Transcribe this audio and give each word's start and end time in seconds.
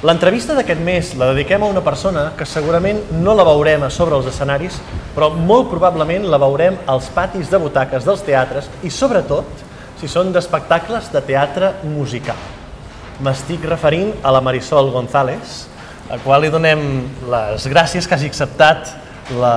L'entrevista 0.00 0.54
d'aquest 0.56 0.80
mes 0.80 1.08
la 1.20 1.26
dediquem 1.34 1.60
a 1.60 1.66
una 1.68 1.82
persona 1.84 2.30
que 2.32 2.46
segurament 2.48 3.02
no 3.20 3.34
la 3.36 3.44
veurem 3.44 3.82
a 3.84 3.90
sobre 3.92 4.16
els 4.16 4.30
escenaris, 4.30 4.78
però 5.12 5.28
molt 5.28 5.68
probablement 5.68 6.24
la 6.32 6.38
veurem 6.40 6.78
als 6.88 7.10
patis 7.12 7.50
de 7.52 7.60
butaques 7.60 8.08
dels 8.08 8.24
teatres 8.24 8.70
i 8.80 8.88
sobretot 8.88 9.60
si 10.00 10.08
són 10.08 10.32
d'espectacles 10.32 11.12
de 11.12 11.20
teatre 11.28 11.74
musical. 11.84 12.40
M'estic 13.20 13.68
referint 13.68 14.14
a 14.24 14.32
la 14.32 14.40
Marisol 14.40 14.88
González, 14.94 15.66
a 16.08 16.16
qual 16.24 16.46
li 16.46 16.54
donem 16.54 16.80
les 17.28 17.68
gràcies 17.68 18.08
que 18.08 18.16
hagi 18.16 18.32
acceptat 18.32 18.96
la 19.36 19.56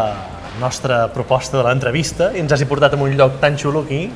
nostra 0.59 1.05
proposta 1.15 1.61
de 1.61 1.69
l'entrevista 1.69 2.33
i 2.35 2.43
ens 2.43 2.51
hagi 2.51 2.67
portat 2.67 2.99
en 2.99 3.07
un 3.07 3.15
lloc 3.15 3.39
tan 3.39 3.55
xulo 3.55 3.87
aquí. 3.87 4.09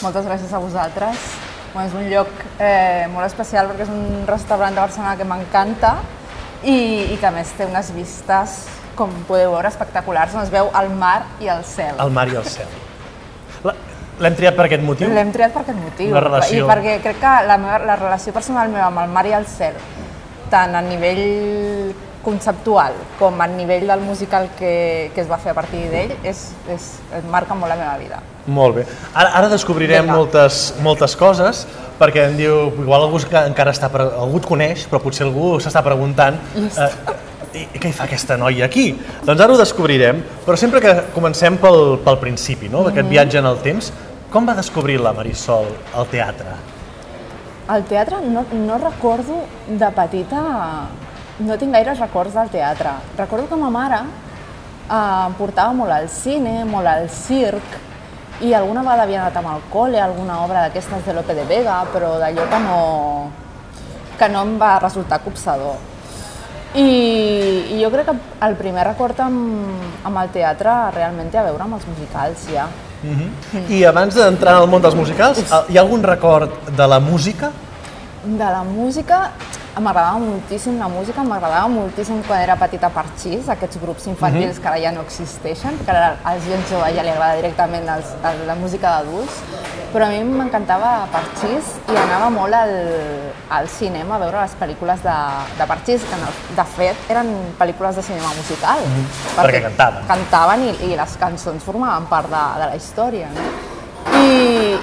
Moltes 0.00 0.24
gràcies 0.24 0.48
a 0.48 0.64
vosaltres. 0.64 1.28
Bueno, 1.74 1.88
és 1.88 1.94
un 1.98 2.06
lloc 2.06 2.28
eh, 2.62 3.06
molt 3.10 3.26
especial 3.26 3.66
perquè 3.66 3.82
és 3.82 3.90
un 3.90 4.22
restaurant 4.28 4.76
de 4.76 4.78
Barcelona 4.78 5.16
que 5.18 5.24
m'encanta 5.26 5.96
i, 6.62 6.76
i 7.10 7.16
que 7.18 7.26
a 7.26 7.32
més 7.34 7.50
té 7.58 7.66
unes 7.66 7.88
vistes, 7.96 8.60
com 8.94 9.10
podeu 9.26 9.56
veure, 9.56 9.72
espectaculars, 9.72 10.36
on 10.38 10.44
es 10.44 10.52
veu 10.54 10.70
el 10.78 10.92
mar 10.94 11.24
i 11.42 11.50
el 11.50 11.64
cel. 11.66 11.98
El 11.98 12.14
mar 12.14 12.28
i 12.30 12.38
el 12.38 12.46
cel. 12.46 12.70
L'hem 14.22 14.36
triat 14.38 14.54
per 14.54 14.68
aquest 14.68 14.84
motiu? 14.86 15.10
L'hem 15.10 15.32
triat 15.34 15.50
per 15.50 15.64
aquest 15.64 15.80
motiu. 15.80 16.12
La 16.14 16.22
relació. 16.22 16.60
I 16.62 16.68
perquè 16.70 16.94
crec 17.02 17.18
que 17.24 17.32
la, 17.48 17.56
meva, 17.58 17.80
la 17.90 17.96
relació 17.98 18.34
personal 18.36 18.70
meva 18.70 18.86
amb 18.92 19.02
el 19.02 19.10
mar 19.16 19.24
i 19.26 19.34
el 19.34 19.48
cel, 19.50 19.74
tant 20.54 20.78
a 20.78 20.84
nivell 20.86 21.24
conceptual 22.22 22.94
com 23.18 23.42
a 23.42 23.48
nivell 23.50 23.90
del 23.90 24.06
musical 24.06 24.46
que, 24.60 25.10
que 25.10 25.26
es 25.26 25.26
va 25.26 25.42
fer 25.42 25.50
a 25.50 25.58
partir 25.58 25.88
d'ell, 25.90 26.14
és, 26.22 26.46
és, 26.70 26.88
marca 27.34 27.58
molt 27.58 27.74
la 27.74 27.80
meva 27.82 27.98
vida. 27.98 28.22
Molt 28.46 28.76
bé. 28.76 28.86
Ara, 29.14 29.30
ara 29.40 29.48
descobrirem 29.48 30.06
moltes, 30.10 30.74
moltes 30.84 31.16
coses, 31.16 31.64
perquè 31.98 32.26
em 32.28 32.36
diu, 32.36 32.56
igual 32.82 33.06
algú 33.06 33.20
que 33.22 33.44
encara 33.48 33.72
està, 33.72 33.88
algú 33.88 34.42
et 34.42 34.48
coneix, 34.48 34.88
però 34.90 35.00
potser 35.00 35.24
algú 35.26 35.54
s'està 35.62 35.80
preguntant 35.86 36.36
eh, 36.58 36.88
què 37.54 37.88
hi 37.88 37.94
fa 37.94 38.08
aquesta 38.08 38.36
noia 38.40 38.66
aquí? 38.66 38.88
Doncs 39.24 39.40
ara 39.40 39.54
ho 39.54 39.60
descobrirem, 39.60 40.20
però 40.44 40.58
sempre 40.60 40.82
que 40.82 40.94
comencem 41.14 41.56
pel, 41.62 41.96
pel 42.04 42.18
principi, 42.22 42.68
no? 42.68 42.82
d'aquest 42.82 43.04
mm 43.04 43.06
-hmm. 43.06 43.14
viatge 43.16 43.38
en 43.38 43.46
el 43.46 43.58
temps, 43.62 43.92
com 44.30 44.48
va 44.48 44.54
descobrir 44.54 45.00
la 45.00 45.12
Marisol 45.12 45.66
el 45.96 46.06
teatre? 46.10 46.56
El 47.70 47.84
teatre 47.84 48.20
no, 48.20 48.44
no 48.52 48.78
recordo 48.78 49.46
de 49.68 49.90
petita, 49.90 50.88
no 51.38 51.56
tinc 51.56 51.72
gaires 51.72 51.98
records 51.98 52.34
del 52.34 52.50
teatre. 52.50 52.90
Recordo 53.16 53.48
que 53.48 53.56
ma 53.56 53.70
mare 53.70 54.00
eh, 54.90 55.28
portava 55.38 55.72
molt 55.72 55.90
al 55.90 56.08
cine, 56.08 56.64
molt 56.64 56.86
al 56.86 57.08
circ, 57.08 57.62
i 58.42 58.52
alguna 58.54 58.82
vegada 58.82 59.04
havia 59.04 59.20
anat 59.22 59.36
amb 59.38 59.50
el 59.54 59.64
col·le, 59.72 60.00
alguna 60.02 60.40
obra 60.42 60.66
d'aquestes 60.66 61.04
de 61.06 61.14
Lope 61.14 61.34
de 61.36 61.44
Vega, 61.46 61.80
però 61.92 62.16
d'allò 62.18 62.46
que 62.50 62.60
no, 62.64 62.78
que 64.18 64.28
no 64.28 64.42
em 64.42 64.56
va 64.60 64.78
resultar 64.82 65.20
copsador. 65.22 65.76
I, 66.74 66.86
I 67.70 67.78
jo 67.78 67.90
crec 67.92 68.08
que 68.08 68.16
el 68.46 68.56
primer 68.58 68.82
record 68.88 69.20
amb, 69.22 69.84
amb 70.02 70.22
el 70.24 70.32
teatre 70.34 70.72
realment 70.96 71.30
té 71.30 71.38
a 71.38 71.46
veure 71.46 71.62
amb 71.62 71.78
els 71.78 71.86
musicals, 71.86 72.48
ja. 72.50 72.66
Mm. 73.04 73.66
I 73.70 73.84
abans 73.86 74.16
d'entrar 74.16 74.56
en 74.56 74.64
el 74.64 74.70
món 74.72 74.82
dels 74.82 74.96
musicals, 74.98 75.44
hi 75.44 75.78
ha 75.78 75.84
algun 75.84 76.02
record 76.02 76.72
de 76.74 76.88
la 76.90 76.98
música? 77.04 77.52
De 78.24 78.48
la 78.56 78.64
música, 78.64 79.28
M'agradava 79.74 80.20
moltíssim 80.22 80.76
la 80.78 80.86
música, 80.86 81.22
m'agradava 81.26 81.66
moltíssim 81.66 82.20
quan 82.28 82.44
era 82.44 82.54
petita 82.54 82.86
Parxís, 82.94 83.48
aquests 83.50 83.80
grups 83.82 84.06
infantils 84.06 84.52
uh 84.52 84.54
-huh. 84.54 84.62
que 84.62 84.68
ara 84.68 84.78
ja 84.78 84.92
no 84.92 85.00
existeixen, 85.00 85.78
que 85.84 85.90
ara 85.90 86.16
als 86.22 86.44
gent 86.44 86.62
jove 86.70 86.94
ja 86.94 87.02
li 87.02 87.10
agrada 87.10 87.34
directament 87.36 87.88
els, 87.88 88.06
el, 88.22 88.46
la 88.46 88.54
música 88.54 88.86
d'adults, 88.88 89.34
però 89.92 90.04
a 90.06 90.08
mi 90.10 90.22
m'encantava 90.22 91.08
Parxís 91.10 91.64
i 91.92 91.96
anava 91.96 92.30
molt 92.30 92.54
al, 92.54 92.72
al 93.50 93.68
cinema 93.68 94.14
a 94.14 94.18
veure 94.18 94.40
les 94.42 94.54
pel·lícules 94.62 95.02
de, 95.02 95.18
de 95.58 95.66
Parxís, 95.66 96.02
que 96.08 96.14
el, 96.14 96.56
de 96.56 96.64
fet 96.76 96.96
eren 97.10 97.28
pel·lícules 97.58 97.94
de 97.96 98.02
cinema 98.02 98.30
musical. 98.36 98.78
Uh 98.78 98.90
-huh. 98.90 99.06
perquè, 99.36 99.46
perquè 99.46 99.62
cantaven. 99.62 100.06
Cantaven 100.06 100.60
i, 100.62 100.70
i 100.92 100.96
les 100.96 101.16
cançons 101.16 101.62
formaven 101.64 102.06
part 102.06 102.28
de, 102.30 102.44
de 102.60 102.66
la 102.70 102.76
història. 102.76 103.26
No? 103.34 103.73
I, 104.12 104.26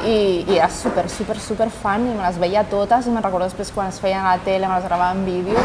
i, 0.07 0.17
i 0.49 0.57
era 0.57 0.69
super, 0.69 1.07
super, 1.09 1.37
super 1.39 1.69
fan 1.69 2.07
i 2.07 2.13
me 2.15 2.23
les 2.23 2.39
veia 2.41 2.63
totes 2.69 3.05
i 3.05 3.13
me'n 3.13 3.23
recordo 3.23 3.47
després 3.49 3.71
quan 3.75 3.91
es 3.91 3.99
feien 4.01 4.25
a 4.25 4.35
la 4.35 4.43
tele, 4.45 4.67
me 4.67 4.79
les 4.79 4.87
gravava 4.87 5.13
en 5.13 5.25
vídeo 5.25 5.61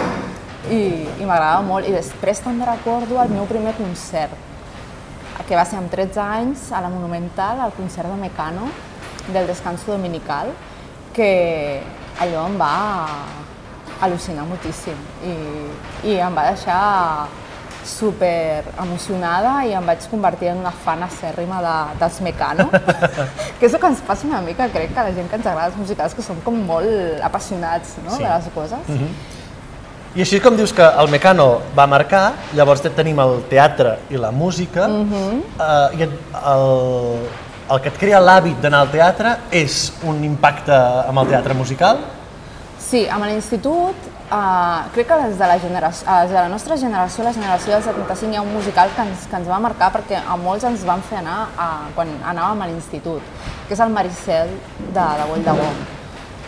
i, 0.71 0.81
i 1.07 1.25
m'agradava 1.25 1.63
molt. 1.65 1.89
I 1.89 1.95
després 1.97 2.43
també 2.45 2.69
recordo 2.69 3.21
el 3.23 3.33
meu 3.33 3.49
primer 3.49 3.73
concert, 3.79 4.37
que 5.47 5.57
va 5.57 5.65
ser 5.69 5.79
amb 5.79 5.91
13 5.93 6.21
anys 6.23 6.69
a 6.75 6.83
la 6.83 6.91
Monumental, 6.91 7.61
al 7.63 7.75
concert 7.77 8.11
de 8.11 8.21
Mecano, 8.21 8.69
del 9.33 9.47
Descanso 9.47 9.93
Dominical, 9.93 10.53
que 11.15 11.81
allò 12.21 12.47
em 12.51 12.57
va 12.61 12.75
al·lucinar 14.05 14.45
moltíssim 14.45 14.97
i, 15.25 15.35
i 16.13 16.17
em 16.21 16.35
va 16.37 16.51
deixar 16.51 16.81
super 17.87 18.65
emocionada 18.83 19.61
i 19.65 19.73
em 19.79 19.87
vaig 19.87 20.05
convertir 20.11 20.51
en 20.53 20.59
una 20.65 20.73
fan 20.85 21.05
acèrrima 21.07 21.63
de, 21.65 21.77
dels 22.01 22.21
Mecano, 22.27 22.67
que 23.59 23.67
és 23.69 23.73
el 23.73 23.81
que 23.81 23.91
ens 23.93 24.03
passa 24.07 24.27
una 24.29 24.43
mica, 24.45 24.69
crec 24.75 24.93
que 24.95 25.07
la 25.09 25.15
gent 25.15 25.31
que 25.31 25.39
ens 25.39 25.47
agrada 25.47 25.71
els 25.71 25.79
musicals, 25.81 26.15
que 26.15 26.25
som 26.27 26.43
com 26.45 26.59
molt 26.69 27.23
apassionats 27.25 27.97
no? 28.05 28.13
sí. 28.17 28.23
de 28.25 28.29
les 28.29 28.53
coses. 28.55 28.89
Mm 28.89 28.99
-hmm. 28.99 29.35
I 30.17 30.23
així 30.25 30.41
com 30.41 30.57
dius 30.57 30.73
que 30.73 30.83
el 30.83 31.11
Mecano 31.13 31.61
va 31.77 31.87
marcar, 31.87 32.33
llavors 32.57 32.81
tenim 32.81 33.19
el 33.21 33.43
teatre 33.51 33.99
i 34.11 34.17
la 34.17 34.31
música, 34.31 34.89
mm 34.89 35.13
-hmm. 35.13 35.41
eh, 35.61 35.99
i 35.99 36.03
el, 36.03 36.13
el 37.71 37.81
que 37.81 37.89
et 37.89 37.99
crea 37.99 38.21
l'hàbit 38.21 38.61
d'anar 38.61 38.81
al 38.81 38.91
teatre 38.91 39.37
és 39.51 39.93
un 40.03 40.25
impacte 40.25 40.73
amb 41.09 41.19
el 41.19 41.27
teatre 41.29 41.55
musical? 41.55 41.99
Sí, 42.79 43.07
amb 43.11 43.25
l'institut 43.25 43.95
Uh, 44.27 44.91
crec 44.91 45.07
que 45.07 45.17
des 45.23 45.37
de, 45.39 45.47
la 45.47 45.57
generació, 45.63 46.03
uh, 46.09 46.23
des 46.25 46.33
de 46.33 46.41
la 46.41 46.49
nostra 46.49 46.77
generació, 46.77 47.23
la 47.23 47.33
generació 47.33 47.77
del 47.77 47.83
75, 47.85 48.33
hi 48.33 48.37
ha 48.37 48.43
un 48.43 48.53
musical 48.53 48.91
que 48.97 49.05
ens, 49.07 49.27
que 49.31 49.37
ens 49.39 49.47
va 49.47 49.61
marcar 49.63 49.93
perquè 49.95 50.19
a 50.19 50.35
molts 50.35 50.65
ens 50.67 50.83
van 50.83 51.05
fer 51.07 51.21
anar 51.21 51.37
a, 51.55 51.67
quan 51.95 52.11
anàvem 52.27 52.65
a 52.65 52.67
l'institut, 52.67 53.23
que 53.69 53.77
és 53.77 53.83
el 53.85 53.95
Maricel 53.95 54.51
de, 54.81 55.05
de 55.05 55.29
Boll 55.31 55.45
de 55.47 55.55
Gom. 55.61 55.79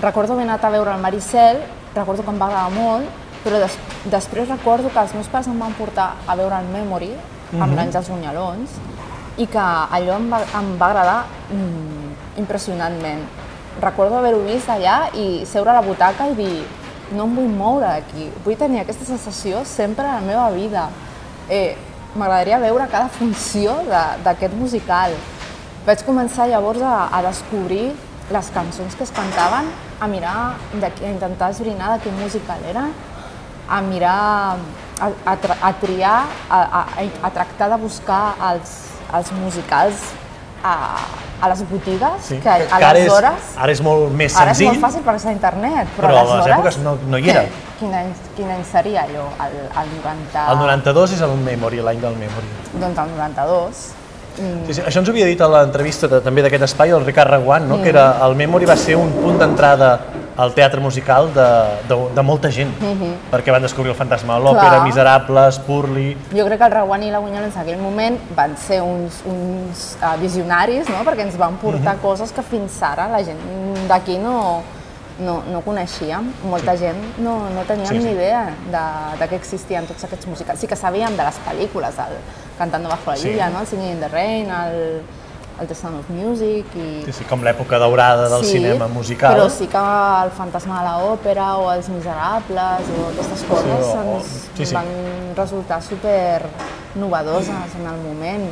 Recordo 0.02 0.34
haver 0.34 0.48
anat 0.48 0.66
a 0.66 0.72
veure 0.74 0.90
el 0.96 1.04
Maricel, 1.04 1.60
recordo 1.94 2.24
que 2.26 2.34
em 2.34 2.40
va 2.42 2.48
agradar 2.50 2.72
molt, 2.74 3.22
però 3.44 3.60
des, 3.62 3.78
després 4.10 4.50
recordo 4.50 4.90
que 4.90 4.98
els 5.06 5.14
meus 5.14 5.30
pares 5.30 5.46
em 5.46 5.62
van 5.62 5.78
portar 5.78 6.08
a 6.26 6.34
veure 6.34 6.58
el 6.58 6.66
Memory, 6.74 7.12
amb 7.12 7.60
mm 7.60 7.62
-hmm. 7.62 7.76
l'Àngels 7.76 8.10
Bunyalons, 8.10 8.70
i 9.36 9.46
que 9.46 9.58
allò 9.58 10.16
em 10.16 10.28
va, 10.30 10.42
em 10.58 10.74
va 10.78 10.86
agradar 10.86 11.24
mm, 11.50 12.38
impressionantment. 12.42 13.22
Recordo 13.80 14.18
haver-ho 14.18 14.42
vist 14.42 14.68
allà 14.68 15.14
i 15.14 15.46
seure 15.46 15.70
a 15.70 15.74
la 15.74 15.86
butaca 15.86 16.26
i 16.26 16.34
dir 16.34 16.66
no 17.12 17.26
em 17.26 17.36
vull 17.36 17.52
moure 17.52 17.86
d'aquí, 17.86 18.28
vull 18.44 18.56
tenir 18.60 18.82
aquesta 18.82 19.06
sensació 19.08 19.64
sempre 19.68 20.06
a 20.06 20.18
la 20.18 20.24
meva 20.24 20.48
vida. 20.54 20.88
Eh, 21.48 21.76
M'agradaria 22.18 22.58
veure 22.58 22.86
cada 22.88 23.10
funció 23.12 23.74
d'aquest 24.24 24.54
musical. 24.56 25.12
Vaig 25.86 26.00
començar 26.06 26.48
llavors 26.48 26.80
a, 26.82 26.94
a 27.12 27.20
descobrir 27.26 27.92
les 28.32 28.48
cançons 28.52 28.96
que 28.96 29.04
es 29.04 29.12
cantaven, 29.14 29.68
a 30.00 30.08
mirar, 30.08 30.56
a 30.56 30.90
intentar 31.10 31.50
esbrinar 31.52 31.92
de 31.94 32.02
quin 32.04 32.16
musical 32.18 32.64
era, 32.68 32.86
a 33.68 33.80
mirar, 33.84 34.56
a, 35.00 35.10
a, 35.24 35.36
a 35.68 35.72
triar, 35.80 36.18
a, 36.48 36.60
a, 36.80 37.06
a 37.28 37.30
tractar 37.30 37.70
de 37.74 37.78
buscar 37.84 38.22
els, 38.50 38.74
els 39.14 39.32
musicals 39.38 40.10
a, 40.64 40.74
a 41.40 41.48
les 41.52 41.62
botigues, 41.70 42.22
sí, 42.22 42.36
que, 42.42 42.54
que 42.66 42.84
aleshores... 42.84 43.22
Ara 43.22 43.34
és, 43.36 43.52
ara 43.62 43.74
és 43.76 43.82
molt 43.84 44.10
més 44.10 44.32
senzill. 44.32 44.42
Ara 44.42 44.54
és 44.56 44.62
molt 44.66 44.84
fàcil 44.86 45.04
perquè 45.06 45.20
està 45.22 45.30
a 45.30 45.36
internet, 45.36 45.92
però, 45.96 46.08
però 46.08 46.18
a 46.24 46.38
les 46.40 46.50
èpoques 46.54 46.80
no, 46.82 46.96
no 47.06 47.20
hi 47.20 47.30
era. 47.34 47.44
Quin 47.78 47.94
any, 47.94 48.10
quin 48.34 48.50
any 48.56 48.64
seria 48.66 49.04
allò? 49.06 49.28
El, 49.46 49.54
el 49.68 49.94
90... 50.00 50.48
El 50.54 50.60
92 50.64 51.14
és 51.18 51.22
el 51.28 51.36
Memory, 51.46 51.82
l'any 51.86 52.02
del 52.02 52.18
Memory. 52.18 52.52
Doncs 52.74 53.02
el 53.04 53.14
92. 53.14 53.84
Mm. 54.38 54.66
Sí, 54.66 54.78
sí, 54.78 54.82
això 54.86 55.02
ens 55.02 55.10
ho 55.10 55.14
havia 55.14 55.26
dit 55.26 55.40
a 55.42 55.48
l'entrevista 55.50 56.10
també 56.22 56.44
d'aquest 56.46 56.68
espai 56.68 56.94
el 56.94 57.06
Ricard 57.06 57.30
Reguant, 57.36 57.66
no? 57.70 57.78
Mm. 57.78 57.86
que 57.86 57.94
era, 57.94 58.08
el 58.26 58.34
Memory 58.38 58.70
va 58.70 58.78
ser 58.78 58.98
un 58.98 59.14
punt 59.18 59.38
d'entrada 59.38 59.96
al 60.38 60.54
teatre 60.54 60.80
musical 60.80 61.32
de, 61.34 61.46
de, 61.90 61.96
de 62.14 62.22
molta 62.22 62.50
gent, 62.50 62.70
mm 62.78 62.94
-hmm. 62.94 63.14
perquè 63.32 63.50
van 63.50 63.62
descobrir 63.62 63.90
el 63.90 63.96
fantasma 63.96 64.38
de 64.38 64.44
l'òpera, 64.44 64.84
Miserables, 64.84 65.58
Purli... 65.58 66.16
Jo 66.32 66.44
crec 66.46 66.58
que 66.58 66.66
el 66.66 66.72
Reguant 66.72 67.02
i 67.02 67.10
la 67.10 67.18
Bunyol 67.18 67.44
en 67.44 67.52
aquell 67.58 67.80
moment 67.82 68.16
van 68.36 68.56
ser 68.56 68.80
uns, 68.80 69.22
uns 69.26 69.96
uh, 70.00 70.14
visionaris, 70.20 70.88
no? 70.88 71.02
perquè 71.04 71.26
ens 71.26 71.36
van 71.36 71.56
portar 71.56 71.94
mm 71.94 71.98
-hmm. 71.98 72.02
coses 72.02 72.32
que 72.32 72.42
fins 72.42 72.82
ara 72.82 73.08
la 73.08 73.24
gent 73.24 73.38
d'aquí 73.88 74.18
no, 74.18 74.62
no, 75.18 75.42
no 75.50 75.60
coneixíem, 75.60 76.32
molta 76.44 76.72
sí. 76.72 76.84
gent 76.84 77.18
no, 77.18 77.50
no 77.50 77.62
teníem 77.64 77.88
sí, 77.88 78.00
sí. 78.00 78.04
ni 78.04 78.12
idea 78.12 78.44
de, 78.70 79.18
de 79.18 79.28
que 79.28 79.36
existien 79.36 79.86
tots 79.86 80.04
aquests 80.04 80.26
musicals. 80.26 80.60
Sí 80.60 80.66
que 80.66 80.76
sabíem 80.76 81.16
de 81.16 81.24
les 81.24 81.38
pel·lícules, 81.48 81.98
el 81.98 82.14
Cantando 82.58 82.88
bajo 82.88 83.10
la 83.10 83.16
lluvia, 83.16 83.46
sí. 83.46 83.52
no? 83.52 83.60
el 83.60 83.66
Singing 83.66 83.92
in 83.92 84.00
the 84.00 84.08
Rain, 84.08 84.50
el, 84.50 85.02
el 85.60 85.66
The 85.66 85.74
Sound 85.74 85.98
of 86.00 86.10
Music 86.10 86.74
i... 86.76 86.88
Sí, 87.06 87.14
sí, 87.20 87.26
com 87.28 87.42
l'època 87.46 87.80
daurada 87.82 88.28
del 88.30 88.44
sí, 88.44 88.58
cinema 88.58 88.88
musical. 88.88 89.34
però 89.34 89.48
sí 89.50 89.66
que 89.70 89.82
el 90.22 90.30
Fantasma 90.36 90.82
de 90.84 90.94
l'Òpera 91.02 91.48
o 91.58 91.68
els 91.72 91.88
Miserables 91.92 92.92
o 92.94 93.08
aquestes 93.12 93.44
coses 93.50 93.84
sí, 93.86 93.92
o, 93.96 94.16
ens 94.16 94.32
sí, 94.54 94.66
sí. 94.66 94.74
van 94.74 94.92
resultar 95.36 95.82
super 95.82 96.46
novedoses 96.94 97.78
en 97.80 97.86
el 97.86 98.00
moment. 98.06 98.48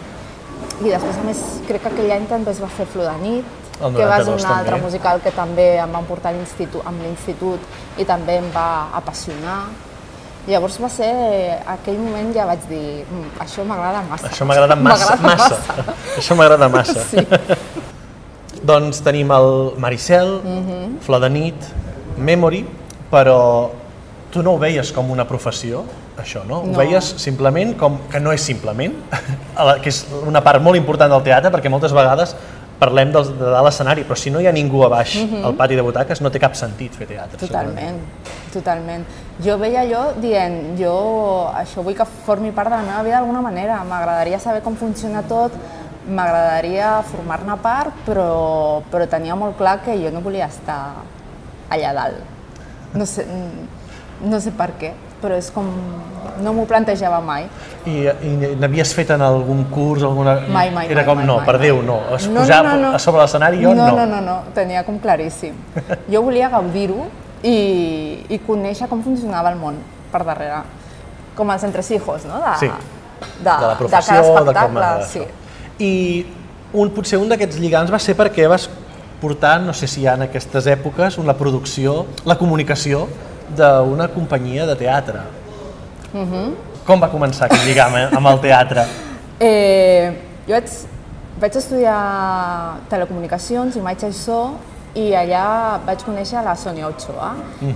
I 0.81 0.91
després, 0.91 1.17
a 1.17 1.25
més, 1.25 1.41
crec 1.69 1.85
que 1.85 1.93
aquell 1.93 2.13
any 2.17 2.27
també 2.29 2.53
es 2.53 2.61
va 2.61 2.69
fer 2.73 2.87
Flor 2.91 3.09
de 3.13 3.17
nit, 3.23 3.57
que 3.77 4.07
va 4.09 4.23
ser 4.25 4.35
un 4.35 4.47
altre 4.51 4.79
musical 4.81 5.21
que 5.25 5.33
també 5.37 5.77
em 5.83 5.93
van 5.93 6.07
portar 6.09 6.33
amb 6.33 7.03
l'institut 7.05 8.01
i 8.01 8.05
també 8.09 8.39
em 8.41 8.49
va 8.55 8.89
apassionar. 8.97 9.67
Llavors 10.47 10.77
va 10.81 10.89
ser, 10.89 11.11
aquell 11.67 11.97
moment 11.99 12.33
ja 12.35 12.45
vaig 12.47 12.61
dir, 12.69 13.05
"Mm, 13.11 13.41
això 13.43 13.65
m'agrada 13.67 14.03
massa. 14.09 14.29
Això 14.29 14.45
m'agrada 14.47 14.77
massa, 14.87 15.17
M'agrada 15.17 15.37
massa. 15.37 15.85
Això 16.19 16.37
m'agrada 16.37 16.69
massa. 16.69 17.01
Sí. 17.11 17.27
Doncs 18.67 19.01
tenim 19.03 19.31
el 19.31 19.73
Maricel, 19.79 20.41
Mhm. 20.45 20.99
Flor 21.01 21.21
de 21.21 21.31
nit, 21.31 21.55
Memory, 22.17 22.65
però 23.11 23.71
tu 24.31 24.43
no 24.43 24.53
ho 24.55 24.59
veies 24.59 24.91
com 24.93 25.11
una 25.11 25.27
professió, 25.27 25.85
això, 26.19 26.45
no? 26.47 26.61
Ho 26.61 26.67
No. 26.67 26.79
veies 26.79 27.05
simplement 27.19 27.77
com 27.77 27.99
que 28.11 28.19
no 28.21 28.33
és 28.33 28.41
simplement, 28.41 28.95
que 29.83 29.89
és 29.89 30.07
una 30.27 30.41
part 30.43 30.63
molt 30.63 30.77
important 30.77 31.11
del 31.11 31.23
teatre, 31.23 31.51
perquè 31.53 31.69
moltes 31.69 31.93
vegades 31.93 32.35
parlem 32.79 33.13
dels, 33.13 33.29
de 33.39 33.45
dalt 33.45 33.65
l'escenari, 33.65 34.05
però 34.05 34.17
si 34.17 34.31
no 34.31 34.41
hi 34.41 34.47
ha 34.47 34.53
ningú 34.53 34.83
a 34.85 34.89
baix 34.89 35.17
al 35.45 35.55
pati 35.55 35.75
de 35.77 35.83
butaques 35.83 36.21
no 36.21 36.31
té 36.31 36.39
cap 36.39 36.55
sentit 36.55 36.93
fer 36.95 37.07
teatre. 37.07 37.39
segurament. 37.39 37.75
Totalment, 37.77 38.01
totalment. 38.53 39.05
Jo 39.45 39.59
veia 39.61 39.83
allò 39.85 40.15
dient, 40.17 40.79
jo 40.79 40.93
això 41.53 41.83
vull 41.85 41.97
que 41.97 42.07
formi 42.25 42.55
part 42.57 42.71
de 42.73 42.79
la 42.79 42.87
meva 42.87 43.03
vida 43.05 43.19
d'alguna 43.19 43.43
manera, 43.45 43.83
m'agradaria 43.85 44.39
saber 44.41 44.63
com 44.65 44.79
funciona 44.81 45.21
tot, 45.29 45.53
m'agradaria 46.09 47.03
formar-ne 47.05 47.57
part, 47.61 47.99
però, 48.07 48.81
però 48.89 49.09
tenia 49.11 49.37
molt 49.37 49.59
clar 49.59 49.83
que 49.85 49.97
jo 50.01 50.13
no 50.15 50.23
volia 50.25 50.49
estar 50.49 50.79
allà 51.69 51.93
dalt. 51.93 52.23
No 52.97 53.05
sé, 53.05 53.27
mm, 53.27 54.31
no 54.31 54.41
sé 54.41 54.55
per 54.57 54.71
què, 54.81 54.95
però 55.21 55.37
és 55.37 55.51
com... 55.53 55.69
no 56.41 56.53
m'ho 56.57 56.65
plantejava 56.71 57.21
mai. 57.21 57.45
I, 57.85 58.07
i 58.09 58.33
n'havies 58.57 58.95
fet 58.97 59.13
en 59.13 59.27
algun 59.27 59.67
curs? 59.69 60.07
Alguna... 60.07 60.39
Mai, 60.49 60.71
mai, 60.73 60.89
Era 60.89 61.03
mai, 61.03 61.11
com, 61.11 61.21
mai, 61.21 61.29
no, 61.29 61.37
mai, 61.43 61.51
per 61.51 61.59
mai. 61.59 61.67
Déu, 61.67 61.83
no. 61.85 62.01
Es 62.17 62.31
posar 62.33 62.63
a 62.73 62.99
sobre 63.03 63.21
l'escenari 63.21 63.61
jo 63.61 63.77
no. 63.77 63.85
no. 63.85 64.01
No, 64.01 64.09
no, 64.17 64.25
no, 64.25 64.41
tenia 64.57 64.87
com 64.89 64.97
claríssim. 65.03 65.61
Jo 66.13 66.25
volia 66.25 66.49
gaudir-ho 66.57 67.05
i, 67.47 67.59
i 68.35 68.39
conèixer 68.47 68.89
com 68.91 69.03
funcionava 69.05 69.53
el 69.55 69.59
món 69.61 69.79
per 70.13 70.25
darrere. 70.27 70.63
Com 71.37 71.51
els 71.53 71.65
entresijos, 71.69 72.25
no? 72.27 72.41
De, 72.43 72.55
Sí. 72.65 72.71
de, 73.39 73.45
de 73.45 73.51
la 73.67 73.77
professió, 73.79 74.23
de 74.23 74.45
de, 74.45 74.53
cada 74.53 74.67
com 74.67 74.77
espectacle, 74.77 74.85
a... 74.85 75.07
sí. 75.07 75.23
I 75.79 76.27
un, 76.73 76.91
potser 76.91 77.19
un 77.21 77.29
d'aquests 77.31 77.61
lligams 77.61 77.93
va 77.93 78.01
ser 78.03 78.17
perquè 78.17 78.49
vas 78.49 78.69
portar, 79.21 79.61
no 79.65 79.73
sé 79.77 79.87
si 79.89 80.03
hi 80.03 80.07
ha 80.07 80.15
en 80.19 80.27
aquestes 80.27 80.67
èpoques, 80.69 81.19
la 81.25 81.35
producció, 81.37 82.05
la 82.25 82.37
comunicació 82.37 83.07
d'una 83.57 84.09
companyia 84.13 84.67
de 84.67 84.77
teatre. 84.77 85.21
Mhm. 86.13 86.55
Com 86.87 87.01
va 87.03 87.09
començar 87.11 87.47
aquest 87.47 87.65
lligam 87.67 87.97
eh, 87.99 88.09
amb 88.15 88.29
el 88.31 88.41
teatre? 88.41 88.85
Eh, 89.41 90.13
jo 90.47 90.55
vaig, 90.55 90.71
vaig 91.41 91.57
estudiar 91.59 91.97
telecomunicacions, 92.89 93.77
imatge 93.77 94.09
i 94.09 94.15
so, 94.17 94.39
i 94.97 95.11
allà 95.13 95.77
vaig 95.85 96.01
conèixer 96.07 96.41
la 96.45 96.55
Sònia 96.57 96.89
Ochoa. 96.89 97.35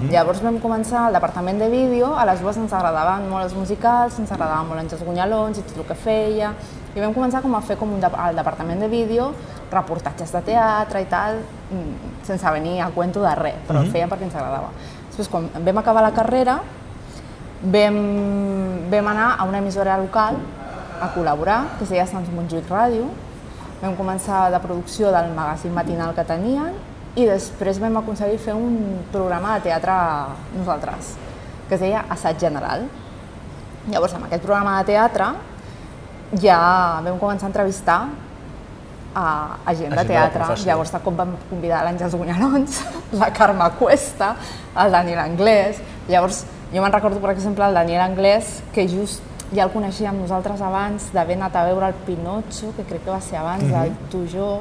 Llavors 0.08 0.40
vam 0.40 0.56
començar 0.62 1.06
al 1.06 1.16
departament 1.18 1.60
de 1.60 1.68
vídeo, 1.68 2.14
a 2.16 2.24
les 2.24 2.40
dues 2.40 2.56
ens 2.56 2.72
agradaven 2.72 3.28
molt 3.28 3.44
els 3.44 3.56
musicals, 3.58 4.18
ens 4.22 4.32
agradaven 4.32 4.70
molt 4.70 4.80
Àngels 4.80 5.04
Gunyalons 5.04 5.60
i 5.60 5.64
tot 5.68 5.82
el 5.82 5.88
que 5.90 5.98
feia, 6.00 6.54
i 6.94 7.00
vam 7.02 7.12
començar 7.14 7.42
com 7.44 7.54
a 7.54 7.60
fer 7.60 7.76
com 7.78 7.92
un 7.92 8.00
de, 8.00 8.08
al 8.08 8.40
departament 8.40 8.80
de 8.80 8.88
vídeo 8.88 9.30
reportatges 9.70 10.32
de 10.32 10.42
teatre 10.48 11.04
i 11.04 11.06
tal, 11.06 11.38
mm, 11.70 12.24
sense 12.26 12.50
venir 12.56 12.80
a 12.80 12.90
cuento 12.90 13.22
de 13.22 13.34
res, 13.38 13.60
però 13.68 13.84
ho 13.84 13.90
fèiem 13.92 14.08
perquè 14.10 14.26
ens 14.26 14.34
agradava. 14.34 14.72
Després, 15.06 15.28
quan 15.28 15.48
vam 15.54 15.78
acabar 15.78 16.02
la 16.02 16.10
carrera, 16.16 16.60
vam, 17.62 17.98
vam 18.90 19.06
anar 19.12 19.36
a 19.38 19.44
una 19.44 19.58
emissora 19.58 19.98
local 19.98 20.40
a 21.00 21.12
col·laborar, 21.14 21.76
que 21.76 21.84
es 21.84 21.90
deia 21.90 22.06
Sants 22.06 22.32
Montjuïc 22.32 22.68
Ràdio. 22.68 23.06
Vam 23.80 23.94
començar 23.96 24.50
de 24.50 24.58
producció 24.60 25.12
del 25.12 25.30
magazín 25.32 25.72
matinal 25.72 26.14
que 26.14 26.24
tenien 26.24 26.74
i 27.18 27.26
després 27.26 27.80
vam 27.82 27.98
aconseguir 27.98 28.38
fer 28.38 28.54
un 28.54 29.00
programa 29.10 29.56
de 29.56 29.68
teatre 29.70 29.94
nosaltres, 30.54 31.14
que 31.68 31.74
es 31.74 31.82
deia 31.82 32.04
Assaig 32.08 32.38
General. 32.38 32.84
Llavors, 33.90 34.14
amb 34.14 34.28
aquest 34.28 34.44
programa 34.44 34.78
de 34.78 34.92
teatre 34.92 35.32
ja 36.38 36.58
vam 37.02 37.18
començar 37.18 37.48
a 37.48 37.50
entrevistar 37.50 38.00
a, 39.14 39.24
a 39.64 39.74
gent 39.74 39.90
de 39.90 39.98
de 39.98 40.04
teatre. 40.12 40.38
professió. 40.38 40.68
Llavors, 40.70 40.92
de 40.94 41.00
cop 41.02 41.16
vam 41.18 41.34
convidar 41.50 41.82
l'Àngels 41.86 42.14
Gunyalons, 42.14 42.80
la 43.20 43.30
Carme 43.34 43.66
Cuesta, 43.78 44.34
el 44.78 44.94
Daniel 44.94 45.24
Anglès. 45.24 45.80
Llavors, 46.08 46.44
jo 46.70 46.82
me'n 46.82 46.94
recordo, 46.94 47.18
per 47.22 47.34
exemple, 47.34 47.66
el 47.66 47.74
Daniel 47.74 48.04
Anglès, 48.06 48.60
que 48.74 48.86
just 48.88 49.26
ja 49.50 49.64
el 49.66 49.72
coneixíem 49.74 50.14
nosaltres 50.20 50.60
abans 50.62 51.08
d'haver 51.14 51.34
anat 51.40 51.56
a 51.58 51.64
veure 51.66 51.88
el 51.90 51.96
Pinocho, 52.06 52.70
que 52.76 52.86
crec 52.86 53.02
que 53.02 53.10
va 53.10 53.20
ser 53.24 53.40
abans 53.40 53.66
del 53.66 53.96
Tu 54.12 54.22
Jo, 54.30 54.60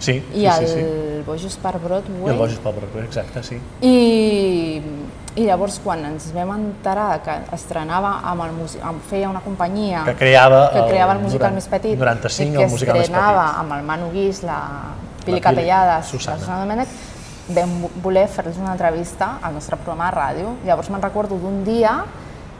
Sí, 0.00 0.14
i 0.32 0.40
sí, 0.40 0.46
el 0.46 0.66
sí, 0.66 0.74
sí. 0.74 1.22
Bojos 1.26 1.56
per 1.62 1.74
Broadway. 1.78 2.24
I 2.26 2.30
el 2.32 2.38
Bojos 2.38 2.58
pel 2.64 2.72
Broadway, 2.78 3.04
exacte, 3.04 3.42
sí. 3.44 3.58
I, 3.84 4.80
I 5.36 5.44
llavors, 5.46 5.76
quan 5.84 6.02
ens 6.08 6.30
vam 6.34 6.50
enterar 6.56 7.20
que 7.22 7.36
estrenava 7.54 8.16
amb 8.26 8.42
el 8.46 8.56
amb, 8.82 9.02
feia 9.10 9.28
una 9.30 9.42
companyia 9.44 10.02
Que 10.08 10.16
creava 10.18 10.64
que 10.72 10.78
el 10.82 10.88
creava 10.90 11.12
el 11.14 11.20
musical 11.22 11.50
noran- 11.52 11.60
més 11.60 11.68
petit 11.70 11.98
95, 12.00 12.50
i 12.50 12.56
que 12.56 12.64
el 12.64 12.70
musical 12.72 12.96
més 12.98 13.06
estrenava 13.10 13.44
petit. 13.46 13.60
amb 13.60 13.76
el 13.78 13.84
Manu 13.92 14.10
Guix, 14.14 14.42
la 14.42 14.58
Pili 15.24 15.40
Susana. 16.02 16.36
la 16.38 16.40
Susana 16.40 16.64
Domènech, 16.64 16.88
vam 17.54 17.76
vo- 17.82 17.90
voler 18.02 18.26
fer-los 18.28 18.56
una 18.58 18.72
entrevista 18.72 19.38
al 19.42 19.54
nostre 19.54 19.76
programa 19.76 20.10
de 20.10 20.16
ràdio. 20.16 20.56
Llavors 20.64 20.88
me'n 20.90 21.02
recordo 21.02 21.36
d'un 21.36 21.62
dia, 21.64 22.04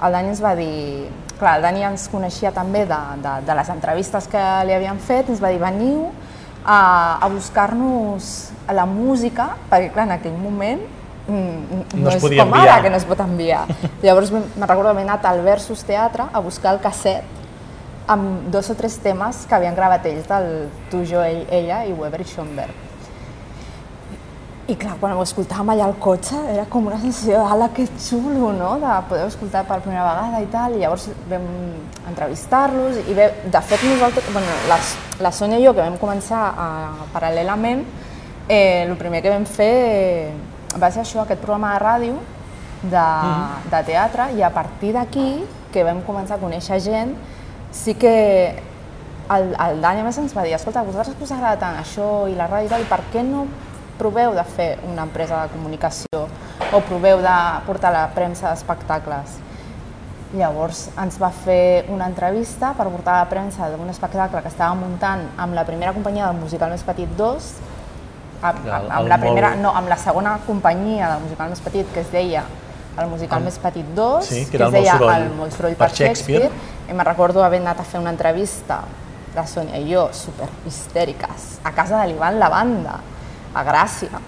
el 0.04 0.12
Dani 0.12 0.28
ens 0.28 0.42
va 0.44 0.54
dir... 0.54 1.08
Clar, 1.40 1.56
el 1.56 1.62
Dani 1.62 1.82
ens 1.88 2.08
coneixia 2.12 2.52
també 2.52 2.84
de, 2.84 2.96
de, 3.22 3.34
de 3.46 3.54
les 3.54 3.68
entrevistes 3.72 4.26
que 4.28 4.42
li 4.66 4.74
havien 4.76 4.98
fet, 5.00 5.28
ens 5.32 5.40
va 5.42 5.48
dir, 5.48 5.58
veniu 5.58 6.10
a, 6.70 7.18
a 7.18 7.28
buscar-nos 7.32 8.50
la 8.70 8.86
música, 8.86 9.48
perquè 9.70 9.90
clar, 9.90 10.04
en 10.06 10.14
aquell 10.14 10.36
moment 10.38 10.82
mm, 11.26 11.80
No 11.98 12.04
no, 12.04 12.12
es 12.12 12.20
és 12.20 12.22
com 12.22 12.46
enviar. 12.46 12.62
ara, 12.62 12.76
que 12.84 12.92
no 12.94 13.00
es 13.00 13.06
pot 13.08 13.22
enviar. 13.24 13.64
Llavors 14.04 14.30
me'n 14.34 14.46
recordo 14.62 14.92
haver 14.92 15.02
anat 15.08 15.26
al 15.26 15.42
Versus 15.46 15.82
Teatre 15.88 16.28
a 16.30 16.42
buscar 16.44 16.76
el 16.76 16.80
casset 16.84 17.38
amb 18.10 18.46
dos 18.54 18.70
o 18.70 18.74
tres 18.78 18.96
temes 19.02 19.44
que 19.46 19.54
havien 19.58 19.74
gravat 19.74 20.06
ells 20.10 20.30
del 20.30 20.46
Tu, 20.92 21.02
jo, 21.10 21.22
ell, 21.22 21.42
ella 21.50 21.82
i 21.86 21.92
Weber 21.94 22.22
i 22.22 22.28
Schoenberg. 22.30 22.89
I 24.70 24.76
clar, 24.78 24.92
quan 25.00 25.16
ho 25.18 25.22
escoltàvem 25.24 25.72
allà 25.72 25.86
al 25.88 25.96
cotxe 25.98 26.36
era 26.52 26.62
com 26.70 26.84
una 26.86 26.98
sensació 27.02 27.40
de 27.40 27.54
ala, 27.56 27.66
que 27.74 27.88
xulo, 27.98 28.52
no?, 28.54 28.68
de 28.78 28.90
poder 29.08 29.24
escoltar 29.26 29.64
per 29.66 29.80
primera 29.82 30.04
vegada 30.06 30.42
i 30.44 30.46
tal, 30.52 30.76
i 30.76 30.82
llavors 30.84 31.08
vam 31.26 31.46
entrevistar-los 32.06 33.00
i 33.00 33.16
bé, 33.16 33.26
de 33.50 33.62
fet 33.66 33.82
nosaltres, 33.88 34.28
bueno, 34.30 34.52
la, 34.70 34.76
la 35.26 35.32
Sònia 35.34 35.58
i 35.58 35.64
jo 35.64 35.72
que 35.74 35.82
vam 35.82 35.96
començar 35.98 36.42
a, 36.54 36.68
paral·lelament, 37.10 37.82
eh, 38.46 38.84
el 38.84 38.94
primer 39.00 39.24
que 39.24 39.32
vam 39.32 39.46
fer 39.48 39.72
eh, 39.88 40.28
va 40.78 40.92
ser 40.94 41.02
això, 41.02 41.24
aquest 41.24 41.42
programa 41.42 41.72
de 41.74 41.80
ràdio 41.82 42.20
de, 42.92 43.06
de 43.72 43.80
teatre 43.88 44.28
i 44.38 44.44
a 44.46 44.52
partir 44.54 44.92
d'aquí, 44.94 45.32
que 45.74 45.82
vam 45.88 46.04
començar 46.06 46.36
a 46.38 46.44
conèixer 46.44 46.78
gent, 46.84 47.16
sí 47.74 47.96
que 47.98 48.14
el, 49.34 49.50
el 49.50 49.82
Dani 49.82 50.04
a 50.04 50.06
més 50.06 50.22
ens 50.22 50.36
va 50.36 50.46
dir, 50.46 50.54
escolta, 50.54 50.84
a 50.84 50.86
vosaltres 50.86 51.18
que 51.18 51.26
us 51.26 51.34
agrada 51.34 51.58
tant 51.58 51.82
això 51.82 52.28
i 52.30 52.38
la 52.38 52.46
ràdio 52.46 52.70
i 52.70 52.72
tal, 52.76 52.86
per 52.86 53.02
què 53.10 53.26
no 53.26 53.48
proveu 54.00 54.32
de 54.34 54.44
fer 54.56 54.70
una 54.88 55.04
empresa 55.04 55.42
de 55.44 55.52
comunicació 55.54 56.24
o 56.72 56.80
proveu 56.88 57.20
de 57.22 57.36
portar 57.68 57.92
la 57.92 58.06
premsa 58.16 58.50
d'espectacles? 58.54 59.36
Llavors 60.30 60.84
ens 61.02 61.16
va 61.18 61.32
fer 61.34 61.86
una 61.90 62.06
entrevista 62.06 62.70
per 62.78 62.86
portar 62.86 63.16
a 63.16 63.24
la 63.24 63.28
premsa 63.30 63.66
d'un 63.72 63.88
espectacle 63.90 64.38
que 64.44 64.48
estava 64.52 64.76
muntant 64.78 65.24
amb 65.42 65.56
la 65.58 65.64
primera 65.66 65.90
companyia 65.96 66.28
del 66.30 66.38
musical 66.38 66.70
més 66.70 66.84
petit 66.86 67.10
2, 67.18 67.48
amb, 68.40 68.60
El- 68.64 68.70
amb, 68.72 68.84
el 68.84 68.90
amb 69.00 69.08
la 69.10 69.18
primera, 69.18 69.50
no, 69.58 69.72
amb 69.76 69.90
la 69.90 69.98
segona 69.98 70.36
companyia 70.46 71.10
del 71.16 71.24
musical 71.26 71.50
més 71.50 71.60
petit 71.64 71.90
que 71.92 72.04
es 72.06 72.12
deia 72.14 72.44
el 73.00 73.08
musical 73.10 73.42
més 73.42 73.58
petit 73.58 73.86
2, 73.96 74.24
Sí, 74.28 74.44
que 74.46 74.56
que, 74.56 74.62
es 74.62 74.68
el 74.68 74.72
deia 74.78 74.94
soroll 74.98 75.14
el 75.16 75.28
Molt 75.34 75.52
soroll 75.56 75.74
per 75.74 75.88
per 75.88 75.96
Shakespeare, 75.96 76.46
Shakespeare. 76.46 76.88
i 76.90 76.94
me'n 76.94 77.06
recordo 77.10 77.42
haver 77.42 77.60
anat 77.64 77.80
a 77.80 77.84
fer 77.90 77.98
una 78.00 78.10
entrevista 78.14 78.80
la 79.34 79.44
Sònia 79.46 79.78
i 79.78 79.90
jo, 79.92 80.08
super 80.12 80.46
histèriques, 80.66 81.58
a 81.64 81.70
casa 81.72 82.00
de 82.00 82.06
l'Ivan 82.10 82.38
Lavanda, 82.38 82.96
a 83.54 83.64
Gràcia, 83.66 84.20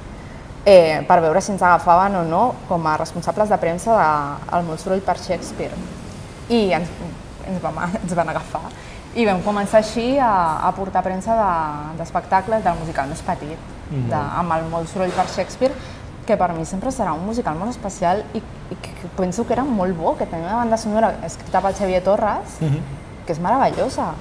eh, 0.64 1.02
per 1.08 1.20
veure 1.20 1.40
si 1.40 1.52
ens 1.52 1.62
agafaven 1.62 2.16
o 2.20 2.22
no 2.24 2.42
com 2.68 2.86
a 2.86 2.96
responsables 2.96 3.48
de 3.50 3.58
premsa 3.58 3.96
del 4.50 4.64
Molt 4.68 4.80
soroll 4.80 5.00
per 5.02 5.18
Shakespeare. 5.18 5.74
I 6.48 6.72
ens, 6.78 6.88
ens, 7.46 7.60
vam, 7.62 7.78
ens 8.02 8.14
van 8.14 8.28
agafar. 8.28 8.62
I 9.14 9.26
vam 9.28 9.42
començar 9.44 9.82
així 9.82 10.16
a, 10.18 10.58
a 10.64 10.70
portar 10.72 11.02
premsa 11.04 11.34
de- 11.36 11.98
d'espectacles 11.98 12.62
del 12.64 12.78
musical 12.80 13.08
més 13.10 13.20
petit, 13.26 13.58
de, 13.92 14.16
amb 14.16 14.54
el 14.56 14.64
Molt 14.72 14.88
soroll 14.88 15.10
per 15.12 15.26
Shakespeare, 15.28 15.74
que 16.24 16.36
per 16.38 16.52
mi 16.54 16.64
sempre 16.64 16.90
serà 16.94 17.12
un 17.12 17.24
musical 17.26 17.56
molt 17.58 17.72
especial 17.74 18.22
i, 18.32 18.38
i 18.70 18.76
que, 18.80 18.92
penso 19.18 19.44
que 19.44 19.52
era 19.52 19.64
molt 19.66 19.96
bo, 19.98 20.14
que 20.16 20.24
tenia 20.30 20.46
una 20.46 20.60
banda 20.62 20.76
sonora 20.78 21.16
escrita 21.26 21.60
pel 21.60 21.74
Xavier 21.74 22.00
Torres, 22.06 22.56
que 23.26 23.32
és 23.34 23.40
meravellosa. 23.42 24.12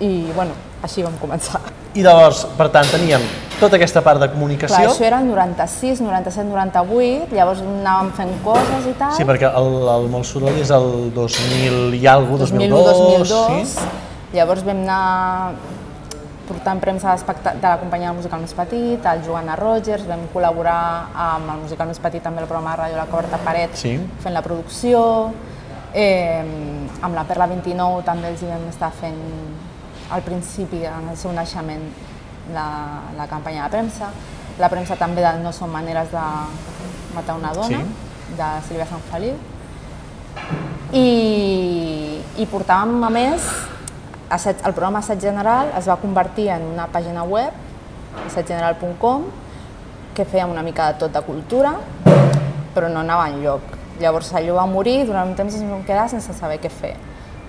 I, 0.00 0.32
bueno, 0.34 0.52
així 0.82 1.04
vam 1.04 1.14
començar. 1.20 1.60
I 1.94 2.02
llavors, 2.02 2.42
per 2.56 2.66
tant, 2.72 2.88
teníem 2.90 3.22
tota 3.60 3.76
aquesta 3.76 4.02
part 4.04 4.20
de 4.20 4.26
Clar, 4.26 4.34
comunicació. 4.36 4.90
això 4.90 5.04
era 5.06 5.20
el 5.22 5.28
96, 5.30 6.00
97, 6.04 6.48
98, 6.50 7.32
llavors 7.34 7.62
anàvem 7.64 8.10
fent 8.18 8.34
coses 8.44 8.86
i 8.90 8.92
tal. 8.98 9.14
Sí, 9.16 9.24
perquè 9.28 9.48
el, 9.48 9.70
el 9.94 10.08
Molt 10.12 10.28
Soroll 10.28 10.58
és 10.60 10.70
el 10.74 11.10
2000 11.16 11.94
i 11.96 12.04
alguna 12.06 12.44
2001, 12.44 12.68
2002, 12.68 13.30
2002. 13.30 13.68
sí? 13.68 13.88
Llavors 14.36 14.64
vam 14.66 14.82
anar 14.84 15.52
portant 16.46 16.78
premsa 16.78 17.16
de 17.16 17.62
la 17.66 17.78
companyia 17.80 18.12
del 18.12 18.18
musical 18.20 18.38
més 18.40 18.52
petit, 18.54 19.06
el 19.10 19.24
Joana 19.26 19.56
Rogers, 19.58 20.04
vam 20.06 20.28
col·laborar 20.34 20.76
amb 21.14 21.50
el 21.56 21.62
musical 21.64 21.88
més 21.90 21.98
petit 21.98 22.22
també 22.22 22.44
el 22.44 22.46
programa 22.46 22.76
de 22.76 22.82
ràdio 22.84 23.00
La 23.00 23.06
Coberta 23.10 23.38
Paret 23.42 23.74
Sí. 23.74 23.96
fent 24.22 24.34
la 24.34 24.42
producció 24.42 25.32
Eh, 25.98 26.44
amb 27.00 27.14
la 27.14 27.22
Perla 27.24 27.46
29 27.48 28.02
també 28.04 28.28
els 28.28 28.42
hi 28.42 28.46
vam 28.50 28.66
estar 28.68 28.90
fent 28.92 29.16
al 30.12 30.20
principi, 30.20 30.82
en 30.84 31.06
el 31.08 31.16
seu 31.16 31.32
naixement, 31.32 31.86
la, 32.54 32.66
la 33.16 33.26
campanya 33.26 33.64
de 33.64 33.70
premsa. 33.76 34.10
La 34.58 34.68
premsa 34.72 34.96
també 34.96 35.20
de 35.22 35.32
No 35.42 35.52
són 35.52 35.70
maneres 35.72 36.10
de 36.10 36.24
matar 37.14 37.36
una 37.36 37.52
dona, 37.52 37.80
Sí. 37.82 38.34
de 38.38 38.48
Sílvia 38.68 38.86
Sant 38.86 39.02
Feliu. 39.10 39.34
I, 40.92 42.20
i 42.38 42.46
portàvem, 42.50 43.02
a 43.04 43.10
més, 43.10 43.46
assaig, 44.30 44.60
el 44.64 44.72
programa 44.72 45.00
Assaig 45.02 45.20
General 45.20 45.72
es 45.78 45.88
va 45.88 45.96
convertir 46.00 46.48
en 46.54 46.62
una 46.72 46.86
pàgina 46.92 47.24
web, 47.26 47.52
assaiggeneral.com, 48.26 49.26
que 50.14 50.24
fèiem 50.24 50.50
una 50.50 50.62
mica 50.64 50.92
de 50.92 50.98
tot 51.02 51.12
de 51.12 51.20
cultura, 51.26 51.74
però 52.74 52.88
no 52.92 53.00
anava 53.02 53.28
enlloc. 53.32 53.74
Llavors 54.00 54.32
allò 54.36 54.54
va 54.60 54.66
morir, 54.68 55.04
durant 55.08 55.28
un 55.28 55.36
temps 55.36 55.54
ens 55.56 55.68
vam 55.70 55.82
quedar 55.84 56.08
sense 56.12 56.32
saber 56.36 56.58
què 56.60 56.70
fer. 56.70 56.94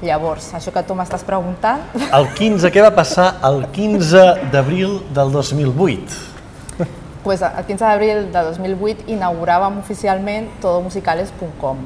Llavors, 0.01 0.51
això 0.53 0.69
que 0.71 0.83
tu 0.85 0.93
m'estàs 0.93 1.23
preguntant, 1.25 1.81
El 2.13 2.27
15, 2.37 2.69
què 2.71 2.81
va 2.85 2.91
passar 2.93 3.39
el 3.47 3.63
15 3.73 4.49
d'abril 4.53 4.99
del 5.13 5.31
2008? 5.31 6.25
pues, 7.23 7.41
el 7.41 7.65
15 7.65 7.83
d'abril 7.83 8.19
de 8.31 8.41
2008 8.45 9.07
inauguràvem 9.11 9.79
oficialment 9.79 10.47
todomusicales.com. 10.61 11.77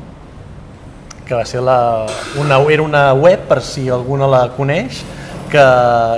que 1.26 1.36
va 1.36 1.46
ser 1.46 1.62
la, 1.64 2.06
una, 2.38 2.58
era 2.70 2.84
una 2.84 3.14
web, 3.14 3.40
per 3.48 3.62
si 3.64 3.88
algú 3.90 4.18
no 4.20 4.28
la 4.28 4.50
coneix, 4.58 5.02
que, 5.50 5.64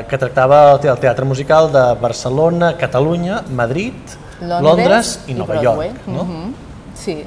que 0.10 0.18
tractava 0.18 0.72
el 0.74 0.80
te- 0.80 0.90
el 0.90 0.98
teatre 0.98 1.26
musical 1.26 1.72
de 1.72 1.84
Barcelona, 2.02 2.76
Catalunya, 2.78 3.44
Madrid, 3.54 3.94
Londres, 4.42 4.64
Londres 4.64 5.20
i 5.28 5.34
Nova 5.36 5.54
Broadway. 5.60 5.90
York. 5.90 6.08
No? 6.08 6.24
Mhm. 6.24 6.54
Sí, 6.96 7.24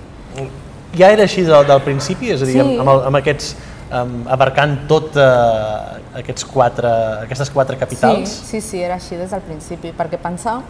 Ja 0.98 1.10
era 1.12 1.22
així 1.24 1.42
del, 1.42 1.66
del 1.66 1.80
principi? 1.82 2.30
És 2.32 2.42
a 2.42 2.46
dir, 2.46 2.54
Sí. 2.62 2.76
amb, 2.80 2.88
amb 2.88 3.16
aquests, 3.16 3.54
um, 3.90 4.16
abarcant 4.32 4.76
tot 4.90 5.16
uh, 5.20 5.96
aquests 6.18 6.46
quatre, 6.50 6.90
aquestes 7.26 7.50
quatre 7.54 7.78
capitals? 7.80 8.30
Sí, 8.30 8.60
sí, 8.60 8.60
sí, 8.60 8.82
era 8.82 8.98
així 9.00 9.18
des 9.18 9.32
del 9.32 9.44
principi, 9.46 9.92
perquè 9.96 10.20
pensar 10.22 10.60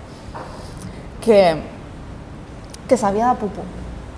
que, 1.25 1.41
que 2.89 2.99
s'havia 2.99 3.33
de, 3.33 3.41
popu 3.41 3.65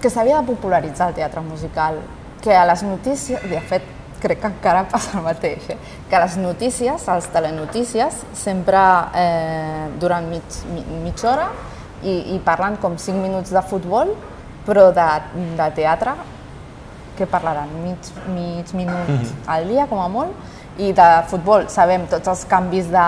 que 0.02 0.10
s'havia 0.10 0.40
de 0.40 0.46
popularitzar 0.46 1.08
el 1.10 1.16
teatre 1.16 1.40
musical, 1.42 1.98
que 2.42 2.54
a 2.54 2.64
les 2.68 2.84
notícies, 2.86 3.42
de 3.50 3.60
fet, 3.66 3.86
crec 4.22 4.40
que 4.42 4.50
encara 4.50 4.84
passa 4.90 5.18
el 5.18 5.24
mateix, 5.24 5.70
eh? 5.70 5.78
que 6.08 6.16
a 6.16 6.22
les 6.22 6.36
notícies, 6.38 7.08
a 7.08 7.18
les 7.18 7.26
telenotícies, 7.34 8.22
sempre 8.34 8.78
eh, 9.18 9.88
duren 9.98 10.28
mig, 10.30 10.62
mi, 10.72 10.84
mitja 11.02 11.32
hora 11.32 11.48
i, 12.02 12.34
i 12.34 12.40
parlen 12.44 12.78
com 12.82 12.98
5 12.98 13.18
minuts 13.22 13.54
de 13.54 13.62
futbol, 13.66 14.14
però 14.66 14.90
de, 14.94 15.06
de 15.58 15.68
teatre 15.74 16.14
que 17.18 17.26
parlaran 17.26 17.68
mig, 17.82 18.12
mig 18.30 18.70
minut 18.78 19.10
al 19.50 19.66
dia, 19.68 19.88
com 19.90 20.00
a 20.00 20.06
molt, 20.08 20.30
i 20.78 20.92
de 20.94 21.08
futbol 21.30 21.66
sabem 21.68 22.06
tots 22.06 22.30
els 22.30 22.44
canvis 22.48 22.86
de 22.92 23.02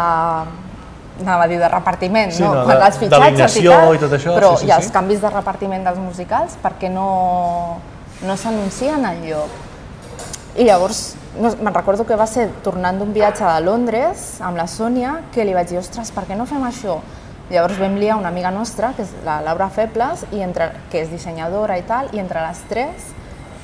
anava 1.20 1.44
a 1.44 1.48
dir 1.50 1.58
de 1.60 1.68
repartiment, 1.68 2.30
Sí, 2.32 2.42
no? 2.42 2.54
no, 2.54 2.64
Quan 2.64 2.78
de- 2.80 2.90
fitxatges 2.96 3.10
d'alineació 3.20 3.72
tal, 3.76 3.94
i 3.94 3.98
tot 4.00 4.12
això, 4.16 4.34
però 4.34 4.50
sí, 4.56 4.62
sí, 4.64 4.68
i 4.70 4.74
els 4.76 4.86
sí. 4.86 4.92
canvis 4.94 5.20
de 5.20 5.30
repartiment 5.30 5.84
dels 5.84 5.98
musicals 6.00 6.56
perquè 6.62 6.88
no, 6.90 7.76
no 8.24 8.36
s'anuncien 8.40 9.04
enlloc. 9.04 9.50
I 10.56 10.64
llavors, 10.64 11.14
no, 11.38 11.52
me'n 11.60 11.74
recordo 11.74 12.04
que 12.08 12.16
va 12.18 12.26
ser 12.26 12.48
tornant 12.64 12.98
d'un 12.98 13.12
viatge 13.14 13.44
de 13.44 13.60
Londres 13.62 14.40
amb 14.40 14.56
la 14.58 14.66
Sònia 14.66 15.20
que 15.32 15.44
li 15.44 15.52
vaig 15.54 15.68
dir, 15.68 15.78
ostres, 15.78 16.10
per 16.10 16.24
què 16.26 16.36
no 16.36 16.46
fem 16.48 16.64
això? 16.66 16.98
Llavors 17.50 17.78
vam 17.78 17.96
liar 17.98 18.16
una 18.16 18.28
amiga 18.32 18.50
nostra, 18.50 18.92
que 18.96 19.02
és 19.02 19.12
la 19.26 19.40
Laura 19.42 19.68
Febles, 19.70 20.24
i 20.32 20.40
entre, 20.42 20.70
que 20.90 21.02
és 21.02 21.10
dissenyadora 21.10 21.76
i 21.78 21.82
tal, 21.82 22.08
i 22.14 22.18
entre 22.22 22.40
les 22.46 22.58
tres 22.70 23.12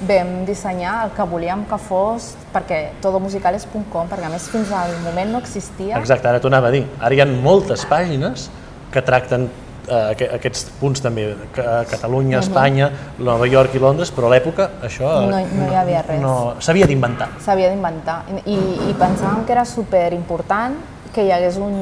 vam 0.00 0.44
dissenyar 0.44 1.04
el 1.06 1.10
que 1.16 1.22
volíem 1.24 1.64
que 1.64 1.78
fos, 1.80 2.34
perquè 2.52 2.90
todomusicales.com, 3.00 4.08
perquè 4.10 4.26
a 4.26 4.32
més 4.32 4.48
fins 4.52 4.72
al 4.72 4.92
moment 5.04 5.30
no 5.32 5.38
existia. 5.40 5.96
Exacte, 5.98 6.28
ara 6.28 6.40
t'ho 6.40 6.48
anava 6.52 6.68
a 6.68 6.74
dir. 6.74 6.84
Ara 7.00 7.14
hi 7.16 7.20
ha 7.22 7.26
moltes 7.26 7.86
pàgines 7.88 8.50
que 8.92 9.00
tracten 9.02 9.48
eh, 9.88 10.12
aqu- 10.12 10.28
aquests 10.36 10.66
punts 10.80 11.00
també, 11.00 11.34
Ca- 11.54 11.84
Catalunya, 11.88 12.40
Espanya, 12.40 12.90
Nova 13.18 13.46
York 13.48 13.74
i 13.74 13.78
Londres, 13.78 14.10
però 14.12 14.28
a 14.28 14.34
l'època 14.34 14.68
això 14.84 15.06
eh, 15.22 15.30
No- 15.30 15.64
no 15.64 15.70
hi 15.72 15.74
havia 15.80 16.02
res. 16.02 16.20
No, 16.20 16.54
S'havia 16.60 16.86
d'inventar. 16.86 17.28
s'havia 17.40 17.70
d'inventar. 17.70 18.22
I, 18.44 18.58
I 18.90 18.94
pensàvem 18.98 19.44
que 19.46 19.52
era 19.52 19.64
super 19.64 20.12
important 20.12 20.76
que 21.14 21.24
hi 21.24 21.30
hagués 21.32 21.56
un, 21.56 21.72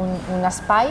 un, 0.00 0.16
un 0.38 0.44
espai 0.48 0.88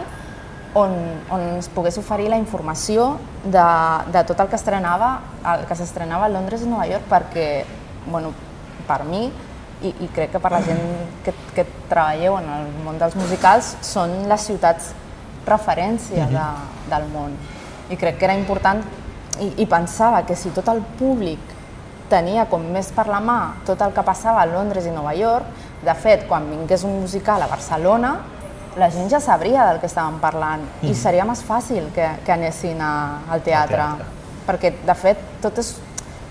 on, 0.75 0.93
on 1.31 1.43
ens 1.55 1.69
pogués 1.73 1.97
oferir 1.99 2.27
la 2.31 2.39
informació 2.39 3.15
de, 3.43 3.67
de 4.13 4.23
tot 4.27 4.39
el 4.43 4.51
que 4.51 4.59
estrenava, 4.59 5.11
el 5.55 5.65
que 5.69 5.77
s'estrenava 5.79 6.27
a 6.27 6.33
Londres 6.33 6.63
i 6.63 6.69
Nova 6.69 6.87
York, 6.89 7.07
perquè, 7.09 7.47
bueno, 8.07 8.33
per 8.87 9.03
mi, 9.07 9.27
i, 9.81 9.91
i 9.91 10.07
crec 10.13 10.33
que 10.33 10.41
per 10.41 10.51
la 10.51 10.61
gent 10.65 10.81
que, 11.25 11.33
que 11.55 11.65
treballeu 11.89 12.39
en 12.39 12.47
el 12.53 12.71
món 12.85 12.97
dels 13.01 13.17
musicals, 13.19 13.75
són 13.85 14.23
les 14.29 14.47
ciutats 14.49 14.93
referència 15.47 16.27
de, 16.31 16.47
del 16.91 17.05
món. 17.13 17.35
I 17.91 17.95
crec 17.99 18.17
que 18.19 18.27
era 18.27 18.35
important 18.35 18.81
i, 19.39 19.51
i 19.63 19.67
pensava 19.69 20.23
que 20.27 20.35
si 20.35 20.51
tot 20.55 20.67
el 20.73 20.81
públic 20.99 21.55
tenia 22.11 22.47
com 22.47 22.63
més 22.71 22.89
per 22.95 23.07
la 23.11 23.19
mà 23.23 23.39
tot 23.67 23.81
el 23.83 23.93
que 23.95 24.03
passava 24.07 24.41
a 24.41 24.49
Londres 24.49 24.87
i 24.87 24.93
Nova 24.95 25.13
York, 25.15 25.65
de 25.83 25.93
fet, 25.93 26.25
quan 26.27 26.47
vingués 26.49 26.83
un 26.87 26.97
musical 27.01 27.43
a 27.43 27.49
Barcelona, 27.51 28.15
la 28.77 28.89
gent 28.93 29.09
ja 29.09 29.19
sabria 29.23 29.65
del 29.71 29.79
que 29.81 29.89
estàvem 29.89 30.19
parlant 30.21 30.63
i 30.85 30.93
seria 30.95 31.25
més 31.25 31.41
fàcil 31.45 31.89
que, 31.95 32.07
que 32.25 32.33
anessin 32.35 32.81
a, 32.81 32.93
al 33.29 33.43
teatre. 33.45 33.77
teatre. 33.77 34.13
Perquè, 34.47 34.73
de 34.85 34.95
fet, 34.95 35.23
tot 35.43 35.57
és, 35.59 35.73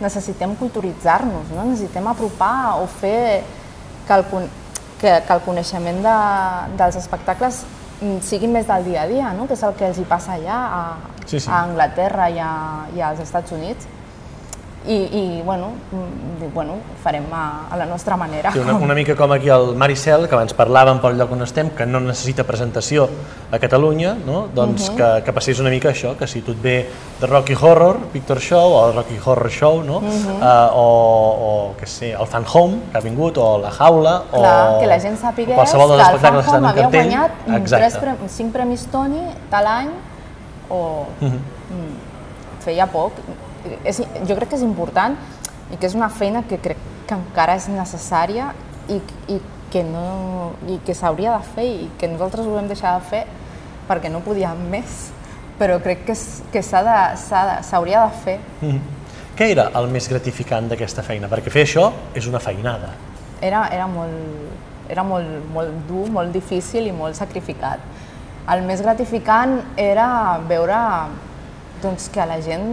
necessitem 0.00 0.54
culturitzar-nos, 0.60 1.50
no? 1.54 1.64
necessitem 1.64 2.06
apropar 2.10 2.76
o 2.82 2.86
fer 2.86 3.42
que 4.06 4.14
el, 4.14 4.24
que, 5.00 5.12
que 5.26 5.34
el 5.34 5.42
coneixement 5.44 6.00
de, 6.04 6.16
dels 6.78 6.98
espectacles 7.00 7.64
mm, 8.00 8.20
sigui 8.24 8.48
més 8.52 8.68
del 8.68 8.88
dia 8.90 9.02
a 9.04 9.10
dia, 9.10 9.34
no? 9.36 9.48
que 9.48 9.56
és 9.56 9.66
el 9.66 9.76
que 9.76 9.88
els 9.90 10.00
hi 10.00 10.06
passa 10.08 10.36
allà 10.36 10.62
a, 10.80 10.82
Sí, 11.26 11.40
sí. 11.40 11.50
a 11.50 11.64
Anglaterra 11.64 12.28
i, 12.30 12.38
a, 12.38 12.50
i 12.94 13.02
als 13.02 13.20
Estats 13.24 13.52
Units. 13.52 13.88
I, 14.86 14.96
i 15.18 15.42
bueno, 15.44 15.72
mm, 15.90 16.52
bueno, 16.54 16.74
ho 16.74 16.96
farem 17.02 17.24
a, 17.32 17.66
a 17.70 17.76
la 17.76 17.86
nostra 17.86 18.16
manera. 18.16 18.52
Sí, 18.52 18.58
una, 18.58 18.74
una 18.74 18.94
mica 18.94 19.16
com 19.16 19.32
aquí 19.32 19.48
el 19.48 19.74
Maricel, 19.76 20.28
que 20.28 20.36
abans 20.36 20.54
parlàvem 20.56 21.00
pel 21.02 21.16
lloc 21.18 21.32
on 21.34 21.42
estem, 21.42 21.70
que 21.74 21.86
no 21.86 22.00
necessita 22.00 22.44
presentació 22.46 23.08
a 23.50 23.58
Catalunya, 23.62 24.14
no? 24.26 24.46
doncs 24.54 24.90
que, 24.96 25.08
que 25.26 25.34
passés 25.34 25.60
una 25.62 25.70
mica 25.70 25.90
això, 25.90 26.14
que 26.18 26.28
si 26.30 26.42
tu 26.46 26.54
et 26.54 26.62
ve 26.62 26.76
de 27.20 27.26
Rocky 27.26 27.56
Horror 27.58 27.98
Picture 28.12 28.40
Show 28.40 28.76
o 28.76 28.84
el 28.88 28.94
Rocky 28.94 29.18
Horror 29.24 29.50
Show, 29.50 29.82
no? 29.86 29.98
uh, 29.98 30.68
o, 30.72 30.86
o 31.48 31.50
què 31.80 31.88
sé, 31.90 32.12
el 32.14 32.30
Fan 32.30 32.46
Home, 32.52 32.82
que 32.92 33.00
ha 33.00 33.04
vingut, 33.04 33.38
o 33.42 33.56
La 33.62 33.72
Jaula, 33.74 34.16
Clar, 34.30 34.76
o 34.76 34.80
que 34.80 34.90
la 34.90 35.00
gent 35.00 35.18
qualsevol 35.18 35.96
que 35.96 36.02
el 36.02 36.12
que 36.12 36.22
Fan 36.22 36.36
Home 36.36 36.68
havia 36.68 36.86
cartell. 36.86 37.10
guanyat 37.10 37.50
Exacte. 37.60 38.04
tres 38.04 38.32
cinc 38.36 38.52
premis 38.54 38.86
Tony 38.92 39.22
tal 39.50 39.66
any 39.66 39.90
o 40.70 41.06
mm, 41.20 41.92
feia 42.64 42.86
poc. 42.90 43.18
És, 43.84 44.02
jo 44.28 44.36
crec 44.36 44.52
que 44.52 44.58
és 44.60 44.64
important 44.66 45.16
i 45.72 45.76
que 45.76 45.86
és 45.88 45.96
una 45.98 46.08
feina 46.12 46.44
que 46.46 46.58
crec 46.62 46.80
que 47.06 47.14
encara 47.14 47.56
és 47.58 47.68
necessària 47.70 48.52
i, 48.88 49.00
i 49.32 49.40
que, 49.70 49.82
no, 49.86 50.52
i 50.70 50.78
que 50.86 50.94
s'hauria 50.94 51.36
de 51.36 51.54
fer 51.54 51.66
i 51.66 51.88
que 51.98 52.10
nosaltres 52.10 52.46
ho 52.46 52.54
vam 52.54 52.68
deixar 52.70 52.96
de 52.98 53.06
fer 53.10 53.24
perquè 53.86 54.10
no 54.10 54.22
podíem 54.24 54.66
més, 54.70 55.08
però 55.58 55.78
crec 55.82 56.04
que, 56.08 56.16
que 56.52 56.62
s'ha 56.62 56.82
de, 56.86 57.00
de, 57.16 57.56
s'hauria 57.66 58.06
de 58.06 58.22
fer. 58.24 58.38
Mhm. 58.60 58.94
Què 59.36 59.50
era 59.52 59.66
el 59.76 59.90
més 59.92 60.06
gratificant 60.08 60.70
d'aquesta 60.70 61.02
feina? 61.04 61.28
Perquè 61.28 61.52
fer 61.52 61.66
això 61.66 61.90
és 62.16 62.26
una 62.26 62.40
feinada. 62.40 62.94
era, 63.42 63.66
era, 63.68 63.86
molt, 63.86 64.88
era 64.88 65.02
molt, 65.04 65.28
molt 65.52 65.74
dur, 65.88 66.06
molt 66.10 66.32
difícil 66.32 66.86
i 66.88 66.92
molt 66.92 67.18
sacrificat. 67.18 67.82
El 68.48 68.62
més 68.64 68.80
gratificant 68.80 69.58
era 69.76 70.38
veure 70.48 70.78
doncs, 71.82 72.08
que 72.08 72.24
la 72.24 72.40
gent 72.40 72.64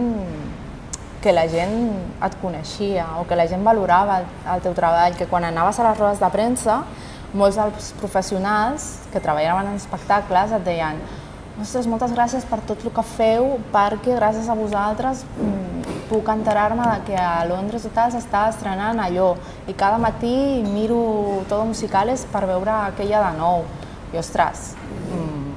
que 1.24 1.32
la 1.32 1.46
gent 1.48 1.74
et 2.20 2.34
coneixia 2.42 3.06
o 3.16 3.24
que 3.24 3.36
la 3.38 3.46
gent 3.48 3.64
valorava 3.64 4.20
el, 4.20 4.30
el 4.52 4.64
teu 4.66 4.74
treball, 4.76 5.16
que 5.16 5.24
quan 5.30 5.46
anaves 5.48 5.80
a 5.80 5.86
les 5.88 5.98
rodes 5.98 6.20
de 6.20 6.28
premsa, 6.34 6.82
molts 7.32 7.56
dels 7.56 7.92
professionals 7.98 8.88
que 9.12 9.22
treballaven 9.24 9.72
en 9.72 9.78
espectacles 9.80 10.52
et 10.52 10.66
deien 10.66 11.00
ostres, 11.60 11.86
moltes 11.88 12.12
gràcies 12.12 12.44
per 12.50 12.58
tot 12.68 12.82
el 12.84 12.92
que 12.92 13.04
feu, 13.14 13.54
perquè 13.72 14.18
gràcies 14.18 14.50
a 14.50 14.56
vosaltres 14.58 15.22
mm, 15.38 15.94
puc 16.10 16.28
enterar-me 16.28 16.84
de 16.90 17.00
que 17.08 17.16
a 17.16 17.46
Londres 17.48 17.86
i 17.88 17.92
tal 17.94 18.12
s'està 18.12 18.44
estrenant 18.50 19.00
allò 19.00 19.32
i 19.70 19.72
cada 19.72 19.96
matí 20.02 20.34
miro 20.66 21.00
tot 21.48 21.64
musicales 21.70 22.26
per 22.30 22.44
veure 22.50 22.74
aquella 22.90 23.24
de 23.30 23.32
nou. 23.38 23.64
I 24.12 24.20
ostres, 24.20 24.74
mm, 25.08 25.56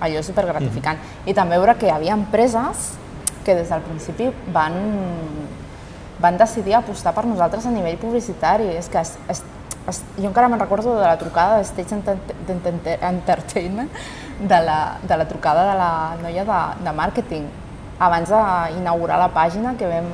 allò 0.00 0.22
és 0.22 0.32
supergratificant. 0.32 1.04
I 1.26 1.36
també 1.36 1.60
veure 1.60 1.76
que 1.76 1.90
hi 1.90 1.94
havia 1.94 2.16
empreses 2.16 2.92
que 3.44 3.54
des 3.54 3.68
del 3.68 3.80
principi 3.82 4.30
van, 4.52 4.72
van 6.20 6.36
decidir 6.38 6.74
apostar 6.78 7.12
per 7.14 7.24
nosaltres 7.26 7.66
a 7.66 7.70
nivell 7.70 7.98
publicitari. 7.98 8.68
És 8.76 8.88
que 8.88 8.98
es, 9.02 9.16
es, 9.28 9.42
es, 9.88 10.02
jo 10.16 10.28
encara 10.28 10.48
me'n 10.48 10.60
recordo 10.60 10.94
de 10.98 11.02
la 11.06 11.16
trucada 11.18 11.58
de 11.58 11.64
Stage 11.64 11.94
Enter- 11.96 12.18
Enter- 12.48 12.98
Entertainment, 13.02 13.90
de 14.40 14.60
la, 14.60 14.98
de 15.02 15.16
la 15.16 15.26
trucada 15.28 15.66
de 15.72 15.78
la 15.78 15.90
noia 16.22 16.44
de, 16.44 16.84
de 16.84 16.92
màrqueting. 16.92 17.50
abans 18.02 18.26
d'inaugurar 18.28 19.18
la 19.20 19.28
pàgina, 19.30 19.76
que 19.78 19.86
vam 19.86 20.06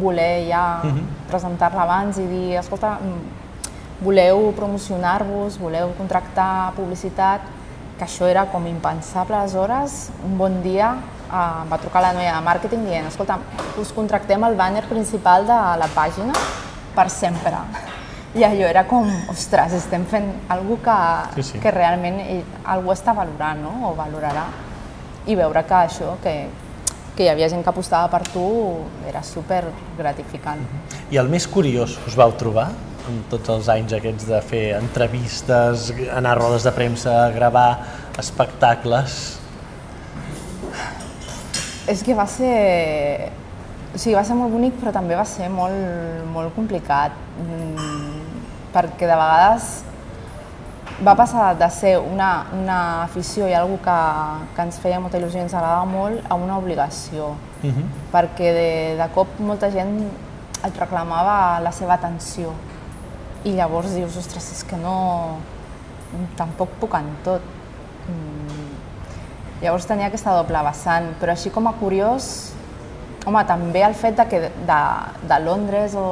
voler 0.00 0.48
ja 0.48 0.80
uh 0.82 0.88
-huh. 0.90 1.02
presentar-la 1.30 1.82
abans 1.82 2.18
i 2.18 2.26
dir, 2.26 2.56
escolta, 2.58 2.98
mm, 2.98 4.04
voleu 4.04 4.52
promocionar-vos, 4.56 5.58
voleu 5.58 5.92
contractar 5.96 6.72
publicitat, 6.74 7.40
que 7.98 8.04
això 8.04 8.26
era 8.26 8.46
com 8.46 8.66
impensable 8.66 9.36
aleshores, 9.36 10.10
un 10.24 10.36
bon 10.38 10.60
dia 10.62 10.96
em 11.26 11.70
va 11.70 11.78
trucar 11.82 12.02
la 12.04 12.12
noia 12.14 12.36
de 12.36 12.44
màrqueting 12.46 12.86
dient, 12.86 13.08
escolta, 13.10 13.38
us 13.80 13.92
contractem 13.94 14.44
el 14.46 14.56
banner 14.56 14.84
principal 14.88 15.46
de 15.46 15.58
la 15.80 15.88
pàgina 15.94 16.34
per 16.94 17.08
sempre. 17.10 17.58
I 18.36 18.44
allò 18.44 18.66
era 18.68 18.84
com, 18.84 19.08
ostres, 19.32 19.72
estem 19.78 20.04
fent 20.04 20.28
alguna 20.52 20.82
que, 21.34 21.42
sí, 21.42 21.54
sí. 21.54 21.60
que 21.62 21.72
realment 21.72 22.20
algú 22.64 22.92
està 22.92 23.14
valorant, 23.16 23.62
no? 23.64 23.90
o 23.90 23.94
valorarà. 23.96 24.44
I 25.26 25.34
veure 25.34 25.62
que 25.66 25.78
això, 25.78 26.12
que, 26.22 26.34
que 27.16 27.24
hi 27.24 27.30
havia 27.32 27.48
gent 27.50 27.64
que 27.64 27.72
apostava 27.72 28.10
per 28.12 28.26
tu, 28.28 28.44
era 29.08 29.22
super 29.24 29.64
gratificant. 29.96 30.60
I 31.10 31.18
el 31.22 31.32
més 31.32 31.48
curiós 31.48 31.96
us 32.06 32.18
vau 32.18 32.36
trobar 32.38 32.68
en 33.06 33.22
tots 33.30 33.50
els 33.54 33.70
anys 33.72 33.94
aquests 33.96 34.28
de 34.28 34.42
fer 34.44 34.64
entrevistes, 34.76 35.90
anar 36.12 36.36
a 36.36 36.40
rodes 36.40 36.66
de 36.66 36.74
premsa, 36.76 37.16
gravar 37.34 37.70
espectacles? 38.20 39.38
És 41.88 42.02
que 42.02 42.14
va 42.14 42.26
ser... 42.26 43.30
O 43.94 43.98
sigui, 43.98 44.14
va 44.16 44.24
ser 44.26 44.36
molt 44.36 44.52
bonic, 44.52 44.74
però 44.80 44.92
també 44.92 45.16
va 45.16 45.24
ser 45.24 45.48
molt, 45.48 46.26
molt 46.34 46.52
complicat, 46.56 47.14
mm, 47.40 48.24
perquè 48.74 49.08
de 49.08 49.16
vegades 49.16 49.68
va 51.04 51.14
passar 51.16 51.54
de 51.56 51.68
ser 51.70 51.98
una, 52.00 52.46
una 52.56 52.78
afició 53.04 53.48
i 53.48 53.54
algo 53.56 53.76
que, 53.84 53.96
que 54.56 54.64
ens 54.64 54.78
feia 54.80 55.00
molta 55.00 55.18
il·lusió 55.20 55.40
i 55.40 55.44
ens 55.44 55.54
agradava 55.54 55.84
molt 55.88 56.24
a 56.28 56.38
una 56.40 56.56
obligació, 56.58 57.34
uh 57.62 57.66
mhm. 57.66 57.72
-huh. 57.72 57.88
perquè 58.12 58.52
de, 58.58 58.70
de 59.00 59.08
cop 59.14 59.28
molta 59.38 59.70
gent 59.70 60.10
et 60.64 60.78
reclamava 60.78 61.60
la 61.60 61.72
seva 61.72 61.94
atenció 61.94 62.54
i 63.44 63.52
llavors 63.54 63.94
dius, 63.94 64.16
ostres, 64.16 64.52
és 64.52 64.64
que 64.64 64.76
no... 64.76 65.38
tampoc 66.36 66.68
puc 66.80 66.94
en 66.94 67.08
tot. 67.24 67.42
Mm. 68.08 68.70
Llavors 69.62 69.86
tenia 69.88 70.10
aquesta 70.10 70.34
doble 70.36 70.60
vessant, 70.66 71.12
però 71.20 71.32
així 71.32 71.52
com 71.54 71.68
a 71.70 71.76
curiós, 71.80 72.52
home, 73.26 73.42
també 73.48 73.82
el 73.86 73.96
fet 73.96 74.18
de 74.18 74.28
que 74.30 74.42
de, 74.48 74.82
de 75.30 75.40
Londres 75.44 75.96
o 75.98 76.06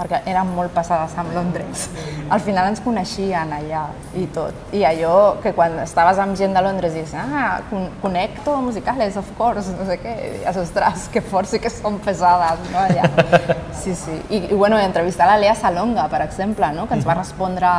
perquè 0.00 0.20
érem 0.30 0.52
molt 0.54 0.72
passades 0.72 1.12
amb 1.18 1.32
Londres. 1.34 1.88
Al 2.34 2.40
final 2.44 2.70
ens 2.70 2.80
coneixien 2.84 3.52
allà 3.52 3.82
i 4.16 4.26
tot. 4.34 4.56
I 4.76 4.84
allò 4.88 5.40
que 5.42 5.52
quan 5.56 5.76
estaves 5.82 6.20
amb 6.22 6.38
gent 6.38 6.54
de 6.56 6.62
Londres 6.64 6.94
dius, 6.96 7.12
ah, 7.18 7.60
connecto 8.02 8.56
musicales, 8.64 9.18
of 9.20 9.28
course, 9.38 9.74
no 9.76 9.86
sé 9.88 9.98
què, 10.02 10.14
i 10.14 10.32
dius, 10.38 10.60
ostres, 10.62 11.08
que 11.12 11.24
fort 11.24 11.50
sí 11.50 11.60
que 11.62 11.72
són 11.72 11.98
pesades, 12.04 12.64
no, 12.72 12.84
allà. 12.86 13.08
Sí, 13.80 13.94
sí. 13.96 14.12
I, 14.28 14.42
i 14.52 14.56
bueno, 14.58 14.76
entrevistar 14.76 15.24
la 15.24 15.38
Lea 15.40 15.54
Salonga, 15.56 16.02
per 16.12 16.18
exemple, 16.20 16.68
no? 16.76 16.84
que 16.84 16.98
ens 16.98 17.06
va 17.08 17.14
respondre 17.16 17.70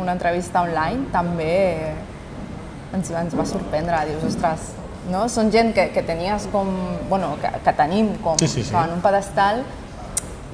una 0.00 0.14
entrevista 0.16 0.62
online, 0.64 1.10
també 1.12 1.50
ens, 2.96 3.10
ens 3.10 3.36
va 3.38 3.46
sorprendre, 3.48 4.00
dius, 4.10 4.24
ostres, 4.28 4.70
no? 5.10 5.24
Són 5.32 5.50
gent 5.54 5.72
que, 5.76 5.88
que 5.94 6.04
tenies 6.06 6.46
com, 6.52 6.70
bueno, 7.10 7.34
que, 7.42 7.50
que 7.64 7.74
tenim 7.78 8.12
com, 8.24 8.38
sí, 8.40 8.48
sí, 8.48 8.66
sí. 8.68 8.76
en 8.78 8.96
un 8.98 9.02
pedestal 9.04 9.62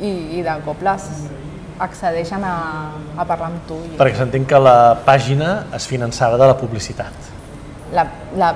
i, 0.00 0.12
i 0.38 0.45
de 0.47 0.57
cop 0.64 0.83
les 0.87 1.09
accedeixen 1.78 2.42
a, 2.45 2.54
a 3.16 3.26
parlar 3.26 3.52
amb 3.52 3.66
tu. 3.68 3.78
I... 3.87 3.99
Perquè 3.99 4.18
s'entén 4.18 4.47
que 4.49 4.59
la 4.62 4.78
pàgina 5.07 5.52
es 5.76 5.87
finançava 5.90 6.38
de 6.40 6.49
la 6.50 6.57
publicitat. 6.59 7.28
La, 7.95 8.04
la, 8.37 8.52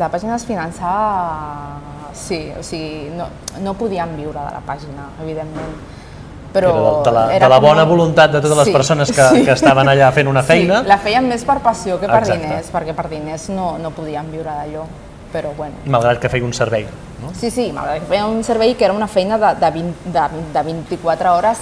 la 0.00 0.12
pàgina 0.12 0.38
es 0.38 0.46
finançava... 0.48 1.80
Sí, 2.14 2.38
o 2.54 2.60
sigui, 2.62 3.08
no, 3.18 3.24
no 3.58 3.72
podíem 3.74 4.12
viure 4.14 4.38
de 4.38 4.52
la 4.54 4.60
pàgina, 4.62 5.08
evidentment. 5.24 5.72
Però 6.54 6.70
era 6.70 7.02
de, 7.02 7.12
la, 7.16 7.22
era 7.34 7.46
de 7.46 7.50
la 7.50 7.58
bona 7.58 7.82
com... 7.82 7.96
voluntat 7.96 8.30
de 8.30 8.40
totes 8.40 8.54
sí, 8.56 8.62
les 8.62 8.76
persones 8.76 9.10
que, 9.10 9.24
sí. 9.32 9.42
que 9.44 9.56
estaven 9.56 9.90
allà 9.90 10.12
fent 10.14 10.30
una 10.30 10.44
feina. 10.46 10.84
Sí, 10.84 10.92
la 10.92 11.00
feien 11.02 11.26
més 11.26 11.42
per 11.46 11.58
passió 11.64 11.98
que 11.98 12.06
per 12.06 12.22
Exacte. 12.22 12.46
diners, 12.46 12.70
perquè 12.70 12.94
per 12.94 13.08
diners 13.10 13.48
no, 13.50 13.74
no 13.82 13.90
podíem 13.96 14.30
viure 14.30 14.54
d'allò 14.54 14.86
però 15.34 15.50
bueno. 15.56 15.74
Malgrat 15.90 16.20
que 16.22 16.30
feia 16.30 16.46
un 16.46 16.52
servei, 16.54 16.84
no? 17.18 17.32
Sí, 17.34 17.50
sí, 17.50 17.66
malgrat 17.74 18.04
que 18.04 18.10
feia 18.12 18.28
un 18.30 18.44
servei 18.46 18.76
que 18.78 18.86
era 18.86 18.94
una 18.94 19.08
feina 19.10 19.38
de, 19.42 19.50
de, 19.58 19.70
20, 19.80 20.12
de, 20.14 20.44
de 20.54 20.62
24 20.68 21.32
hores, 21.34 21.58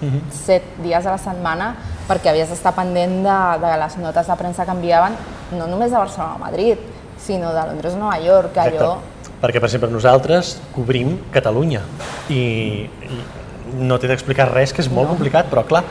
uh 0.00 0.08
-huh. 0.08 0.22
7 0.32 0.80
dies 0.82 1.06
a 1.06 1.10
la 1.10 1.18
setmana, 1.18 1.74
perquè 2.08 2.30
havies 2.30 2.48
d'estar 2.48 2.72
pendent 2.72 3.20
de, 3.28 3.38
de 3.66 3.76
les 3.84 3.96
notes 3.98 4.26
de 4.26 4.36
premsa 4.36 4.64
que 4.64 4.70
enviaven, 4.70 5.12
no 5.58 5.66
només 5.66 5.90
de 5.90 5.98
Barcelona 5.98 6.34
a 6.34 6.38
Madrid, 6.38 6.78
sinó 7.18 7.52
de 7.52 7.66
Londres 7.66 7.94
a 7.94 7.96
Nova 7.96 8.18
York, 8.18 8.52
que 8.52 8.60
allò... 8.60 8.98
Perquè, 9.42 9.58
per 9.58 9.66
exemple, 9.66 9.90
nosaltres 9.90 10.60
cobrim 10.74 11.18
Catalunya 11.32 11.82
i, 12.28 12.88
i 13.02 13.41
no 13.78 13.98
t'he 13.98 14.10
d'explicar 14.10 14.50
res, 14.52 14.72
que 14.72 14.82
és 14.84 14.90
molt 14.90 15.08
no. 15.08 15.14
complicat, 15.16 15.48
però 15.50 15.64
clar, 15.68 15.84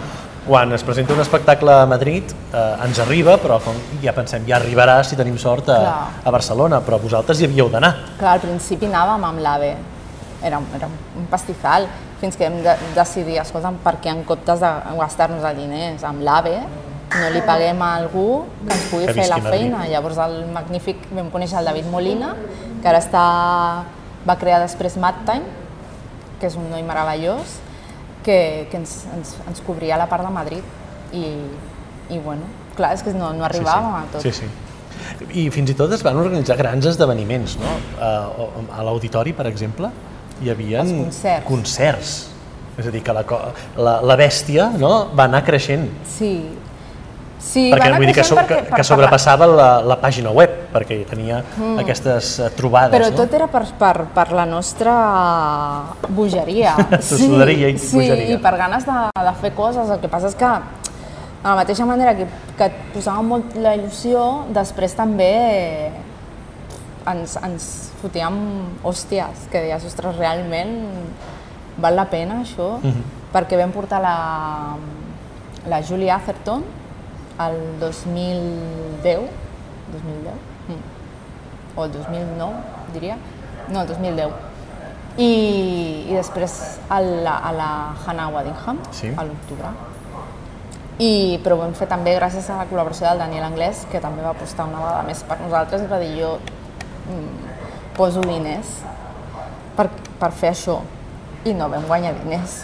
quan 0.45 0.73
es 0.73 0.83
presenta 0.83 1.13
un 1.13 1.21
espectacle 1.21 1.71
a 1.71 1.85
Madrid 1.85 2.31
eh, 2.33 2.85
ens 2.85 2.99
arriba, 3.03 3.37
però 3.41 3.59
com 3.61 3.77
ja 4.01 4.13
pensem, 4.17 4.45
ja 4.49 4.57
arribarà 4.57 4.99
si 5.05 5.17
tenim 5.19 5.37
sort 5.41 5.69
a, 5.69 5.81
a 6.23 6.33
Barcelona, 6.33 6.81
però 6.85 6.97
vosaltres 7.01 7.41
hi 7.41 7.49
havíeu 7.49 7.69
d'anar. 7.69 7.93
Clar, 8.19 8.37
al 8.37 8.45
principi 8.45 8.89
anàvem 8.89 9.27
amb 9.29 9.43
l'AVE, 9.45 9.73
era, 10.41 10.61
era 10.77 10.89
un 10.89 11.27
pastizal, 11.29 11.85
fins 12.21 12.37
que 12.37 12.49
vam 12.49 12.61
de, 12.65 12.73
decidir, 12.97 13.37
escolta'm, 13.41 13.77
per 13.85 13.97
què 14.01 14.13
en 14.13 14.25
comptes 14.25 14.61
de 14.61 14.71
gastar-nos 14.97 15.45
els 15.45 15.61
diners 15.61 16.05
amb 16.09 16.25
l'AVE, 16.25 16.57
no 17.11 17.31
li 17.33 17.41
paguem 17.43 17.81
a 17.83 17.95
algú 17.99 18.27
que 18.61 18.75
ens 18.75 18.85
pugui 18.89 19.07
que 19.09 19.15
fer 19.17 19.27
la 19.29 19.41
feina. 19.43 19.85
Llavors 19.91 20.19
el 20.23 20.37
magnífic 20.53 21.09
vam 21.11 21.31
conèixer 21.33 21.59
el 21.59 21.67
David 21.67 21.89
Molina, 21.91 22.35
que 22.81 22.87
ara 22.87 23.01
està, 23.03 23.25
va 24.27 24.37
crear 24.39 24.61
després 24.63 24.95
Mad 25.01 25.25
Time, 25.27 25.59
que 26.39 26.49
és 26.49 26.55
un 26.57 26.69
noi 26.71 26.85
meravellós, 26.87 27.59
que, 28.25 28.67
que 28.71 28.79
ens, 28.81 29.01
ens, 29.15 29.35
ens 29.47 29.63
cobria 29.65 29.99
la 29.99 30.07
part 30.11 30.25
de 30.25 30.33
Madrid 30.33 31.13
i, 31.17 31.25
i 32.13 32.19
bueno, 32.19 32.47
clar, 32.77 32.93
és 32.97 33.05
que 33.05 33.13
no, 33.15 33.31
no 33.37 33.47
arribàvem 33.47 33.87
sí, 33.87 33.93
sí. 33.93 34.01
a 34.01 34.11
tot. 34.13 34.27
Sí, 34.27 34.33
sí. 34.41 35.37
I 35.41 35.47
fins 35.53 35.71
i 35.71 35.75
tot 35.77 35.91
es 35.95 36.03
van 36.05 36.19
organitzar 36.19 36.57
grans 36.59 36.85
esdeveniments, 36.89 37.57
no? 37.61 37.75
A, 38.01 38.11
a 38.77 38.85
l'auditori, 38.85 39.33
per 39.37 39.47
exemple, 39.49 39.91
hi 40.41 40.51
havia 40.53 40.83
concerts. 40.87 41.47
concerts. 41.47 42.17
És 42.79 42.87
a 42.87 42.93
dir, 42.93 43.01
que 43.03 43.13
la, 43.13 43.23
la, 43.77 43.95
la 44.07 44.17
bèstia 44.19 44.69
no? 44.79 44.91
va 45.17 45.27
anar 45.27 45.43
creixent. 45.47 45.89
Sí, 46.07 46.33
Sí, 47.41 47.63
perquè 47.73 47.89
vull 47.95 48.05
dir 48.05 48.13
que, 48.13 48.23
so, 48.23 48.35
perquè, 48.37 48.59
que, 48.67 48.75
que 48.77 48.83
sobrepassava 48.85 49.47
la, 49.49 49.69
la 49.81 49.97
pàgina 49.99 50.29
web, 50.35 50.53
perquè 50.71 50.99
tenia 51.09 51.39
mm. 51.41 51.79
aquestes 51.81 52.35
uh, 52.37 52.49
trobades. 52.53 52.93
Però 52.93 53.09
no? 53.09 53.17
tot 53.17 53.33
era 53.33 53.47
per, 53.51 53.63
per, 53.79 53.95
per 54.13 54.27
la 54.37 54.45
nostra 54.45 54.93
bogeria. 56.07 56.75
sí, 57.01 57.25
i 57.25 57.73
sí, 57.81 57.97
bogeria. 57.97 58.29
i 58.29 58.37
per 58.43 58.53
ganes 58.61 58.85
de, 58.85 58.99
de 59.17 59.33
fer 59.41 59.51
coses. 59.57 59.89
El 59.89 59.99
que 60.03 60.11
passa 60.11 60.29
és 60.29 60.37
que, 60.37 60.51
de 61.41 61.49
la 61.49 61.57
mateixa 61.57 61.87
manera 61.89 62.13
que, 62.19 62.29
que 62.59 62.69
et 62.69 62.79
posava 62.93 63.25
molt 63.25 63.57
la 63.57 63.73
il·lusió, 63.79 64.27
després 64.53 64.93
també 64.95 65.31
ens, 67.09 67.37
ens 67.41 67.71
fotíem 68.03 68.37
hòsties, 68.85 69.47
que 69.49 69.63
deies, 69.65 69.87
ostres, 69.89 70.13
realment 70.21 70.77
val 71.81 71.97
la 71.97 72.05
pena 72.05 72.43
això? 72.45 72.77
Mm 72.83 72.91
-hmm. 72.91 73.17
Perquè 73.33 73.57
vam 73.57 73.71
portar 73.71 74.01
la, 74.01 74.75
la 75.65 75.81
Julia 75.81 76.15
Atherton, 76.15 76.63
el 77.39 77.79
2010, 77.79 79.19
2010, 79.91 80.33
mm. 80.67 81.77
o 81.77 81.85
el 81.85 81.91
2009, 81.91 82.53
diria, 82.93 83.17
no, 83.69 83.81
el 83.81 83.87
2010. 83.87 84.31
I, 85.17 85.31
i 86.07 86.13
després 86.15 86.53
a 86.89 87.01
la, 87.03 87.35
a 87.43 87.51
la 87.51 87.71
Hannah 88.05 88.29
Waddingham, 88.31 88.79
sí. 88.95 89.11
a 89.11 89.25
l'octubre. 89.27 89.73
I, 91.01 91.39
però 91.43 91.57
ho 91.57 91.63
vam 91.63 91.73
fer 91.75 91.87
també 91.91 92.13
gràcies 92.15 92.47
a 92.51 92.61
la 92.61 92.67
col·laboració 92.69 93.09
del 93.09 93.23
Daniel 93.25 93.47
Anglès, 93.49 93.85
que 93.91 93.99
també 94.03 94.23
va 94.23 94.31
apostar 94.35 94.67
una 94.69 94.79
vegada 94.79 95.03
més 95.07 95.23
per 95.27 95.39
nosaltres 95.41 95.83
i 95.83 95.89
va 95.91 95.99
dir 95.99 96.11
jo 96.19 96.35
mm, 97.09 97.53
poso 97.97 98.23
diners 98.23 98.77
per, 99.75 99.89
per 100.21 100.31
fer 100.31 100.53
això. 100.53 100.79
I 101.43 101.55
no 101.57 101.67
vam 101.71 101.87
guanyar 101.89 102.13
diners, 102.21 102.61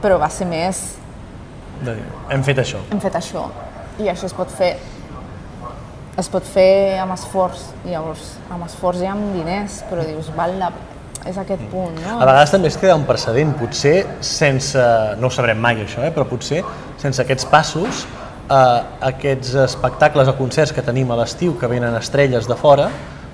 però 0.00 0.20
va 0.22 0.30
ser 0.32 0.46
més... 0.48 0.84
Hem 2.30 2.44
fet 2.46 2.62
això. 2.62 2.80
Hem 2.94 3.02
fet 3.02 3.18
això 3.18 3.48
i 3.98 4.08
això 4.10 4.28
es 4.28 4.36
pot 4.36 4.52
fer 4.54 4.76
es 6.18 6.28
pot 6.30 6.42
fer 6.42 6.98
amb 6.98 7.14
esforç, 7.14 7.60
i 7.86 7.92
llavors 7.92 8.32
amb 8.50 8.66
esforç 8.66 9.04
i 9.04 9.10
amb 9.10 9.34
diners, 9.36 9.82
però 9.90 10.06
dius, 10.06 10.30
val 10.36 10.56
la... 10.58 10.72
és 11.28 11.36
aquest 11.38 11.62
punt, 11.70 11.94
no? 12.02 12.16
A 12.18 12.26
vegades 12.26 12.54
també 12.54 12.70
es 12.72 12.78
crea 12.80 12.96
un 12.98 13.04
precedent, 13.06 13.52
potser 13.58 13.94
sense, 14.24 14.82
no 15.20 15.28
ho 15.28 15.34
sabrem 15.34 15.60
mai 15.62 15.82
això, 15.84 16.02
eh, 16.06 16.10
però 16.14 16.26
potser 16.26 16.64
sense 16.98 17.22
aquests 17.22 17.46
passos, 17.52 18.02
eh, 18.48 18.80
aquests 19.12 19.54
espectacles 19.66 20.30
o 20.32 20.34
concerts 20.38 20.74
que 20.74 20.82
tenim 20.82 21.12
a 21.14 21.20
l'estiu 21.20 21.54
que 21.60 21.70
venen 21.70 21.94
estrelles 22.00 22.50
de 22.50 22.58
fora, 22.58 22.88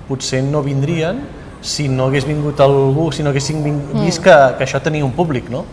potser 0.09 0.43
no 0.45 0.61
vindrien 0.65 1.23
si 1.65 1.87
no 1.89 2.11
hagués 2.11 2.27
vingut 2.29 2.59
algú, 2.61 3.09
si 3.11 3.25
no 3.25 3.31
haguéssim 3.33 3.63
vist 3.65 4.21
mm. 4.21 4.23
que, 4.27 4.37
que 4.59 4.67
això 4.67 4.81
tenia 4.85 5.05
un 5.05 5.15
públic, 5.17 5.49
no? 5.49 5.65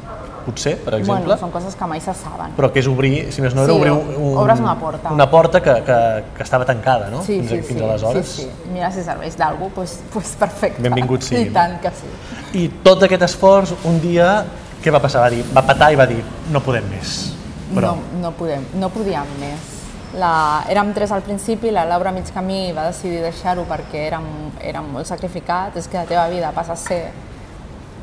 Potser, 0.44 0.76
per 0.78 0.94
exemple, 0.98 1.24
Bueno, 1.24 1.38
són 1.40 1.50
coses 1.54 1.74
que 1.76 1.86
mai 1.86 2.00
se 2.00 2.12
saben. 2.14 2.52
però 2.56 2.70
que 2.72 2.80
és 2.80 2.86
obrir, 2.88 3.32
si 3.32 3.40
més 3.42 3.54
no 3.54 3.62
era 3.64 3.72
Sí, 3.72 3.78
obrir 3.78 3.92
un, 3.92 4.36
obres 4.38 4.60
una 4.60 4.74
porta. 4.78 5.10
una 5.12 5.28
porta 5.30 5.60
que, 5.62 5.74
que, 5.86 5.98
que 6.36 6.42
estava 6.42 6.64
tancada, 6.64 7.08
no? 7.10 7.22
Sí, 7.22 7.38
fins, 7.40 7.50
sí, 7.50 7.62
fins 7.62 7.78
sí, 7.80 7.84
aleshores. 7.84 8.26
sí, 8.26 8.42
sí. 8.42 8.70
Mira, 8.72 8.90
si 8.92 9.02
serveix 9.02 9.36
d'algú, 9.36 9.70
doncs, 9.74 9.98
doncs 10.12 10.36
perfecte. 10.36 10.82
Benvingut 10.82 11.22
sigui, 11.22 11.48
I 11.48 11.52
tant 11.54 11.78
que 11.80 11.90
sí. 11.90 12.10
I 12.58 12.68
tot 12.82 13.02
aquest 13.02 13.22
esforç, 13.22 13.72
un 13.84 14.00
dia, 14.00 14.44
què 14.82 14.90
va 14.92 15.00
passar? 15.00 15.20
Va, 15.22 15.30
dir, 15.30 15.44
va 15.54 15.62
patar 15.62 15.92
i 15.92 15.96
va 15.96 16.06
dir, 16.06 16.22
no 16.50 16.60
podem 16.60 16.84
més. 16.90 17.32
Però, 17.74 17.94
No, 17.96 18.20
no, 18.20 18.32
podem, 18.36 18.64
no 18.74 18.90
podíem 18.90 19.24
més. 19.40 19.68
La, 20.14 20.64
érem 20.68 20.90
tres 20.92 21.10
al 21.10 21.22
principi, 21.24 21.70
la 21.72 21.86
Laura 21.88 22.10
a 22.10 22.12
mig 22.12 22.28
camí 22.34 22.70
va 22.76 22.82
decidir 22.90 23.22
deixar-ho 23.22 23.62
perquè 23.64 24.02
érem, 24.10 24.26
érem 24.60 24.90
molt 24.92 25.06
sacrificats. 25.08 25.76
És 25.80 25.88
que 25.88 25.96
la 25.96 26.04
teva 26.04 26.26
vida 26.28 26.50
passa 26.52 26.72
a 26.74 26.76
ser 26.76 27.06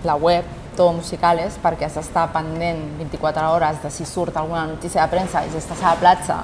la 0.04 0.16
web, 0.16 0.44
tot 0.80 0.96
musicales, 0.96 1.58
perquè 1.62 1.90
has 1.90 1.98
d'estar 2.00 2.30
pendent 2.32 2.80
24 3.02 3.50
hores 3.52 3.82
de 3.84 3.92
si 3.92 4.08
surt 4.08 4.38
alguna 4.40 4.64
notícia 4.72 5.04
de 5.04 5.12
premsa 5.12 5.44
i 5.46 5.52
si 5.52 5.60
estàs 5.60 5.84
a 5.84 5.92
la 5.94 6.00
platja 6.00 6.40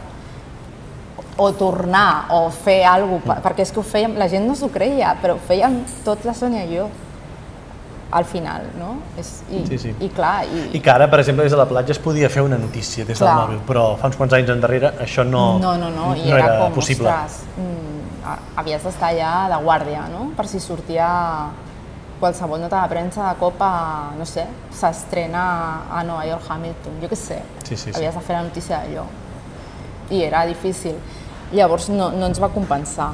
o 1.38 1.50
tornar 1.56 2.28
o 2.36 2.50
fer 2.52 2.84
alguna 2.88 3.22
cosa, 3.24 3.42
perquè 3.44 3.64
és 3.66 3.72
que 3.76 3.80
ho 3.82 3.84
fèiem, 3.84 4.14
la 4.20 4.28
gent 4.32 4.46
no 4.48 4.56
s'ho 4.56 4.70
creia, 4.72 5.16
però 5.22 5.36
ho 5.36 5.42
fèiem 5.50 5.82
tot 6.06 6.24
la 6.28 6.32
Sònia 6.36 6.64
i 6.68 6.78
jo 6.78 6.86
al 8.16 8.24
final, 8.24 8.62
no? 8.80 8.94
És, 9.20 9.42
i, 9.52 9.64
Sí, 9.68 9.78
sí. 9.82 9.92
I 10.00 10.08
clar, 10.16 10.46
i, 10.48 10.70
I 10.78 10.80
que 10.80 10.92
ara, 10.94 11.10
per 11.12 11.20
exemple, 11.20 11.44
des 11.44 11.52
de 11.52 11.58
la 11.60 11.66
platja 11.68 11.92
es 11.92 12.00
podia 12.00 12.30
fer 12.32 12.44
una 12.46 12.56
notícia 12.62 13.04
des 13.04 13.18
del 13.20 13.28
Clar. 13.28 13.36
mòbil, 13.42 13.60
però 13.68 13.84
fa 14.00 14.08
uns 14.08 14.16
quants 14.16 14.36
anys 14.38 14.54
endarrere 14.54 14.94
això 15.04 15.26
no, 15.28 15.58
No, 15.60 15.74
no, 15.82 15.90
no, 15.92 16.14
i 16.16 16.24
no 16.30 16.38
era, 16.38 16.46
era 16.46 16.60
com, 16.62 16.74
possible. 16.78 17.10
ostres, 17.10 17.42
mm, 17.58 18.38
havies 18.62 18.84
d'estar 18.88 19.10
allà 19.12 19.34
de 19.58 19.60
guàrdia, 19.66 20.06
no? 20.14 20.30
Per 20.38 20.48
si 20.48 20.60
sortia 20.64 21.10
qualsevol 22.26 22.64
nota 22.66 22.82
de 22.82 22.90
premsa 22.90 23.30
de 23.30 23.38
cop 23.40 23.62
a, 23.62 23.76
no 24.18 24.26
sé, 24.26 24.48
s'estrena 24.74 25.44
a 25.94 26.02
Nova 26.08 26.26
York 26.26 26.50
Hamilton, 26.50 26.98
jo 27.04 27.12
què 27.12 27.20
sé. 27.20 27.38
Sí, 27.64 27.76
sí, 27.76 27.92
sí. 27.92 27.96
Havies 28.00 28.18
de 28.18 28.26
fer 28.26 28.40
la 28.40 28.44
notícia 28.48 28.82
d'allò. 28.82 29.06
I 30.10 30.26
era 30.26 30.44
difícil. 30.50 30.98
Llavors 31.54 31.88
no, 31.94 32.10
no 32.12 32.28
ens 32.30 32.42
va 32.42 32.50
compensar. 32.54 33.14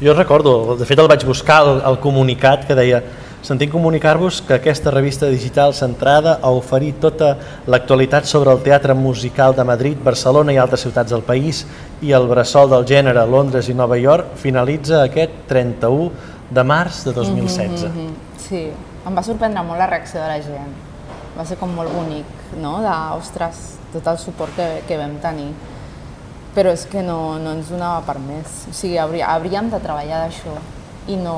Jo 0.00 0.12
recordo, 0.16 0.76
de 0.76 0.88
fet 0.88 1.00
el 1.00 1.08
vaig 1.08 1.24
buscar, 1.24 1.62
el, 1.64 1.80
el 1.92 2.00
comunicat 2.00 2.66
que 2.68 2.76
deia 2.76 3.04
Sentim 3.46 3.70
comunicar-vos 3.70 4.40
que 4.42 4.56
aquesta 4.56 4.90
revista 4.90 5.28
digital 5.30 5.70
centrada 5.70 6.32
a 6.42 6.50
oferir 6.50 6.96
tota 6.98 7.36
l'actualitat 7.70 8.26
sobre 8.26 8.50
el 8.50 8.58
teatre 8.64 8.96
musical 8.98 9.54
de 9.54 9.62
Madrid, 9.62 10.00
Barcelona 10.02 10.50
i 10.50 10.58
altres 10.58 10.82
ciutats 10.82 11.14
del 11.14 11.22
país 11.22 11.60
i 12.02 12.10
el 12.16 12.26
bressol 12.26 12.72
del 12.72 12.88
gènere 12.90 13.22
Londres 13.30 13.68
i 13.70 13.76
Nova 13.78 14.00
York 14.02 14.34
finalitza 14.42 15.04
aquest 15.04 15.44
31 15.46 16.10
de 16.50 16.64
març 16.66 17.04
de 17.06 17.14
2016. 17.14 17.86
Mm, 17.86 18.25
sí, 18.48 18.62
em 19.06 19.16
va 19.16 19.22
sorprendre 19.26 19.62
molt 19.66 19.78
la 19.80 19.86
reacció 19.90 20.20
de 20.22 20.28
la 20.30 20.40
gent. 20.42 20.74
Va 21.36 21.44
ser 21.44 21.58
com 21.60 21.72
molt 21.76 21.92
bonic, 21.92 22.26
no? 22.62 22.78
De, 22.84 22.92
ostres, 23.18 23.74
tot 23.92 24.06
el 24.12 24.18
suport 24.18 24.54
que, 24.56 24.68
que 24.88 24.96
vam 25.00 25.18
tenir. 25.22 25.50
Però 26.56 26.70
és 26.72 26.86
que 26.88 27.02
no, 27.04 27.36
no 27.38 27.52
ens 27.58 27.68
donava 27.68 28.00
per 28.06 28.16
més. 28.22 28.62
O 28.70 28.72
sigui, 28.74 28.96
haurí, 28.98 29.20
hauríem 29.20 29.68
de 29.72 29.80
treballar 29.84 30.22
d'això 30.24 30.54
i 31.12 31.18
no... 31.20 31.36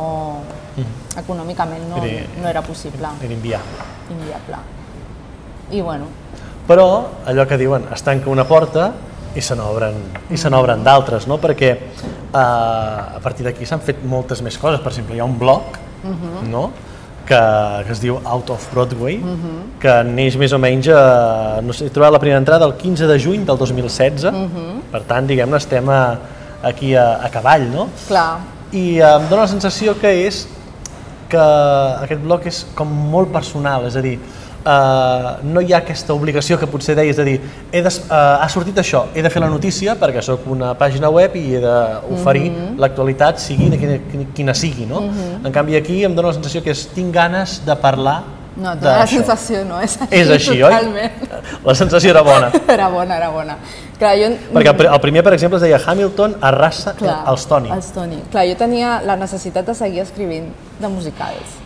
Econòmicament 1.18 1.88
no, 1.90 1.96
Era- 1.98 2.26
no 2.38 2.46
era 2.48 2.62
possible, 2.62 3.08
Era 3.24 3.32
inviable. 3.34 3.86
inviable. 4.14 4.60
I 5.74 5.80
bueno, 5.82 6.06
Però 6.68 6.84
allò 7.26 7.46
que 7.48 7.56
diuen, 7.58 7.86
es 7.92 8.02
tanca 8.04 8.28
una 8.30 8.44
porta 8.46 8.90
i 9.34 9.40
se 9.42 9.56
n'obren 9.56 9.96
i 10.30 10.36
se 10.36 10.50
n'obren 10.52 10.82
d'altres, 10.84 11.26
no? 11.26 11.38
Perquè 11.40 11.70
eh, 11.72 12.38
a 12.38 13.18
partir 13.24 13.46
d'aquí 13.46 13.64
s'han 13.66 13.80
fet 13.80 14.02
moltes 14.04 14.42
més 14.44 14.58
coses. 14.60 14.78
Per 14.84 14.92
exemple, 14.92 15.16
hi 15.16 15.20
ha 15.20 15.26
un 15.26 15.38
blog, 15.40 15.78
no? 16.48 16.68
Que, 17.28 17.38
que 17.84 17.92
es 17.92 17.98
diu 18.00 18.14
Out 18.24 18.48
of 18.54 18.62
Broadway, 18.72 19.18
que 19.82 19.94
neix 20.08 20.38
més 20.40 20.54
o 20.56 20.58
menys, 20.62 20.86
a, 20.88 21.60
no 21.60 21.74
sé, 21.76 21.90
he 21.90 21.92
trobat 21.92 22.14
la 22.14 22.20
primera 22.22 22.40
entrada 22.40 22.64
el 22.64 22.72
15 22.80 23.04
de 23.10 23.18
juny 23.20 23.42
del 23.44 23.58
2016, 23.60 24.24
per 24.94 25.02
tant, 25.10 25.28
diguem-ne, 25.28 25.60
estem 25.60 25.90
a, 25.92 25.98
aquí 26.70 26.94
a, 26.96 27.18
a 27.26 27.28
cavall, 27.34 27.66
no? 27.68 27.90
clar, 28.08 28.40
i 28.72 28.98
em 29.04 29.28
dóna 29.28 29.42
la 29.42 29.50
sensació 29.52 29.92
que 30.00 30.08
és 30.24 30.46
que 31.28 31.44
aquest 32.06 32.24
bloc 32.24 32.46
és 32.48 32.62
com 32.74 32.88
molt 33.12 33.28
personal, 33.32 33.84
és 33.88 33.96
a 34.00 34.04
dir, 34.04 34.16
eh, 34.68 35.32
no 35.48 35.62
hi 35.64 35.72
ha 35.72 35.80
aquesta 35.82 36.14
obligació 36.14 36.58
que 36.60 36.68
potser 36.70 36.96
deies 36.98 37.16
de 37.16 37.26
dir 37.26 37.36
he 37.72 37.82
des, 37.82 38.00
eh, 38.04 38.14
ha 38.14 38.48
sortit 38.52 38.78
això, 38.82 39.06
he 39.14 39.24
de 39.24 39.32
fer 39.32 39.42
la 39.44 39.50
notícia 39.52 39.96
perquè 40.00 40.22
sóc 40.24 40.46
una 40.52 40.74
pàgina 40.78 41.10
web 41.14 41.36
i 41.40 41.44
he 41.56 41.62
d'oferir 41.64 42.48
l'actualitat 42.78 43.40
sigui 43.42 43.70
de 43.72 43.80
quina, 43.80 44.00
quina, 44.34 44.54
sigui, 44.54 44.86
no? 44.88 45.04
En 45.44 45.52
canvi 45.54 45.78
aquí 45.78 46.02
em 46.04 46.14
dóna 46.16 46.32
la 46.32 46.38
sensació 46.38 46.62
que 46.64 46.74
és 46.74 46.88
tinc 46.94 47.14
ganes 47.14 47.60
de 47.66 47.76
parlar 47.80 48.20
no, 48.58 48.72
et 48.72 48.80
dona 48.82 49.04
la 49.04 49.06
sensació, 49.06 49.60
no? 49.66 49.76
És 49.84 49.94
així, 50.02 50.16
És 50.18 50.30
així, 50.34 50.56
totalment. 50.58 51.20
oi? 51.22 51.60
La 51.68 51.74
sensació 51.78 52.10
era 52.10 52.24
bona. 52.26 52.48
Era 52.76 52.88
bona, 52.90 53.16
era 53.20 53.28
bona. 53.30 53.54
Clar, 53.98 54.14
jo... 54.18 54.30
perquè 54.54 54.72
el 54.88 55.00
primer, 55.02 55.22
per 55.26 55.32
exemple, 55.36 55.60
es 55.60 55.64
deia 55.66 55.78
Hamilton 55.78 56.36
arrasa 56.48 56.94
Clar, 56.98 57.20
els 57.30 57.46
Tony. 57.50 57.70
Els 57.74 57.92
Tony. 57.94 58.18
Clar, 58.32 58.44
jo 58.50 58.56
tenia 58.58 58.96
la 59.06 59.16
necessitat 59.20 59.66
de 59.70 59.76
seguir 59.78 60.02
escrivint 60.02 60.50
de 60.78 60.90
musicals. 60.90 61.56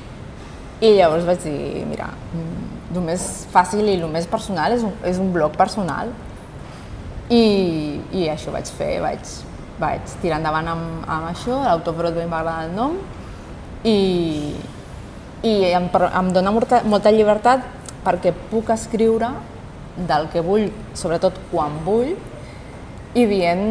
I 0.82 0.94
llavors 0.98 1.24
vaig 1.28 1.40
dir, 1.44 1.84
mira, 1.88 2.10
mm, 2.32 2.71
el 2.92 3.04
més 3.04 3.46
fàcil 3.52 3.88
i 3.88 3.96
el 3.96 4.08
més 4.10 4.28
personal 4.30 4.74
és 4.76 4.84
un, 4.86 4.92
és 5.08 5.18
un 5.22 5.32
blog 5.32 5.56
personal. 5.56 6.12
I, 7.32 7.42
I 8.12 8.28
això 8.32 8.52
vaig 8.52 8.68
fer, 8.76 8.94
vaig, 9.04 9.28
vaig 9.80 10.16
tirar 10.22 10.40
endavant 10.40 10.68
amb, 10.74 11.06
amb 11.06 11.30
això, 11.30 11.62
l'Autobroadway 11.64 12.26
em 12.26 12.34
va 12.34 12.42
agradar 12.42 12.68
el 12.68 12.74
nom, 12.76 12.98
i, 13.84 13.96
i 15.42 15.54
em, 15.72 15.88
em 15.88 16.28
dona 16.34 16.52
molta, 16.54 16.82
molta 16.86 17.10
llibertat 17.14 17.64
perquè 18.04 18.34
puc 18.50 18.70
escriure 18.74 19.30
del 19.96 20.28
que 20.32 20.42
vull, 20.44 20.68
sobretot 20.98 21.38
quan 21.50 21.80
vull, 21.86 22.14
i 23.12 23.26
dient 23.28 23.66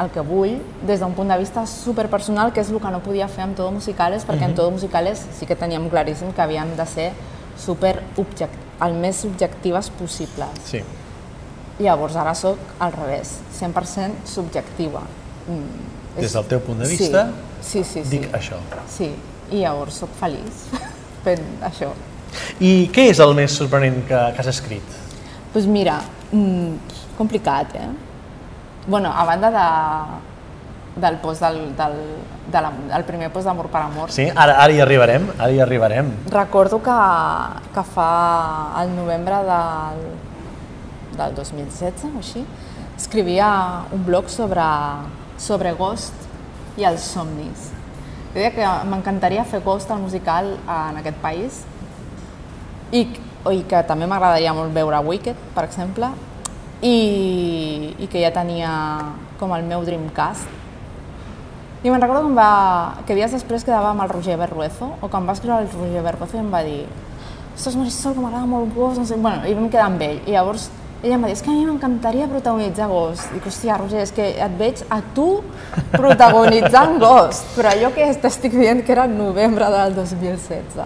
el 0.00 0.10
que 0.10 0.22
vull 0.26 0.56
des 0.86 1.02
d'un 1.02 1.12
punt 1.14 1.28
de 1.30 1.36
vista 1.38 1.66
superpersonal, 1.70 2.52
que 2.52 2.62
és 2.62 2.70
el 2.72 2.80
que 2.82 2.90
no 2.90 3.02
podia 3.04 3.28
fer 3.28 3.44
amb 3.44 3.56
Todo 3.56 3.70
Musicales, 3.74 4.24
perquè 4.26 4.48
en 4.48 4.56
Todo 4.58 4.72
Musicales 4.74 5.22
sí 5.36 5.46
que 5.46 5.56
teníem 5.56 5.88
claríssim 5.90 6.32
que 6.32 6.42
havíem 6.42 6.74
de 6.76 6.86
ser 6.86 7.12
super 7.56 8.02
object, 8.16 8.54
el 8.82 8.94
més 8.94 9.24
objectives 9.24 9.90
possibles. 9.90 10.60
Sí. 10.66 10.80
Llavors 11.82 12.14
ara 12.16 12.34
sóc 12.38 12.58
al 12.78 12.92
revés, 12.94 13.38
100% 13.58 14.26
subjectiva. 14.30 15.02
Mm, 15.48 16.16
Des 16.16 16.24
és- 16.26 16.32
del 16.32 16.44
teu 16.46 16.60
punt 16.60 16.78
de 16.78 16.88
vista, 16.88 17.28
sí, 17.60 17.82
sí, 17.82 17.84
sí, 17.84 18.04
sí. 18.04 18.10
Dic 18.18 18.32
això. 18.32 18.56
Sí, 18.88 19.10
i 19.50 19.60
llavors 19.62 19.94
sóc 20.04 20.10
feliç 20.20 20.68
fent 21.24 21.42
això. 21.62 21.90
I 22.60 22.88
què 22.92 23.08
és 23.10 23.18
el 23.22 23.34
més 23.34 23.52
sorprenent 23.52 24.00
que, 24.08 24.14
que 24.34 24.40
has 24.42 24.46
escrit? 24.50 24.82
Doncs 24.86 25.52
pues 25.52 25.66
mira, 25.66 26.00
mm, 26.32 26.74
complicat, 27.18 27.74
eh? 27.76 27.88
bueno, 28.88 29.12
a 29.14 29.24
banda 29.24 29.50
de, 29.50 29.66
del 30.96 31.16
post 31.18 31.42
del, 31.42 31.74
del, 31.76 31.94
de 32.52 32.60
la, 32.62 32.70
del 32.92 33.04
primer 33.04 33.30
post 33.34 33.48
d'Amor 33.48 33.66
per 33.72 33.80
Amor, 33.82 34.12
Sí, 34.14 34.28
ara, 34.30 34.54
ara 34.62 34.72
hi 34.72 34.80
arribarem, 34.80 35.26
ara 35.38 35.50
hi 35.50 35.58
arribarem. 35.60 36.12
recordo 36.30 36.78
que, 36.82 36.98
que 37.74 37.82
fa 37.82 38.10
el 38.82 38.94
novembre 38.94 39.40
del, 39.48 40.04
del 41.18 41.34
2016 41.34 42.04
o 42.14 42.18
així, 42.22 42.44
escrivia 42.96 43.48
un 43.92 44.04
blog 44.06 44.28
sobre, 44.30 44.62
sobre 45.36 45.72
Ghost 45.74 46.14
i 46.78 46.84
els 46.86 47.02
somnis. 47.02 47.72
Jo 48.34 48.38
deia 48.40 48.50
que 48.54 48.70
m'encantaria 48.90 49.44
fer 49.46 49.60
Ghost 49.62 49.90
al 49.90 49.98
musical 50.02 50.56
en 50.66 50.96
aquest 51.02 51.18
país 51.22 51.62
i, 52.92 53.02
i 53.50 53.62
que 53.66 53.82
també 53.86 54.06
m'agradaria 54.10 54.54
molt 54.54 54.74
veure 54.74 54.98
Wicked, 55.06 55.36
per 55.54 55.64
exemple, 55.66 56.10
i, 56.82 57.94
i 57.98 58.06
que 58.10 58.22
ja 58.22 58.30
tenia 58.34 58.70
com 59.40 59.54
el 59.54 59.62
meu 59.66 59.82
Dreamcast. 59.86 60.46
I 61.84 61.90
me'n 61.92 62.00
recordo 62.00 62.22
que, 62.24 62.30
em 62.32 62.36
va, 62.38 62.50
que 63.04 63.14
dies 63.14 63.34
després 63.36 63.64
quedava 63.66 63.90
amb 63.92 64.00
el 64.06 64.08
Roger 64.08 64.38
Berruezo, 64.40 64.94
o 65.04 65.10
que 65.10 65.18
em 65.20 65.26
va 65.28 65.34
escriure 65.36 65.58
el 65.62 65.68
Roger 65.68 66.02
Berruezo 66.06 66.38
i 66.38 66.40
em 66.40 66.48
va 66.52 66.62
dir 66.64 66.86
ostres, 67.54 67.76
Marisol, 67.76 68.14
que 68.16 68.22
m'agrada 68.24 68.48
molt 68.48 68.72
Ghost, 68.74 69.02
no 69.02 69.04
sé... 69.06 69.18
Bueno, 69.20 69.44
i 69.46 69.52
vam 69.54 69.68
quedar 69.70 69.90
amb 69.90 70.00
ell. 70.02 70.22
I 70.26 70.32
llavors 70.34 70.70
ella 71.04 71.18
em 71.18 71.22
va 71.26 71.28
dir, 71.28 71.34
és 71.36 71.42
que 71.44 71.50
a 71.52 71.54
mi 71.54 71.66
m'encantaria 71.68 72.26
protagonitzar 72.30 72.88
Ghost. 72.88 73.28
Dic, 73.34 73.44
hòstia, 73.50 73.76
Roger, 73.76 74.00
és 74.06 74.12
que 74.16 74.30
et 74.46 74.54
veig 74.58 74.80
a 74.88 75.02
tu 75.14 75.26
protagonitzant 75.92 76.96
Ghost, 77.04 77.52
però 77.58 77.74
allò 77.74 77.92
que 77.94 78.08
t'estic 78.22 78.56
dient 78.56 78.80
que 78.86 78.96
era 78.96 79.04
el 79.04 79.12
novembre 79.18 79.68
del 79.76 79.94
2016. 80.00 80.80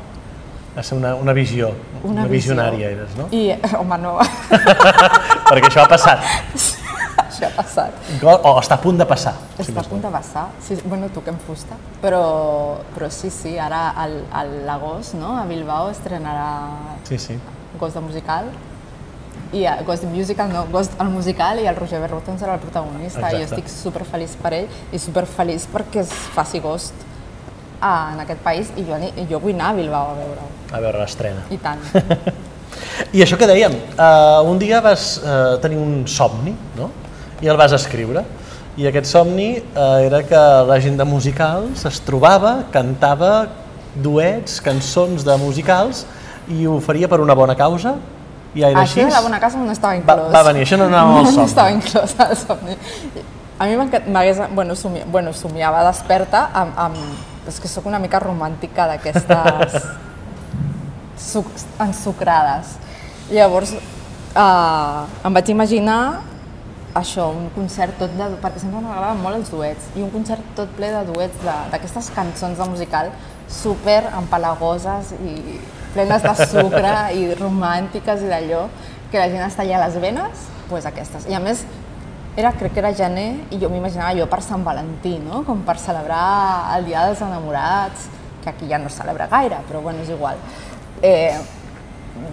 Va 0.75 0.83
ser 0.83 0.99
una, 0.99 1.15
una 1.15 1.33
visió, 1.35 1.71
una, 2.03 2.25
Una 2.25 2.27
visionària 2.31 2.91
visió. 2.91 3.07
eres, 3.07 3.15
no? 3.19 3.31
I, 3.31 3.55
home, 3.79 3.99
no, 4.03 4.19
Perquè 5.49 5.71
això 5.71 5.87
ha 5.87 5.89
passat, 5.91 6.27
això 7.39 7.49
ha 7.49 7.57
passat. 7.57 7.93
O 8.27 8.53
està 8.61 8.75
a 8.77 8.83
punt 8.83 8.99
de 8.99 9.07
passar. 9.07 9.35
si 9.57 9.63
Està 9.63 9.73
a 9.73 9.75
més 9.81 9.89
punt 9.89 10.03
de 10.03 10.11
passar. 10.13 10.47
Sí, 10.61 10.77
bueno, 10.85 11.09
toquem 11.15 11.39
fusta. 11.47 11.77
Però, 12.03 12.23
però 12.95 13.09
sí, 13.11 13.31
sí, 13.31 13.57
ara 13.59 13.91
al- 13.97 14.25
a 14.33 14.45
l'agost, 14.45 15.15
no? 15.15 15.37
A 15.39 15.45
Bilbao 15.47 15.91
estrenarà 15.91 16.99
Sí, 17.09 17.19
sí. 17.19 17.39
Ghost 17.79 17.95
de 17.95 18.01
musical. 18.01 18.45
I 19.53 19.65
a, 19.65 19.79
Ghost 19.83 20.03
de 20.05 20.09
musical, 20.11 20.51
no, 20.53 20.67
Ghost 20.71 20.93
el 21.01 21.09
musical 21.09 21.59
i 21.63 21.67
el 21.67 21.77
Roger 21.77 22.01
Berrueto 22.03 22.35
serà 22.37 22.55
el 22.55 22.61
protagonista. 22.61 23.21
Exacte. 23.21 23.37
I 23.37 23.47
jo 23.47 23.55
estic 23.55 23.69
super 23.73 24.05
feliç 24.05 24.35
per 24.43 24.53
ell 24.53 24.67
i 24.93 24.99
super 24.99 25.25
feliç 25.27 25.65
perquè 25.73 26.03
es 26.03 26.11
faci 26.35 26.61
Ghost 26.61 26.93
a, 27.81 28.11
en 28.13 28.21
aquest 28.21 28.41
país 28.43 28.73
i 28.77 28.85
jo, 28.85 28.99
jo 29.31 29.39
vull 29.41 29.55
anar 29.55 29.71
a 29.71 29.79
Bilbao 29.79 30.11
a 30.11 30.19
veure-ho. 30.19 30.49
A 30.75 30.81
veure 30.85 30.99
l'estrena. 31.01 31.47
I 31.51 31.57
tant. 31.63 31.81
I 33.17 33.23
això 33.25 33.39
que 33.41 33.47
dèiem, 33.49 33.73
uh, 33.97 34.43
un 34.51 34.59
dia 34.61 34.81
vas 34.85 35.17
uh, 35.23 35.57
tenir 35.63 35.79
un 35.81 36.03
somni, 36.07 36.53
no? 36.77 36.91
I 37.43 37.49
el 37.49 37.57
vas 37.61 37.73
escriure. 37.77 38.25
I 38.79 38.87
aquest 38.91 39.09
somni 39.11 39.57
uh, 39.59 39.99
era 40.07 40.23
que 40.27 40.39
la 40.69 40.79
gent 40.83 40.99
de 40.99 41.05
musicals 41.07 41.85
es 41.89 41.99
trobava, 42.07 42.65
cantava 42.75 43.49
duets, 43.99 44.61
cançons 44.63 45.25
de 45.27 45.35
musicals 45.41 46.05
i 46.55 46.67
ho 46.67 46.79
faria 46.81 47.09
per 47.11 47.19
una 47.21 47.35
bona 47.35 47.57
causa? 47.59 47.97
I 48.55 48.63
era 48.65 48.81
Això 48.85 49.01
així? 49.01 49.05
de 49.05 49.13
la 49.13 49.23
bona 49.25 49.41
casa 49.43 49.59
no 49.61 49.73
estava 49.75 49.95
Va, 49.95 49.99
inclòs. 50.01 50.31
va 50.33 50.43
venir, 50.47 50.63
això 50.65 50.79
no 50.79 50.87
anava 50.87 51.19
al 51.19 51.25
No 51.27 51.33
somni. 51.33 51.49
estava 51.51 51.75
inclòs 51.75 52.15
al 52.23 52.37
somni. 52.39 52.77
A 53.59 53.67
mi 53.67 53.75
m'hagués... 53.77 54.39
Bueno, 54.55 54.77
somia, 54.79 55.05
bueno, 55.11 55.33
somiava 55.35 55.83
desperta 55.89 56.47
amb, 56.55 56.79
amb... 56.79 56.97
És 57.49 57.59
que 57.59 57.69
sóc 57.69 57.87
una 57.89 57.99
mica 57.99 58.21
romàntica 58.23 58.87
d'aquestes 58.91 59.77
suc, 61.19 61.47
ensucrades. 61.81 62.77
Llavors, 63.33 63.73
eh, 63.75 65.27
em 65.27 65.35
vaig 65.35 65.49
imaginar 65.51 66.01
això, 66.95 67.29
un 67.31 67.49
concert 67.55 67.99
tot 68.01 68.13
de... 68.17 68.29
perquè 68.43 68.63
sempre 68.63 68.81
m'agraden 68.81 69.21
molt 69.23 69.37
els 69.37 69.51
duets, 69.53 69.89
i 69.97 70.03
un 70.03 70.11
concert 70.11 70.45
tot 70.57 70.71
ple 70.77 70.89
de 70.95 71.03
duets 71.13 71.43
de- 71.45 71.57
d'aquestes 71.73 72.11
cançons 72.17 72.59
de 72.59 72.69
musical 72.71 73.11
super 73.49 74.03
empalagoses 74.17 75.13
i 75.25 75.59
plenes 75.95 76.23
de 76.23 76.47
sucre 76.47 76.95
i 77.19 77.35
romàntiques 77.35 78.23
i 78.25 78.31
d'allò, 78.33 78.67
que 79.11 79.19
la 79.21 79.29
gent 79.33 79.45
es 79.47 79.57
talla 79.57 79.83
les 79.87 80.01
venes, 80.01 80.33
doncs 80.33 80.65
pues 80.69 80.85
aquestes. 80.87 81.25
I 81.31 81.35
a 81.35 81.41
més, 81.41 81.63
era, 82.37 82.53
crec 82.53 82.75
que 82.77 82.81
era 82.83 82.93
gener 82.95 83.31
i 83.51 83.59
jo 83.59 83.71
m'imaginava 83.73 84.13
jo 84.19 84.27
per 84.29 84.43
Sant 84.45 84.65
Valentí, 84.67 85.17
no? 85.19 85.41
com 85.47 85.63
per 85.65 85.79
celebrar 85.81 86.75
el 86.77 86.85
Dia 86.85 87.07
dels 87.07 87.23
Enamorats, 87.25 88.09
que 88.45 88.51
aquí 88.51 88.69
ja 88.69 88.79
no 88.79 88.87
es 88.93 88.99
celebra 89.01 89.27
gaire, 89.33 89.63
però 89.69 89.81
bueno, 89.81 90.05
és 90.05 90.13
igual. 90.13 90.37
Eh, 91.03 91.33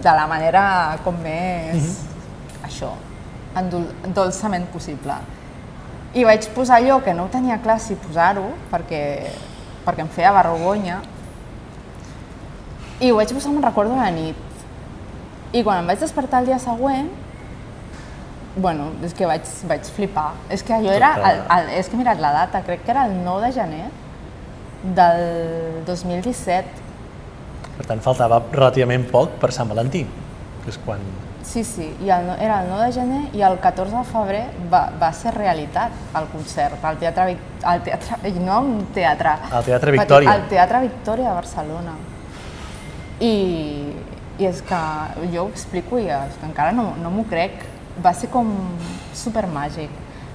de 0.02 0.12
la 0.12 0.26
manera 0.26 0.98
com 1.04 1.16
més, 1.22 2.02
això, 2.66 2.92
endol 3.56 3.88
dolçament 4.16 4.68
possible. 4.72 5.16
I 6.16 6.24
vaig 6.24 6.48
posar 6.54 6.80
allò 6.80 7.00
que 7.04 7.14
no 7.14 7.26
ho 7.26 7.32
tenia 7.32 7.58
clar 7.62 7.78
si 7.82 7.96
posar-ho, 8.00 8.48
perquè, 8.72 9.02
perquè 9.84 10.04
em 10.04 10.10
feia 10.12 10.32
vergonya, 10.36 11.02
i 13.00 13.10
ho 13.12 13.18
vaig 13.18 13.32
posar, 13.36 13.52
me'n 13.52 13.64
recordo, 13.64 13.92
a 13.96 14.06
la 14.06 14.10
nit. 14.14 14.38
I 15.52 15.62
quan 15.64 15.82
em 15.82 15.90
vaig 15.90 16.00
despertar 16.00 16.40
el 16.42 16.50
dia 16.50 16.58
següent, 16.62 17.10
bueno, 18.56 18.88
és 19.04 19.12
que 19.12 19.28
vaig, 19.28 19.44
vaig 19.68 19.84
flipar. 19.92 20.30
És 20.52 20.64
que 20.64 20.72
allò 20.72 20.94
era, 20.96 21.12
el, 21.28 21.42
el, 21.58 21.70
és 21.76 21.88
que 21.88 21.98
he 21.98 22.00
mirat 22.00 22.20
la 22.22 22.32
data, 22.32 22.64
crec 22.64 22.86
que 22.86 22.94
era 22.94 23.04
el 23.10 23.18
9 23.20 23.44
de 23.44 23.52
gener 23.52 23.86
del 24.96 25.84
2017. 25.84 26.84
Per 27.76 27.84
tant, 27.84 28.00
faltava 28.00 28.40
relativament 28.48 29.04
poc 29.12 29.36
per 29.42 29.52
Sant 29.52 29.68
Valentí, 29.68 30.06
que 30.64 30.72
és 30.72 30.80
quan... 30.86 31.04
Sí, 31.46 31.62
sí, 31.64 31.86
i 32.02 32.10
el, 32.10 32.26
era 32.42 32.62
el 32.62 32.68
9 32.68 32.86
de 32.86 32.92
gener 32.92 33.20
i 33.38 33.42
el 33.46 33.58
14 33.62 33.94
de 33.94 34.02
febrer 34.10 34.42
va, 34.72 34.80
va 34.98 35.12
ser 35.14 35.30
realitat 35.36 35.94
el 36.18 36.26
concert 36.32 36.82
al 36.84 36.98
Teatre, 36.98 37.36
al 37.62 37.84
teatre 37.86 38.32
no 38.42 38.58
un 38.66 38.80
teatre. 38.96 39.36
Al 39.54 39.64
Teatre 39.64 39.94
Victòria. 39.94 40.32
Al 40.32 40.48
Teatre 40.50 40.80
Victòria 40.88 41.28
de 41.30 41.36
Barcelona. 41.38 41.94
I, 43.22 43.34
i 44.42 44.48
és 44.50 44.60
que 44.66 44.80
jo 45.32 45.46
ho 45.46 45.52
explico 45.52 46.00
i 46.02 46.10
és 46.10 46.34
que 46.40 46.50
encara 46.50 46.74
no, 46.74 46.90
no 47.00 47.14
m'ho 47.14 47.24
crec. 47.30 47.62
Va 48.02 48.12
ser 48.12 48.28
com 48.34 48.50
super 49.16 49.46
màgic. 49.48 49.92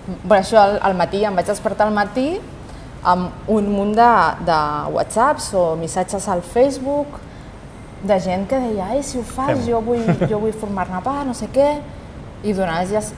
Per 0.08 0.38
això 0.39 0.62
al, 0.63 0.80
al 0.82 0.95
matí, 0.97 1.26
em 1.28 1.36
vaig 1.38 1.52
despertar 1.52 1.89
al 1.89 1.93
matí 1.93 2.30
amb 3.04 3.52
un 3.52 3.67
munt 3.74 3.93
de, 3.97 4.13
de 4.47 4.62
whatsapps 4.95 5.52
o 5.58 5.76
missatges 5.76 6.28
al 6.30 6.41
Facebook 6.45 7.19
de 8.03 8.17
gent 8.19 8.47
que 8.49 8.59
deia, 8.59 8.87
ai, 8.95 9.03
si 9.03 9.19
ho 9.19 9.23
fas, 9.23 9.51
Fem-ho." 9.51 9.67
jo 9.69 9.81
vull, 9.85 10.05
jo 10.29 10.39
vull 10.41 10.53
formar-ne 10.53 11.01
part, 11.05 11.27
no 11.27 11.35
sé 11.37 11.49
què, 11.53 11.75
i 12.43 12.53
durant 12.53 12.79
els 12.81 12.89
dies, 12.89 13.11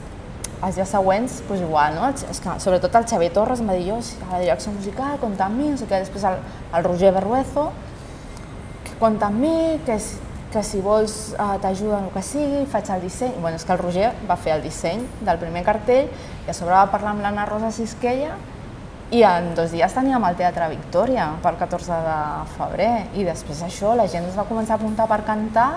els 0.64 0.76
dies 0.76 0.92
següents, 0.96 1.40
doncs 1.48 1.64
igual, 1.64 1.96
no? 1.96 2.10
És 2.12 2.40
que, 2.40 2.58
sobretot 2.60 2.94
el 3.00 3.08
Xavier 3.08 3.32
Torres 3.32 3.60
em 3.60 3.70
va 3.70 3.78
dir, 3.78 3.88
jo, 3.88 4.00
si 4.04 4.20
a 4.22 4.34
la 4.34 4.42
direcció 4.44 4.72
musical, 4.72 5.16
compta 5.22 5.48
amb 5.48 5.60
mi, 5.60 5.70
no 5.72 5.80
sé 5.80 5.88
què, 5.88 6.02
després 6.04 6.28
el, 6.28 6.38
el 6.76 6.86
Roger 6.86 7.12
Berruezo, 7.16 7.70
que 8.84 8.96
compta 9.00 9.32
amb 9.32 9.40
mi, 9.40 9.56
que, 9.86 9.98
que 10.54 10.62
si 10.62 10.80
vols 10.84 11.34
eh, 11.34 11.52
t'ajuda 11.62 11.98
en 11.98 12.08
el 12.08 12.14
que 12.14 12.22
sigui, 12.22 12.64
faig 12.70 12.90
el 12.94 13.04
disseny. 13.08 13.36
Bueno, 13.40 13.56
és 13.58 13.64
que 13.66 13.74
el 13.74 13.80
Roger 13.80 14.12
va 14.28 14.36
fer 14.40 14.54
el 14.54 14.62
disseny 14.62 15.02
del 15.24 15.40
primer 15.40 15.64
cartell 15.66 16.12
i 16.44 16.50
a 16.52 16.56
sobre 16.56 16.76
va 16.76 16.90
parlar 16.92 17.16
amb 17.16 17.24
l'Anna 17.24 17.48
Rosa 17.48 17.72
Sisquella 17.74 18.36
i 19.12 19.22
en 19.26 19.50
dos 19.54 19.72
dies 19.74 19.92
teníem 19.92 20.24
el 20.24 20.36
Teatre 20.38 20.68
Victòria 20.72 21.28
pel 21.42 21.58
14 21.60 21.98
de 22.06 22.20
febrer 22.54 22.92
i 23.20 23.26
després 23.26 23.60
això 23.66 23.92
la 23.98 24.06
gent 24.10 24.28
es 24.30 24.38
va 24.38 24.46
començar 24.48 24.76
a 24.76 24.80
apuntar 24.80 25.08
per 25.10 25.20
cantar 25.26 25.68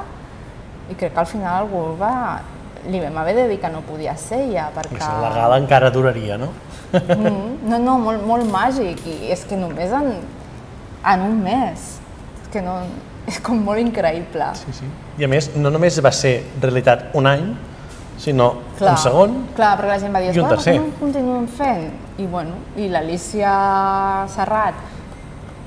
i 0.88 0.96
crec 0.96 1.14
que 1.14 1.20
al 1.20 1.28
final 1.28 1.66
algú 1.66 1.84
va, 2.00 2.40
li 2.88 3.02
vam 3.04 3.18
haver 3.20 3.36
de 3.36 3.48
dir 3.52 3.60
que 3.60 3.72
no 3.74 3.84
podia 3.84 4.16
ser 4.18 4.46
ja 4.54 4.70
perquè... 4.76 5.02
La 5.22 5.34
gala 5.36 5.60
encara 5.60 5.92
duraria, 5.92 6.38
no? 6.40 6.54
Mm, 6.94 7.68
no, 7.68 7.80
no, 7.84 7.98
molt, 8.00 8.24
molt 8.24 8.48
màgic 8.52 9.04
i 9.12 9.18
és 9.36 9.44
que 9.48 9.60
només 9.60 9.92
en, 9.92 10.14
en 11.04 11.26
un 11.26 11.42
mes, 11.44 11.88
és 12.42 12.52
que 12.54 12.64
no, 12.64 12.80
és 13.28 13.42
com 13.44 13.60
molt 13.60 13.84
increïble. 13.84 14.48
Sí, 14.62 14.76
sí. 14.80 14.88
I 15.20 15.28
a 15.28 15.32
més, 15.32 15.52
no 15.60 15.72
només 15.74 16.00
va 16.04 16.14
ser 16.16 16.38
realitat 16.62 17.10
un 17.20 17.28
any, 17.28 17.50
sinó 18.18 18.52
un 18.82 18.98
segon, 18.98 19.40
Clar, 19.56 19.76
perquè 19.78 19.94
la 19.94 20.00
gent 20.02 20.16
va 20.16 20.20
dir, 20.24 20.30
i 20.34 20.40
un 20.40 20.46
"Esclar, 20.46 20.58
tercer." 20.58 20.76
què 20.76 20.84
no 20.84 21.00
continuem 21.00 21.48
fent? 21.48 21.90
I 22.18 22.26
bueno, 22.26 22.56
i 22.76 22.88
l'Alicia 22.90 23.52
Serrat, 24.34 24.76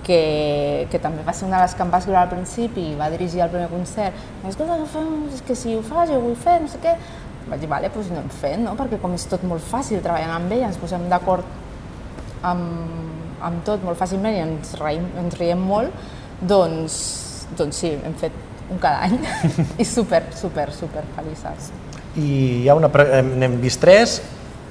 que, 0.03 0.87
que 0.91 0.99
també 0.99 1.23
va 1.23 1.33
ser 1.33 1.47
una 1.47 1.61
de 1.61 1.69
les 1.69 1.75
que 1.75 1.85
em 1.85 1.91
va 1.93 2.01
escriure 2.03 2.21
al 2.21 2.31
principi 2.33 2.89
i 2.91 2.97
va 2.99 3.11
dirigir 3.13 3.45
el 3.45 3.51
primer 3.53 3.69
concert, 3.71 4.15
escolta, 4.49 4.77
no 4.81 4.87
fem, 4.91 5.11
és 5.35 5.43
que 5.47 5.55
si 5.55 5.77
ho 5.77 5.83
fas, 5.87 6.11
jo 6.11 6.19
ho 6.19 6.25
vull 6.25 6.37
fer, 6.37 6.61
no 6.65 6.69
sé 6.73 6.81
què. 6.83 6.97
Vaig 7.51 7.63
dir, 7.63 7.69
vale, 7.71 7.89
doncs 7.95 8.11
anem 8.11 8.29
fent, 8.29 8.65
no? 8.67 8.75
Perquè 8.79 8.99
com 9.01 9.15
és 9.17 9.25
tot 9.31 9.43
molt 9.49 9.63
fàcil 9.65 10.03
treballant 10.03 10.35
amb 10.37 10.53
ella, 10.53 10.69
ens 10.71 10.79
posem 10.79 11.07
d'acord 11.11 11.47
amb, 12.47 12.63
amb 13.41 13.65
tot 13.67 13.85
molt 13.85 13.99
fàcilment 14.01 14.37
i 14.37 14.43
ens, 14.45 14.75
reim, 14.81 15.07
ens 15.21 15.39
riem 15.41 15.63
molt, 15.71 15.95
doncs, 16.41 16.99
doncs 17.59 17.83
sí, 17.85 17.95
hem 18.05 18.15
fet 18.21 18.37
un 18.71 18.79
cada 18.79 19.07
any 19.07 19.19
i 19.83 19.87
super, 19.87 20.25
super, 20.37 20.71
super 20.73 21.05
felices. 21.17 21.73
I 22.17 22.29
hi 22.65 22.69
ha 22.69 22.75
una... 22.75 22.91
N'hem 23.23 23.59
vist 23.63 23.81
tres, 23.81 24.21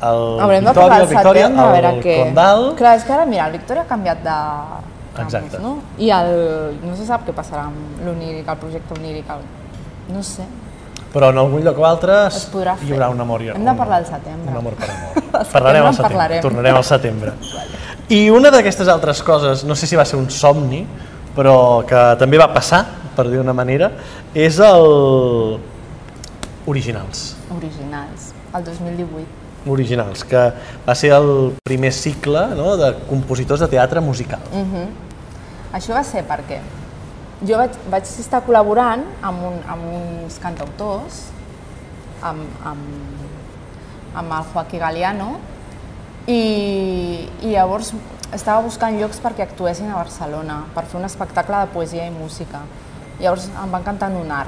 el 0.01 0.21
Haurem 0.39 0.63
Victòria, 0.63 0.73
parlar 0.73 0.95
el 0.99 1.01
al 1.01 1.09
Victòria, 1.13 1.47
setembre, 1.47 1.65
a 1.65 1.71
veure 1.73 1.89
el 1.95 2.01
què... 2.03 2.15
Condal... 2.23 2.65
Clar, 2.79 2.95
és 2.99 3.03
que 3.07 3.13
ara, 3.13 3.25
mira, 3.27 3.47
el 3.47 3.57
Victòria 3.57 3.83
ha 3.83 3.89
canviat 3.89 4.23
de 4.23 4.37
campus, 5.15 5.33
Exacte. 5.35 5.59
no? 5.63 5.73
I 5.99 6.09
el... 6.15 6.33
no 6.85 6.95
se 6.95 7.05
sap 7.07 7.25
què 7.27 7.33
passarà 7.35 7.65
amb 7.67 8.03
l'Oníric, 8.05 8.47
el 8.47 8.59
projecte 8.61 8.95
Oníric, 8.99 9.29
el... 9.35 9.45
no 10.15 10.23
sé. 10.23 10.45
Però 11.09 11.31
en 11.33 11.39
algun 11.41 11.63
lloc 11.65 11.79
o 11.81 11.85
altre 11.89 12.15
Es 12.27 12.43
podrà 12.53 12.75
hi 12.77 12.91
haurà 12.93 13.07
fer. 13.07 13.15
un 13.15 13.21
amor. 13.25 13.41
i- 13.41 13.49
Hem 13.49 13.65
de 13.65 13.73
parlar 13.79 13.97
al 14.03 14.05
setembre. 14.05 14.51
Un 14.51 14.57
amor 14.61 14.75
per 14.77 14.89
amor. 14.93 15.47
Parlarem 15.55 15.85
al 15.87 15.93
setembre, 15.95 16.13
parlarem. 16.19 16.41
tornarem 16.45 16.75
al 16.77 16.85
setembre. 16.85 17.33
I 18.19 18.19
una 18.33 18.51
d'aquestes 18.53 18.87
altres 18.87 19.23
coses, 19.25 19.63
no 19.65 19.75
sé 19.75 19.87
si 19.89 19.97
va 19.97 20.05
ser 20.05 20.19
un 20.21 20.29
somni, 20.29 20.83
però 21.35 21.81
que 21.89 22.03
també 22.21 22.37
va 22.41 22.47
passar, 22.53 22.83
per 23.17 23.25
dir 23.29 23.39
una 23.41 23.53
manera, 23.57 23.89
és 24.33 24.59
el... 24.61 25.59
Originals. 26.69 27.35
Originals, 27.55 28.31
el 28.53 28.63
2018. 28.63 29.47
Originals, 29.67 30.23
que 30.23 30.41
va 30.85 30.95
ser 30.95 31.09
el 31.15 31.55
primer 31.65 31.91
cicle 31.91 32.45
no, 32.55 32.75
de 32.79 32.93
compositors 33.09 33.65
de 33.65 33.67
teatre 33.73 34.03
musical. 34.05 34.43
Mm. 34.53 34.85
Això 35.75 35.97
va 35.97 36.03
ser 36.05 36.23
perquè 36.29 36.61
jo 37.41 37.57
vaig, 37.59 37.75
vaig 37.91 38.07
estar 38.21 38.41
col·laborant 38.45 39.03
amb, 39.25 39.43
un, 39.49 39.59
amb 39.71 39.89
uns 39.95 40.39
cantautors, 40.43 41.25
amb, 42.21 42.45
amb, 42.67 43.27
amb 44.19 44.37
el 44.37 44.47
Joaquí 44.53 44.81
Galeano, 44.81 45.33
i, 46.29 46.41
i 47.41 47.53
llavors 47.53 47.93
estava 48.35 48.61
buscant 48.61 48.99
llocs 48.99 49.21
perquè 49.23 49.47
actuessin 49.47 49.89
a 49.89 49.97
Barcelona, 49.97 50.61
per 50.75 50.85
fer 50.85 50.99
un 50.99 51.07
espectacle 51.07 51.63
de 51.63 51.73
poesia 51.73 52.05
i 52.05 52.13
música. 52.13 52.61
Llavors 53.19 53.49
em 53.49 53.71
va 53.71 53.81
encantar 53.81 54.11
Nunar. 54.13 54.45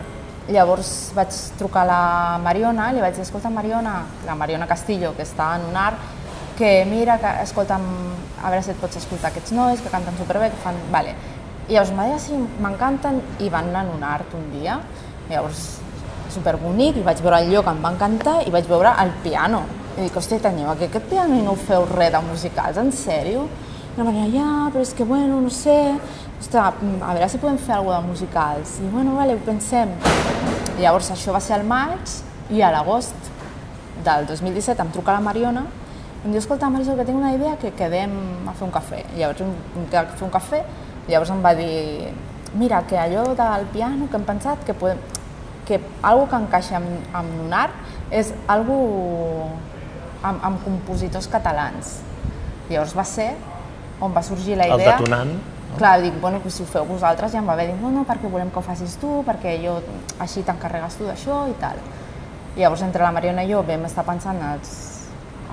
Llavors 0.49 1.11
vaig 1.13 1.35
trucar 1.59 1.83
a 1.83 1.85
la 1.85 2.37
Mariona 2.41 2.89
li 2.91 3.01
vaig 3.03 3.13
dir, 3.13 3.21
escolta 3.27 3.51
Mariona, 3.53 3.99
la 4.25 4.35
Mariona 4.35 4.67
Castillo, 4.67 5.13
que 5.15 5.21
està 5.21 5.51
a 5.53 5.59
Nunar, 5.61 5.93
que 6.57 6.83
mira, 6.89 7.19
que 7.21 7.29
escolta'm, 7.43 7.85
a 8.41 8.49
veure 8.49 8.63
si 8.65 8.73
et 8.73 8.81
pots 8.81 8.97
escoltar 8.97 9.29
aquests 9.29 9.53
nois, 9.53 9.81
que 9.81 9.93
canten 9.93 10.17
superbé, 10.17 10.49
que 10.49 10.59
fan... 10.63 10.77
Vale. 10.91 11.13
I 11.69 11.75
llavors 11.75 11.91
em 11.93 12.01
va 12.01 12.07
dir, 12.09 12.15
"Ah, 12.17 12.19
sí, 12.19 12.37
m'encanten, 12.59 13.21
i 13.39 13.49
van 13.49 13.69
anar 13.69 13.85
a 13.85 13.95
un 13.95 14.03
art 14.03 14.33
un 14.33 14.49
dia. 14.51 14.79
Llavors, 15.29 15.79
superbonic, 16.33 16.97
i 16.97 17.05
vaig 17.05 17.21
veure 17.21 17.39
el 17.43 17.51
lloc, 17.53 17.67
em 17.67 17.83
va 17.83 17.93
encantar, 17.93 18.41
i 18.47 18.51
vaig 18.51 18.67
veure 18.67 18.95
el 19.03 19.11
piano. 19.23 19.61
I 19.97 20.01
dic, 20.01 20.15
hòstia, 20.17 20.39
teniu 20.39 20.69
aquí 20.71 20.85
aquest 20.85 21.05
piano 21.05 21.35
i 21.35 21.41
no 21.45 21.51
ho 21.53 21.55
feu 21.55 21.85
res 21.85 22.11
de 22.11 22.21
musicals, 22.21 22.77
en 22.77 22.91
sèrio? 22.91 23.47
La 23.97 24.05
Maria, 24.07 24.27
ja, 24.31 24.49
però 24.71 24.81
és 24.85 24.93
que, 24.95 25.03
bueno, 25.03 25.41
no 25.43 25.49
sé, 25.51 25.75
ostres, 26.39 26.61
a 26.63 27.13
veure 27.13 27.27
si 27.27 27.39
podem 27.41 27.57
fer 27.59 27.75
alguna 27.75 27.99
de 27.99 28.07
musicals. 28.07 28.77
I, 28.79 28.87
bueno, 28.87 29.17
vale, 29.17 29.35
ho 29.35 29.41
pensem. 29.43 29.91
I 30.77 30.85
llavors 30.85 31.11
això 31.11 31.35
va 31.35 31.41
ser 31.43 31.57
al 31.57 31.65
maig, 31.67 32.13
i 32.51 32.61
a 32.63 32.71
l'agost 32.71 33.29
del 34.05 34.25
2017 34.27 34.83
em 34.83 34.91
truca 34.95 35.15
la 35.15 35.23
Mariona 35.23 35.65
i 36.21 36.27
em 36.27 36.33
diu, 36.33 36.39
escolta, 36.39 36.69
Marisol, 36.69 36.97
que 36.99 37.05
tinc 37.07 37.17
una 37.17 37.33
idea 37.33 37.55
que 37.57 37.71
quedem 37.75 38.11
a 38.47 38.53
fer 38.53 38.67
un 38.67 38.73
cafè. 38.73 39.01
I 39.15 39.21
llavors 39.21 39.41
vam 39.41 39.85
fer 39.91 40.25
un 40.27 40.33
cafè 40.33 40.59
i 40.61 41.11
llavors 41.11 41.31
em 41.33 41.43
va 41.43 41.53
dir, 41.57 42.11
mira, 42.61 42.83
que 42.87 42.99
allò 42.99 43.23
del 43.35 43.65
piano 43.73 44.07
que 44.07 44.19
hem 44.19 44.27
pensat 44.27 44.63
que, 44.67 44.75
podem, 44.77 44.99
que 45.65 45.79
algo 46.01 46.27
que 46.29 46.39
encaixa 46.45 46.77
amb, 46.77 47.07
amb 47.17 47.39
Lunar 47.39 47.67
és 48.11 48.31
algo 48.47 48.77
amb, 50.21 50.37
amb 50.37 50.61
compositors 50.63 51.27
catalans. 51.31 51.97
Llavors 52.69 52.93
va 52.95 53.07
ser 53.07 53.31
on 54.01 54.13
va 54.13 54.23
sorgir 54.25 54.57
la 54.57 54.67
El 54.67 54.79
idea... 54.79 54.97
detonant. 54.97 55.33
Clar, 55.77 56.01
dic, 56.03 56.17
bueno, 56.19 56.41
pues 56.43 56.57
si 56.57 56.63
ho 56.63 56.67
feu 56.67 56.83
vosaltres 56.83 57.31
ja 57.31 57.39
em 57.39 57.47
va 57.47 57.55
bé, 57.55 57.69
dic, 57.69 57.77
no, 57.79 57.89
no, 57.93 58.03
perquè 58.03 58.27
volem 58.27 58.49
que 58.51 58.59
ho 58.59 58.63
facis 58.65 58.97
tu, 58.99 59.21
perquè 59.27 59.55
jo 59.63 59.77
així 60.19 60.43
t'encarregues 60.43 60.97
tu 60.99 61.07
d'això 61.07 61.45
i 61.47 61.55
tal. 61.61 61.79
I 62.57 62.65
llavors 62.65 62.83
entre 62.83 63.05
la 63.05 63.13
Mariona 63.15 63.45
i 63.47 63.53
jo 63.53 63.61
vam 63.63 63.85
estar 63.87 64.03
pensant 64.03 64.41
els, 64.49 64.73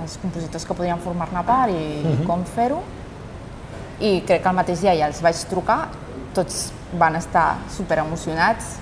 els 0.02 0.16
compositors 0.22 0.66
que 0.66 0.74
podrien 0.74 0.98
formar-ne 1.04 1.44
part 1.46 1.70
i, 1.70 1.76
uh 1.76 2.08
-huh. 2.08 2.16
i 2.22 2.26
com 2.26 2.44
fer-ho. 2.56 2.82
I 4.00 4.22
crec 4.26 4.42
que 4.42 4.48
el 4.48 4.54
mateix 4.54 4.80
dia 4.80 4.96
ja 4.96 5.06
els 5.06 5.22
vaig 5.22 5.36
trucar, 5.50 5.88
tots 6.34 6.72
van 6.92 7.16
estar 7.16 7.58
super 7.68 7.98
emocionats, 7.98 8.78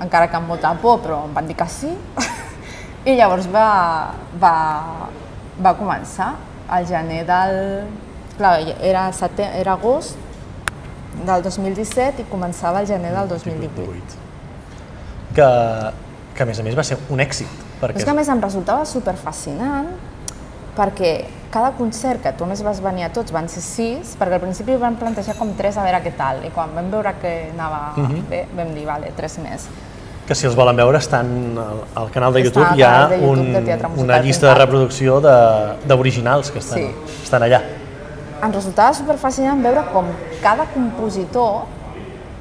encara 0.00 0.28
que 0.28 0.36
amb 0.36 0.48
molta 0.48 0.74
por, 0.74 1.00
però 1.00 1.24
em 1.24 1.34
van 1.34 1.46
dir 1.46 1.56
que 1.56 1.68
sí. 1.68 1.92
I 3.04 3.14
llavors 3.16 3.46
va, 3.52 4.14
va, 4.40 4.54
va 5.62 5.74
començar 5.74 6.34
al 6.68 6.86
gener 6.86 7.24
del... 7.26 8.05
Clar, 8.36 8.60
era, 8.82 9.10
era 9.56 9.72
agost 9.72 10.16
del 11.26 11.42
2017 11.42 12.22
i 12.22 12.26
començava 12.30 12.80
el 12.82 12.86
gener 12.86 13.12
del 13.14 13.28
2018. 13.28 14.24
Que, 15.36 15.46
que 16.36 16.42
a 16.42 16.46
més 16.46 16.60
a 16.60 16.62
més 16.66 16.76
va 16.76 16.84
ser 16.84 16.98
un 17.12 17.20
èxit. 17.20 17.48
Perquè 17.80 18.00
és 18.00 18.04
que 18.04 18.12
a 18.12 18.16
més 18.16 18.28
em 18.32 18.40
resultava 18.40 18.84
super 18.88 19.16
fascinant 19.20 19.88
perquè 20.76 21.24
cada 21.52 21.70
concert 21.72 22.20
que 22.20 22.32
tu 22.36 22.44
més 22.44 22.60
vas 22.64 22.82
venir 22.84 23.06
a 23.06 23.08
tots 23.08 23.32
van 23.32 23.46
ser 23.48 23.62
sis, 23.64 24.12
perquè 24.20 24.36
al 24.36 24.42
principi 24.42 24.74
van 24.76 24.98
plantejar 25.00 25.38
com 25.38 25.54
tres 25.56 25.78
a 25.80 25.84
veure 25.86 26.02
què 26.04 26.12
tal, 26.18 26.42
i 26.44 26.50
quan 26.52 26.74
vam 26.76 26.90
veure 26.92 27.14
que 27.22 27.50
anava 27.54 27.94
Mhm. 27.96 28.26
bé, 28.28 28.42
vam 28.54 28.74
dir, 28.74 28.84
vale, 28.84 29.12
tres 29.16 29.38
més. 29.38 29.64
que 30.26 30.34
si 30.34 30.44
els 30.44 30.56
volen 30.56 30.74
veure 30.76 30.98
estan 30.98 31.56
al, 31.56 31.80
al 31.94 32.10
canal 32.10 32.32
de 32.34 32.40
Està 32.42 32.46
YouTube, 32.48 32.66
al 32.72 32.78
hi 32.78 32.82
ha 32.82 33.08
YouTube 33.12 33.30
un, 33.30 33.98
una 34.02 34.18
llista 34.18 34.48
de 34.48 34.54
reproducció 34.54 35.20
d'originals 35.20 36.50
que 36.50 36.58
estan, 36.58 36.78
Sí. 36.78 36.90
estan 37.22 37.42
allà. 37.44 37.60
Em 38.44 38.52
resultava 38.52 38.92
super 38.94 39.16
fascinant 39.16 39.62
veure 39.64 39.82
com 39.94 40.08
cada 40.42 40.66
compositor 40.74 41.64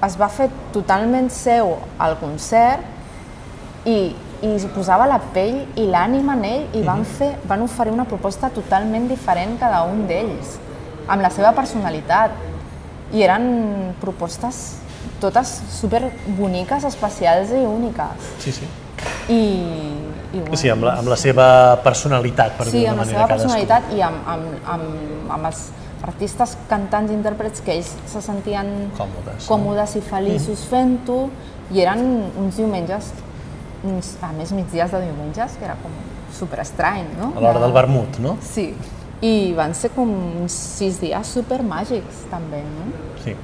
es 0.05 0.17
va 0.19 0.27
fer 0.29 0.49
totalment 0.75 1.29
seu 1.31 1.75
al 2.03 2.17
concert 2.19 3.88
i, 3.88 4.12
i 4.43 4.49
es 4.51 4.65
posava 4.75 5.08
la 5.10 5.19
pell 5.34 5.62
i 5.79 5.86
l'ànima 5.89 6.36
en 6.36 6.43
ell 6.49 6.65
i 6.77 6.81
van, 6.86 7.05
fer, 7.08 7.31
van 7.47 7.63
oferir 7.65 7.93
una 7.95 8.05
proposta 8.10 8.49
totalment 8.53 9.08
diferent 9.10 9.55
cada 9.62 9.84
un 9.88 10.03
d'ells, 10.10 10.58
amb 11.08 11.23
la 11.23 11.31
seva 11.31 11.53
personalitat. 11.58 12.36
I 13.13 13.21
eren 13.23 13.45
propostes 14.01 14.81
totes 15.21 15.51
super 15.71 16.01
boniques, 16.36 16.84
especials 16.84 17.53
i 17.53 17.62
úniques. 17.63 18.34
Sí, 18.43 18.51
sí. 18.51 18.67
I, 19.29 19.39
i 20.34 20.39
bueno, 20.41 20.58
Sí, 20.60 20.69
amb 20.73 20.84
la, 20.84 20.97
amb 20.99 21.10
la 21.13 21.17
seva 21.17 21.47
personalitat, 21.86 22.58
per 22.58 22.67
sí, 22.67 22.79
dir-ho 22.79 22.91
amb 22.95 23.03
la 23.03 23.05
d'una 23.05 23.12
seva 23.13 23.21
manera, 23.21 23.31
cadascú. 23.31 23.53
personalitat 23.53 23.93
i 23.95 24.01
amb, 24.05 24.29
amb, 24.34 24.69
amb, 24.75 25.34
amb 25.38 25.49
els 25.51 25.63
artistes, 26.06 26.56
cantants, 26.70 27.12
intèrprets 27.12 27.62
que 27.65 27.74
ells 27.80 27.91
se 28.12 28.22
sentien 28.22 28.70
Còmodes. 28.98 29.48
còmodes 29.50 29.96
i 30.00 30.02
feliços 30.06 30.65
fent-ho 30.72 31.30
i 31.74 31.82
eren 31.82 32.04
uns 32.38 32.58
diumenges, 32.62 33.12
uns, 33.86 34.15
a 34.22 34.32
més 34.38 34.52
migdies 34.54 34.91
de 34.94 35.02
diumenges, 35.02 35.58
que 35.60 35.65
era 35.65 35.76
com 35.82 35.91
super 36.36 36.60
estrany, 36.62 37.06
no? 37.20 37.32
A 37.36 37.39
l'hora 37.41 37.60
De- 37.60 37.65
del 37.65 37.74
vermut, 37.74 38.20
no? 38.20 38.38
Sí, 38.41 38.70
i 39.22 39.54
van 39.58 39.74
ser 39.74 39.89
com 39.96 40.10
uns 40.44 40.52
sis 40.54 41.00
dies 41.02 41.28
super 41.28 41.62
màgics 41.63 42.26
també, 42.32 42.62
no? 42.62 42.89
Sí. 43.24 43.36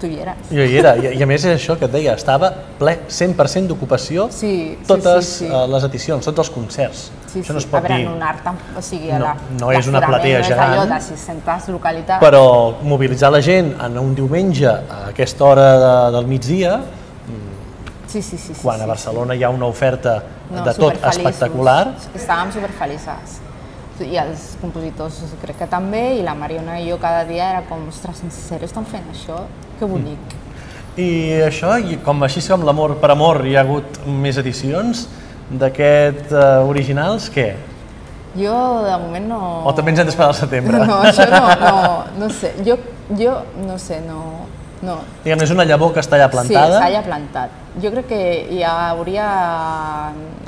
Tu 0.00 0.06
hi 0.08 0.18
eres. 0.22 0.36
Jo 0.50 0.64
hi 0.64 0.76
era, 0.80 0.94
i, 0.96 1.10
i 1.18 1.22
a 1.22 1.26
més 1.28 1.44
és 1.44 1.58
això 1.60 1.74
que 1.78 1.84
et 1.84 1.92
deia, 1.92 2.14
estava 2.16 2.48
ple 2.78 2.94
100% 3.08 3.66
d'ocupació 3.68 4.28
Sí, 4.32 4.78
sí, 4.80 4.86
totes 4.88 5.26
sí, 5.26 5.44
sí. 5.44 5.50
eh, 5.52 5.66
les 5.68 5.84
edicions, 5.84 6.24
tots 6.24 6.38
els 6.40 6.50
concerts. 6.54 7.10
Sí, 7.30 7.40
això 7.42 7.52
no 7.52 7.60
sí. 7.60 7.66
es 7.66 7.70
pot 7.70 7.78
a 7.78 7.82
veure, 7.84 7.98
dir, 7.98 8.06
en 8.08 8.14
un 8.16 8.22
art, 8.22 8.46
o 8.76 8.82
sigui, 8.82 9.12
No- 9.12 9.18
la, 9.26 9.34
no 9.60 9.70
és 9.72 9.86
una 9.92 10.00
platea 10.00 10.38
no 10.40 10.44
és 10.46 10.50
allò 10.56 10.80
gegant. 10.80 10.94
de 10.94 11.00
600 11.10 11.68
localitats. 11.68 12.24
però 12.24 12.74
mobilitzar 12.82 13.30
la 13.30 13.42
gent 13.42 13.74
en 13.80 13.98
un 13.98 14.14
diumenge 14.14 14.66
a 14.66 15.04
aquesta 15.10 15.44
hora 15.44 15.68
de, 15.84 16.16
del 16.16 16.26
migdia, 16.26 16.80
Sí, 18.10 18.22
sí, 18.22 18.36
sí. 18.38 18.54
sí 18.54 18.60
quan 18.62 18.78
sí, 18.78 18.82
a 18.82 18.86
Barcelona 18.86 19.36
hi 19.36 19.44
ha 19.44 19.50
una 19.50 19.66
oferta 19.66 20.16
No, 20.50 20.64
de 20.64 20.72
tot 20.74 20.94
superfeliços. 20.96 21.16
espectacular, 21.16 21.94
Estàvem 22.16 22.50
superfelices. 22.52 23.36
I 24.04 24.16
els 24.22 24.54
compositors 24.60 25.18
crec 25.42 25.58
que 25.62 25.70
també, 25.70 26.02
i 26.18 26.26
la 26.26 26.34
Mariona 26.38 26.78
i 26.80 26.88
jo 26.88 26.98
cada 27.02 27.24
dia 27.28 27.48
era 27.56 27.64
com, 27.68 27.88
ostres, 27.92 28.22
en 28.24 28.32
sèrio 28.34 28.68
estan 28.68 28.86
fent 28.88 29.08
això? 29.12 29.42
Que 29.78 29.88
bonic. 29.88 30.36
I 31.00 31.08
això, 31.46 31.76
i 31.78 31.98
com 32.04 32.22
així 32.26 32.42
com 32.46 32.64
l'amor 32.66 32.96
per 33.00 33.12
amor, 33.14 33.44
hi 33.46 33.56
ha 33.56 33.64
hagut 33.64 34.00
més 34.06 34.40
edicions 34.40 35.06
d'aquest 35.50 36.32
uh, 36.32 36.62
originals, 36.70 37.28
què? 37.32 37.52
Jo, 38.38 38.54
de 38.86 38.96
moment, 39.02 39.26
no... 39.26 39.40
O 39.66 39.74
també 39.74 39.90
ens 39.94 40.02
hem 40.02 40.10
d'esperar 40.10 40.30
al 40.30 40.38
setembre? 40.38 40.80
No, 40.86 41.00
això 41.06 41.26
no, 41.30 41.42
no, 41.60 41.74
no 42.22 42.30
sé. 42.34 42.52
Jo, 42.66 42.78
jo 43.18 43.36
no 43.66 43.78
sé, 43.82 44.00
no... 44.06 44.20
no. 44.86 45.00
Diguem, 45.24 45.42
és 45.46 45.54
una 45.54 45.66
llavor 45.66 45.94
que 45.94 46.02
està 46.04 46.18
allà 46.18 46.30
plantada. 46.32 46.76
Sí, 46.76 46.82
s'ha 46.84 46.92
ja 46.94 47.02
plantat. 47.06 47.56
Jo 47.82 47.90
crec 47.94 48.10
que 48.10 48.20
hi 48.54 48.62
hauria 48.66 49.26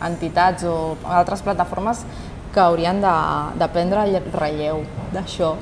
entitats 0.06 0.66
o 0.66 0.76
altres 1.06 1.42
plataformes 1.46 2.04
que 2.52 2.60
haurien 2.60 3.00
de, 3.00 3.12
de 3.60 3.68
prendre 3.72 4.04
el 4.06 4.18
relleu 4.32 4.82
d'això 5.12 5.54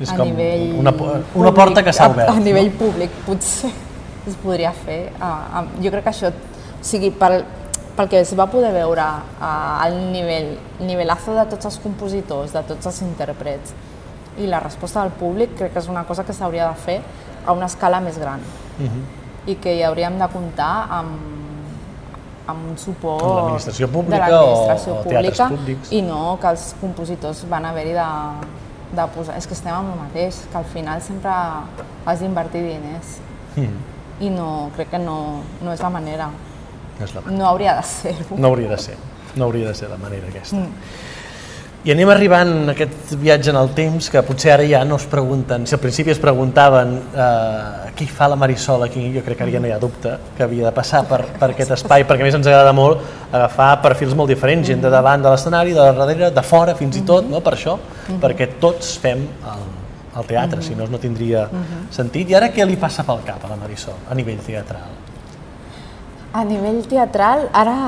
és 0.00 0.10
a 0.10 0.16
com 0.18 0.26
nivell 0.26 0.78
una, 0.80 0.90
una 0.90 0.92
públic, 0.96 1.54
porta 1.54 1.82
que 1.86 1.92
s'ha 1.94 2.08
obert. 2.10 2.30
A, 2.30 2.36
a 2.38 2.42
nivell 2.42 2.70
públic, 2.78 3.12
potser 3.26 3.70
es 4.28 4.38
podria 4.42 4.72
fer. 4.74 5.12
Uh, 5.20 5.60
uh, 5.60 5.66
jo 5.82 5.92
crec 5.94 6.06
que 6.08 6.12
això, 6.14 6.30
o 6.32 6.84
sigui, 6.84 7.12
pel, 7.18 7.42
pel 7.94 8.10
que 8.10 8.22
es 8.24 8.32
va 8.38 8.48
poder 8.50 8.72
veure 8.74 9.04
uh, 9.04 9.84
al 9.84 9.98
nivell, 10.12 10.54
nivelazo 10.82 11.36
de 11.38 11.46
tots 11.52 11.70
els 11.70 11.78
compositors, 11.84 12.54
de 12.56 12.64
tots 12.72 12.90
els 12.90 13.02
intèrprets, 13.06 13.74
i 14.42 14.48
la 14.50 14.58
resposta 14.62 15.04
del 15.04 15.14
públic 15.14 15.54
crec 15.60 15.76
que 15.76 15.82
és 15.84 15.90
una 15.92 16.02
cosa 16.08 16.24
que 16.26 16.34
s'hauria 16.34 16.66
de 16.72 16.80
fer 16.86 16.98
a 17.44 17.54
una 17.54 17.70
escala 17.70 18.00
més 18.02 18.18
gran. 18.18 18.42
Mhm. 18.80 19.04
I 19.46 19.58
que 19.60 19.76
hi 19.76 19.82
hauríem 19.84 20.18
de 20.18 20.26
comptar 20.32 20.88
amb, 20.90 21.43
amb 22.46 22.70
un 22.70 22.76
suport 22.78 23.22
Amb 23.24 23.34
l'administració 23.38 23.88
pública 23.88 24.26
de 24.28 24.34
o- 24.34 24.92
o 24.92 25.02
pública 25.02 25.48
públics. 25.48 25.92
i 25.92 26.02
no 26.02 26.38
que 26.40 26.46
els 26.48 26.74
compositors 26.80 27.44
van 27.48 27.64
haver-hi 27.64 27.92
de, 27.96 28.08
de 28.96 29.06
posar... 29.14 29.36
És 29.38 29.46
que 29.46 29.54
estem 29.54 29.72
amb 29.72 29.94
el 29.94 29.98
mateix, 30.02 30.42
que 30.52 30.58
al 30.58 30.64
final 30.64 31.00
sempre 31.02 31.30
has 32.06 32.20
d'invertir 32.20 32.62
diners 32.62 33.18
Mm. 33.56 33.78
i 34.20 34.30
no, 34.30 34.70
crec 34.74 34.90
que 34.90 34.98
no, 34.98 35.40
no 35.62 35.72
és 35.72 35.80
la 35.80 35.88
manera, 35.90 36.28
És 37.00 37.14
la... 37.14 37.20
no 37.30 37.46
hauria 37.46 37.76
de 37.76 37.82
ser-ho. 37.86 38.36
No 38.36 38.48
hauria 38.48 38.68
de 38.70 38.78
ser, 38.78 38.96
no 39.36 39.44
hauria 39.44 39.68
de 39.68 39.74
ser 39.74 39.88
la 39.90 39.96
manera 39.96 40.26
aquesta. 40.26 40.56
Mm. 40.56 40.72
I 41.84 41.92
anem 41.92 42.08
arribant 42.08 42.50
a 42.70 42.72
aquest 42.72 43.10
viatge 43.20 43.50
en 43.52 43.58
el 43.60 43.74
temps 43.76 44.06
que 44.08 44.22
potser 44.24 44.54
ara 44.54 44.64
ja 44.64 44.78
no 44.88 44.96
es 44.96 45.04
pregunten, 45.04 45.66
si 45.68 45.74
al 45.76 45.82
principi 45.82 46.14
es 46.14 46.20
preguntaven 46.22 46.94
eh, 47.12 47.90
qui 47.98 48.06
fa 48.08 48.24
la 48.32 48.38
Marisol 48.40 48.86
aquí, 48.86 49.02
jo 49.12 49.20
crec 49.26 49.36
que 49.36 49.44
ara 49.44 49.52
ja 49.52 49.60
no 49.60 49.68
hi 49.68 49.74
ha 49.74 49.80
dubte 49.82 50.14
que 50.38 50.46
havia 50.46 50.64
de 50.64 50.72
passar 50.72 51.02
per, 51.10 51.18
per 51.36 51.50
aquest 51.50 51.74
espai, 51.76 52.06
perquè 52.08 52.24
a 52.24 52.28
més 52.30 52.38
ens 52.40 52.48
agrada 52.48 52.72
molt 52.72 53.04
agafar 53.28 53.68
perfils 53.84 54.16
molt 54.16 54.32
diferents, 54.32 54.64
gent 54.64 54.80
de 54.80 54.94
davant 54.96 55.28
de 55.28 55.28
l'escenari, 55.28 55.76
de 55.76 55.90
darrere, 56.00 56.32
de 56.32 56.46
fora 56.54 56.72
fins 56.80 56.96
i 56.96 57.04
tot, 57.04 57.28
no? 57.28 57.44
per 57.44 57.52
això, 57.58 57.76
perquè 58.24 58.54
tots 58.64 58.96
fem 59.04 59.28
el, 59.52 59.68
el 60.16 60.32
teatre, 60.32 60.64
si 60.64 60.72
no 60.80 60.88
no 60.88 61.04
tindria 61.04 61.44
sentit. 61.92 62.32
I 62.32 62.40
ara 62.40 62.48
què 62.48 62.64
li 62.64 62.80
passa 62.80 63.04
pel 63.04 63.20
cap 63.28 63.44
a 63.44 63.52
la 63.52 63.60
Marisol 63.60 64.08
a 64.08 64.16
nivell 64.16 64.40
teatral? 64.40 64.88
A 66.32 66.48
nivell 66.48 66.80
teatral, 66.88 67.50
ara 67.52 67.78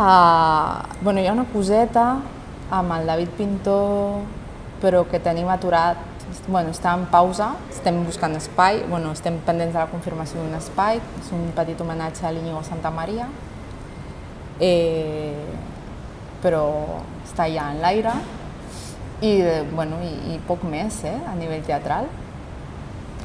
bueno, 1.00 1.16
hi 1.16 1.30
ha 1.32 1.32
una 1.32 1.48
coseta 1.48 2.10
amb 2.70 2.92
el 2.96 3.06
David 3.06 3.32
Pintor, 3.38 4.22
però 4.82 5.04
que 5.08 5.20
tenim 5.22 5.48
aturat, 5.48 5.96
bueno, 6.48 6.72
està 6.74 6.92
en 6.98 7.06
pausa, 7.10 7.52
estem 7.70 8.02
buscant 8.04 8.34
espai, 8.36 8.82
bueno, 8.90 9.12
estem 9.14 9.38
pendents 9.46 9.72
de 9.74 9.78
la 9.78 9.86
confirmació 9.90 10.42
d'un 10.42 10.56
espai, 10.58 10.98
és 11.22 11.30
un 11.32 11.48
petit 11.56 11.80
homenatge 11.80 12.26
a 12.26 12.32
l'Iñigo 12.34 12.62
Santa 12.66 12.90
Maria, 12.90 13.28
eh, 14.60 15.46
però 16.42 16.64
està 17.24 17.46
ja 17.52 17.70
en 17.72 17.80
l'aire, 17.84 18.12
i, 19.22 19.32
eh, 19.40 19.62
bueno, 19.72 20.00
i, 20.04 20.34
i 20.34 20.38
poc 20.46 20.64
més 20.68 21.02
eh, 21.08 21.14
a 21.26 21.34
nivell 21.38 21.62
teatral. 21.64 22.08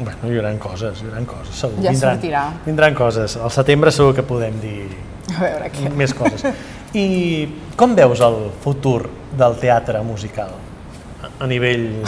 Bueno, 0.02 0.30
hi 0.32 0.38
haurà 0.40 0.54
coses, 0.62 1.02
hi 1.02 1.10
haurà 1.10 1.22
coses, 1.28 1.56
segur. 1.60 1.82
Ja 1.84 1.92
vindran, 1.92 2.16
sortirà. 2.16 2.44
Vindran 2.66 2.96
coses. 2.98 3.36
Al 3.38 3.52
setembre 3.54 3.92
segur 3.94 4.16
que 4.18 4.24
podem 4.26 4.56
dir 4.64 4.88
A 5.36 5.42
veure 5.44 5.68
què. 5.74 5.92
més 5.98 6.14
coses. 6.18 6.46
I 6.94 7.48
com 7.80 7.94
veus 7.96 8.20
el 8.26 8.50
futur 8.64 9.06
del 9.38 9.56
teatre 9.62 10.02
musical 10.04 10.52
a- 11.40 11.48
nivell 11.48 12.04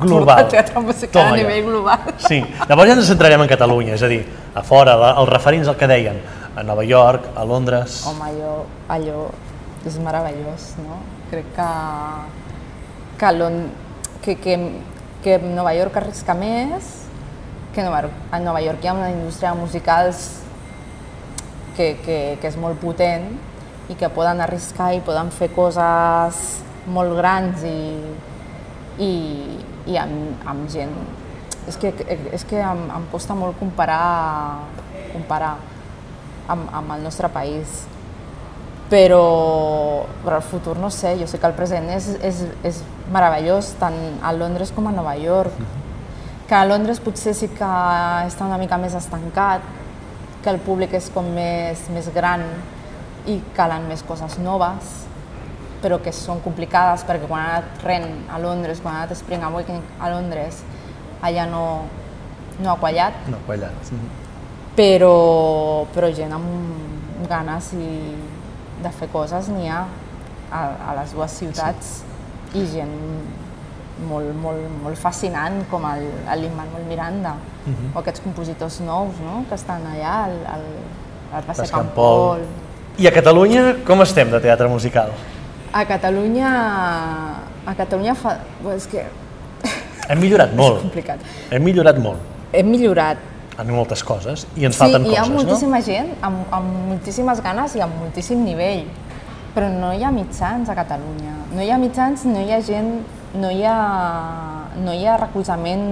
global? 0.00 0.44
El 0.46 0.50
teatre 0.56 0.80
musical 0.82 1.22
Toma 1.22 1.34
a 1.34 1.38
nivell 1.38 1.64
global. 1.64 2.14
Sí, 2.18 2.40
llavors 2.68 2.90
ja 2.90 2.96
ens 2.98 3.06
centrarem 3.08 3.40
en 3.44 3.48
Catalunya, 3.48 3.94
és 3.94 4.02
a 4.02 4.08
dir, 4.10 4.24
a 4.54 4.62
fora, 4.66 4.96
la, 4.98 5.12
els 5.20 5.28
referents 5.30 5.68
el 5.70 5.76
que 5.78 5.86
deien, 5.88 6.18
a 6.58 6.62
Nova 6.66 6.82
York, 6.84 7.30
a 7.38 7.44
Londres... 7.46 8.00
Home, 8.10 8.24
allò, 8.32 8.54
allò 8.90 9.28
és 9.86 9.96
meravellós, 10.02 10.72
no? 10.82 10.98
Crec 11.30 11.52
que, 11.54 11.68
que, 13.20 13.32
Lon 13.38 13.60
que, 14.24 14.34
que, 14.42 14.56
que 15.22 15.38
Nova 15.38 15.72
York 15.76 15.96
arrisca 16.00 16.34
més, 16.34 16.88
que 17.72 17.84
Nova, 17.86 18.02
York- 18.02 18.32
a 18.34 18.40
Nova 18.42 18.60
York 18.64 18.82
hi 18.82 18.88
ha 18.90 18.96
una 18.98 19.10
indústria 19.14 19.52
de 19.54 19.60
musicals 19.62 20.24
que, 21.76 21.94
que, 22.04 22.18
que 22.42 22.48
és 22.50 22.56
molt 22.58 22.80
potent 22.82 23.28
i 23.88 23.96
que 23.96 24.10
poden 24.12 24.40
arriscar 24.44 24.92
i 24.94 25.04
poden 25.04 25.30
fer 25.32 25.48
coses 25.54 26.58
molt 26.92 27.16
grans 27.16 27.64
i, 27.64 27.78
i, 29.00 29.12
i 29.88 29.96
amb, 30.00 30.44
amb 30.48 30.68
gent. 30.72 30.94
És 31.68 31.76
que, 31.80 31.92
és 32.32 32.44
que 32.48 32.60
em, 32.64 32.86
em 32.96 33.06
costa 33.12 33.36
molt 33.36 33.58
comparar, 33.60 34.64
comparar 35.12 35.56
amb, 36.48 36.68
amb 36.72 36.96
el 36.96 37.04
nostre 37.04 37.30
país. 37.32 37.84
Però, 38.88 40.06
però 40.22 40.38
el 40.38 40.46
futur 40.48 40.78
no 40.80 40.88
sé, 40.88 41.12
jo 41.20 41.26
sé 41.28 41.36
que 41.36 41.48
el 41.48 41.56
present 41.56 41.90
és, 41.92 42.06
és, 42.24 42.40
és 42.64 42.78
meravellós 43.12 43.74
tant 43.80 43.98
a 44.24 44.32
Londres 44.32 44.72
com 44.72 44.88
a 44.88 44.94
Nova 44.94 45.12
York. 45.20 45.52
Que 46.48 46.56
a 46.56 46.64
Londres 46.64 47.00
potser 47.04 47.34
sí 47.36 47.50
que 47.52 47.68
està 48.24 48.48
una 48.48 48.56
mica 48.56 48.78
més 48.80 48.96
estancat, 48.96 49.64
que 50.40 50.48
el 50.48 50.60
públic 50.64 50.94
és 50.96 51.10
com 51.12 51.26
més, 51.36 51.84
més 51.92 52.08
gran 52.14 52.46
i 53.28 53.38
calen 53.56 53.86
més 53.88 54.02
coses 54.06 54.38
noves, 54.42 54.94
però 55.82 56.00
que 56.02 56.12
són 56.14 56.40
complicades 56.42 57.04
perquè 57.06 57.28
quan 57.28 57.44
ha 57.44 57.58
anat 57.58 57.84
Ren 57.86 58.06
a 58.32 58.40
Londres, 58.42 58.80
quan 58.82 58.96
ha 58.96 59.04
anat 59.04 59.18
Spring 59.18 59.44
Awakening 59.46 59.84
a 60.00 60.10
Londres, 60.10 60.62
allà 61.22 61.46
no, 61.50 61.64
no 62.58 62.72
ha 62.72 62.78
quallat. 62.80 63.28
No 63.30 63.38
ha 63.38 63.46
quallat. 63.46 63.92
Però, 64.78 65.14
però 65.94 66.10
gent 66.14 66.34
amb 66.34 67.26
ganes 67.30 67.72
i 67.74 67.88
de 68.82 68.92
fer 68.94 69.08
coses 69.12 69.50
n'hi 69.50 69.66
ha 69.70 69.82
a, 70.50 70.62
a 70.90 70.94
les 71.00 71.12
dues 71.16 71.34
ciutats 71.40 71.98
sí. 71.98 72.62
i 72.62 72.66
gent 72.70 72.94
molt, 74.06 74.30
molt, 74.38 74.62
molt 74.84 74.98
fascinant 75.00 75.64
com 75.70 75.82
el, 75.88 76.04
el 76.30 76.44
Lin-Manuel 76.44 76.86
Miranda 76.86 77.34
uh 77.34 77.72
-huh. 77.72 77.90
o 77.94 77.98
aquests 77.98 78.22
compositors 78.22 78.80
nous 78.80 79.18
no? 79.20 79.44
que 79.48 79.54
estan 79.54 79.82
allà 79.82 80.14
al, 80.24 80.36
al, 80.54 80.64
al 81.32 81.70
Campol. 81.70 82.46
I 82.98 83.06
a 83.06 83.12
Catalunya 83.14 83.76
com 83.86 84.00
estem 84.02 84.26
de 84.26 84.40
teatre 84.42 84.66
musical? 84.66 85.12
A 85.70 85.84
Catalunya, 85.86 86.48
a 87.62 87.74
Catalunya 87.78 88.14
fa... 88.18 88.32
És 88.74 88.88
que... 88.90 89.04
Hem 90.08 90.18
millorat 90.18 90.50
molt. 90.58 90.80
És 90.80 90.86
complicat. 90.88 91.22
Hem 91.54 91.62
millorat 91.62 92.00
molt. 92.02 92.24
Hem 92.50 92.66
millorat. 92.66 93.20
En 93.58 93.70
moltes 93.70 94.02
coses, 94.06 94.44
i 94.58 94.66
ens 94.66 94.74
sí, 94.74 94.82
falten 94.82 95.06
coses, 95.06 95.06
no? 95.06 95.14
Sí, 95.14 95.14
hi 95.14 95.20
ha 95.22 95.28
moltíssima 95.30 95.78
no? 95.78 95.86
gent 95.86 96.10
amb, 96.26 96.42
amb 96.58 96.74
moltíssimes 96.90 97.40
ganes 97.42 97.78
i 97.78 97.82
amb 97.86 97.96
moltíssim 98.02 98.42
nivell, 98.46 98.84
però 99.54 99.70
no 99.70 99.94
hi 99.94 100.02
ha 100.02 100.10
mitjans 100.14 100.70
a 100.70 100.76
Catalunya. 100.78 101.36
No 101.54 101.62
hi 101.62 101.70
ha 101.70 101.78
mitjans, 101.78 102.26
no 102.26 102.42
hi 102.42 102.54
ha 102.54 102.60
gent 102.66 102.92
no 103.34 103.50
hi 103.50 103.62
ha, 103.62 103.78
no 104.82 104.94
hi 104.94 105.06
ha 105.06 105.16
recolzament 105.20 105.82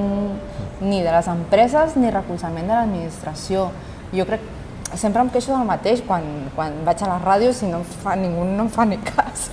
ni 0.81 1.03
de 1.03 1.11
les 1.11 1.31
empreses 1.31 1.97
ni 2.01 2.11
recolzament 2.11 2.67
de 2.67 2.75
l'administració. 2.75 3.71
Jo 4.15 4.27
crec, 4.29 4.43
sempre 4.95 5.22
em 5.22 5.30
queixo 5.32 5.53
del 5.53 5.66
mateix 5.66 6.03
quan, 6.07 6.24
quan 6.55 6.76
vaig 6.87 7.03
a 7.03 7.11
la 7.11 7.18
ràdio 7.22 7.53
si 7.55 7.66
no 7.70 7.80
em 7.82 7.89
fa, 8.05 8.14
ningú 8.16 8.45
no 8.49 8.66
em 8.66 8.70
fa 8.72 8.87
ni 8.87 8.99
cas. 9.03 9.49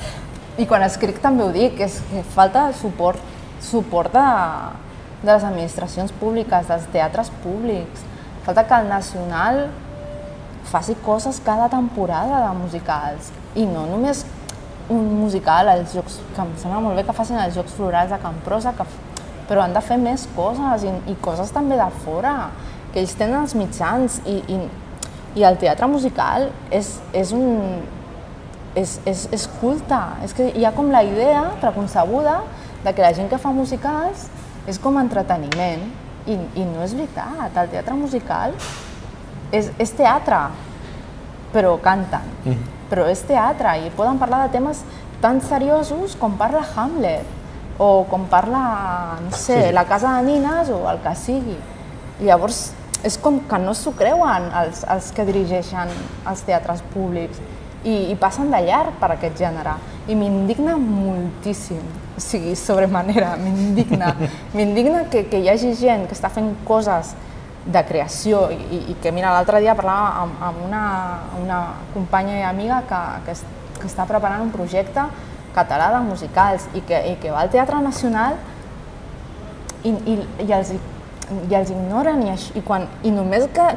I 0.58 0.68
quan 0.70 0.86
escric 0.86 1.18
també 1.22 1.44
ho 1.44 1.52
dic, 1.54 1.80
és 1.82 1.98
que 2.12 2.22
falta 2.36 2.68
suport, 2.78 3.22
suport 3.64 4.14
de, 4.14 4.28
de 5.24 5.32
les 5.32 5.46
administracions 5.48 6.14
públiques, 6.20 6.70
dels 6.70 6.86
teatres 6.94 7.32
públics. 7.44 8.06
Falta 8.46 8.66
que 8.68 8.78
el 8.78 8.92
Nacional 8.92 9.66
faci 10.70 10.96
coses 11.06 11.42
cada 11.44 11.70
temporada 11.70 12.44
de 12.46 12.54
musicals 12.60 13.32
i 13.56 13.66
no 13.66 13.88
només 13.90 14.24
un 14.90 15.10
musical 15.20 15.70
als 15.70 15.94
Jocs, 15.96 16.20
que 16.36 16.42
em 16.44 16.54
sembla 16.60 16.82
molt 16.84 17.00
bé 17.00 17.06
que 17.08 17.16
facin 17.16 17.40
els 17.40 17.56
Jocs 17.56 17.76
Florals 17.78 18.12
de 18.12 18.20
Camprosa, 18.22 18.74
que, 18.78 18.86
però 19.48 19.64
han 19.64 19.76
de 19.76 19.82
fer 19.84 19.98
més 20.02 20.28
coses 20.36 20.84
i, 20.84 20.94
i 21.12 21.16
coses 21.24 21.52
també 21.56 21.80
de 21.80 21.90
fora, 22.04 22.34
que 22.92 23.02
ells 23.02 23.16
tenen 23.18 23.42
els 23.42 23.56
mitjans 23.58 24.20
i, 24.30 24.38
i, 24.52 24.60
i 25.36 25.44
el 25.44 25.58
teatre 25.62 25.90
musical 25.90 26.50
és, 26.72 26.98
és 27.14 27.34
un... 27.36 27.82
És, 28.74 28.96
és, 29.06 29.28
és 29.30 29.44
culte, 29.60 30.00
és 30.26 30.32
que 30.34 30.48
hi 30.58 30.64
ha 30.66 30.72
com 30.74 30.88
la 30.90 31.04
idea 31.06 31.44
preconcebuda 31.62 32.40
de 32.82 32.90
que 32.90 33.04
la 33.06 33.12
gent 33.14 33.30
que 33.30 33.38
fa 33.38 33.52
musicals 33.54 34.26
és 34.66 34.80
com 34.82 34.98
entreteniment 34.98 35.84
i, 36.26 36.34
i 36.34 36.66
no 36.66 36.82
és 36.82 36.96
veritat, 36.98 37.54
el 37.54 37.70
teatre 37.70 37.94
musical 37.94 38.56
és, 39.54 39.70
és 39.78 39.94
teatre, 39.94 40.48
però 41.54 41.76
canten. 41.86 42.26
Mm 42.42 42.56
-hmm 42.56 42.74
però 42.94 43.08
és 43.10 43.24
teatre 43.26 43.74
i 43.82 43.92
poden 43.98 44.20
parlar 44.22 44.44
de 44.46 44.54
temes 44.54 44.84
tan 45.24 45.40
seriosos 45.42 46.14
com 46.20 46.36
parla 46.38 46.62
Hamlet 46.76 47.82
o 47.82 48.04
com 48.10 48.28
parla, 48.30 49.18
no 49.24 49.32
sé, 49.34 49.56
sí, 49.56 49.68
sí. 49.70 49.74
la 49.74 49.88
casa 49.90 50.18
de 50.20 50.28
nines 50.28 50.70
o 50.70 50.84
el 50.92 51.00
que 51.02 51.16
sigui. 51.18 51.58
I 52.22 52.28
llavors 52.28 52.68
és 53.04 53.18
com 53.20 53.42
que 53.50 53.60
no 53.60 53.74
s'ho 53.76 53.92
creuen 54.00 54.48
els, 54.62 54.86
els 54.90 55.12
que 55.16 55.26
dirigeixen 55.28 55.92
els 56.30 56.44
teatres 56.48 56.84
públics 56.94 57.42
i, 57.84 58.14
i 58.14 58.16
passen 58.20 58.52
de 58.52 58.62
llarg 58.64 58.96
per 59.02 59.12
aquest 59.14 59.38
gènere. 59.40 59.76
I 60.08 60.16
m'indigna 60.20 60.78
moltíssim, 60.80 61.84
o 62.16 62.24
sigui, 62.24 62.56
sobremanera, 62.60 63.36
m'indigna. 63.44 64.14
m'indigna 64.56 65.06
que, 65.12 65.26
que 65.32 65.44
hi 65.44 65.52
hagi 65.52 65.74
gent 65.80 66.08
que 66.08 66.16
està 66.16 66.32
fent 66.32 66.54
coses 66.68 67.14
de 67.64 67.84
creació 67.88 68.50
i, 68.52 68.80
i 68.92 68.96
que 69.04 69.12
mira 69.16 69.32
l'altre 69.32 69.62
dia 69.64 69.76
parlava 69.76 70.24
amb, 70.24 70.40
amb 70.50 70.64
una, 70.66 70.86
una 71.40 71.60
companya 71.94 72.40
i 72.42 72.48
amiga 72.48 72.82
que, 72.90 73.04
que, 73.28 73.36
es, 73.38 73.44
que 73.78 73.88
està 73.88 74.08
preparant 74.08 74.44
un 74.44 74.52
projecte 74.52 75.06
català 75.56 75.92
de 75.94 76.02
musicals 76.04 76.66
i 76.76 76.82
que, 76.88 77.00
i 77.14 77.16
que 77.22 77.32
va 77.32 77.46
al 77.46 77.54
Teatre 77.54 77.80
Nacional 77.84 78.36
i, 79.84 79.92
i, 79.92 80.18
i, 80.44 80.50
els, 80.52 80.74
i 81.50 81.56
els 81.56 81.70
ignoren 81.74 82.24
i, 82.28 82.34
i, 82.56 82.64
quan, 82.66 82.88
i 83.04 83.12
només 83.12 83.46
que, 83.56 83.68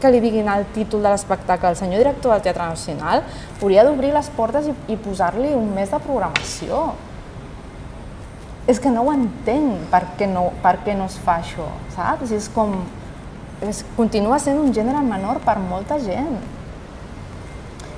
que 0.00 0.10
li 0.12 0.20
diguin 0.20 0.48
el 0.48 0.66
títol 0.74 1.02
de 1.02 1.14
l'espectacle 1.14 1.72
el 1.72 1.80
senyor 1.80 2.02
director 2.02 2.34
del 2.34 2.44
Teatre 2.46 2.68
Nacional 2.68 3.24
hauria 3.60 3.84
d'obrir 3.86 4.12
les 4.14 4.30
portes 4.36 4.68
i, 4.68 4.76
i 4.92 4.96
posar-li 4.96 5.54
un 5.56 5.72
mes 5.74 5.90
de 5.90 6.00
programació 6.04 6.86
és 8.66 8.80
que 8.80 8.90
no 8.90 9.04
ho 9.04 9.12
entenc 9.12 9.88
per 9.92 10.02
què 10.18 10.28
no, 10.30 10.48
per 10.64 10.78
què 10.84 10.94
no 10.96 11.08
es 11.10 11.16
fa 11.20 11.38
això, 11.42 11.66
saps? 11.92 12.32
És 12.32 12.48
com, 12.52 12.78
és, 13.60 13.82
continua 13.96 14.38
sent 14.40 14.60
un 14.60 14.72
gènere 14.72 15.02
menor 15.04 15.42
per 15.44 15.58
molta 15.60 15.98
gent. 16.00 16.38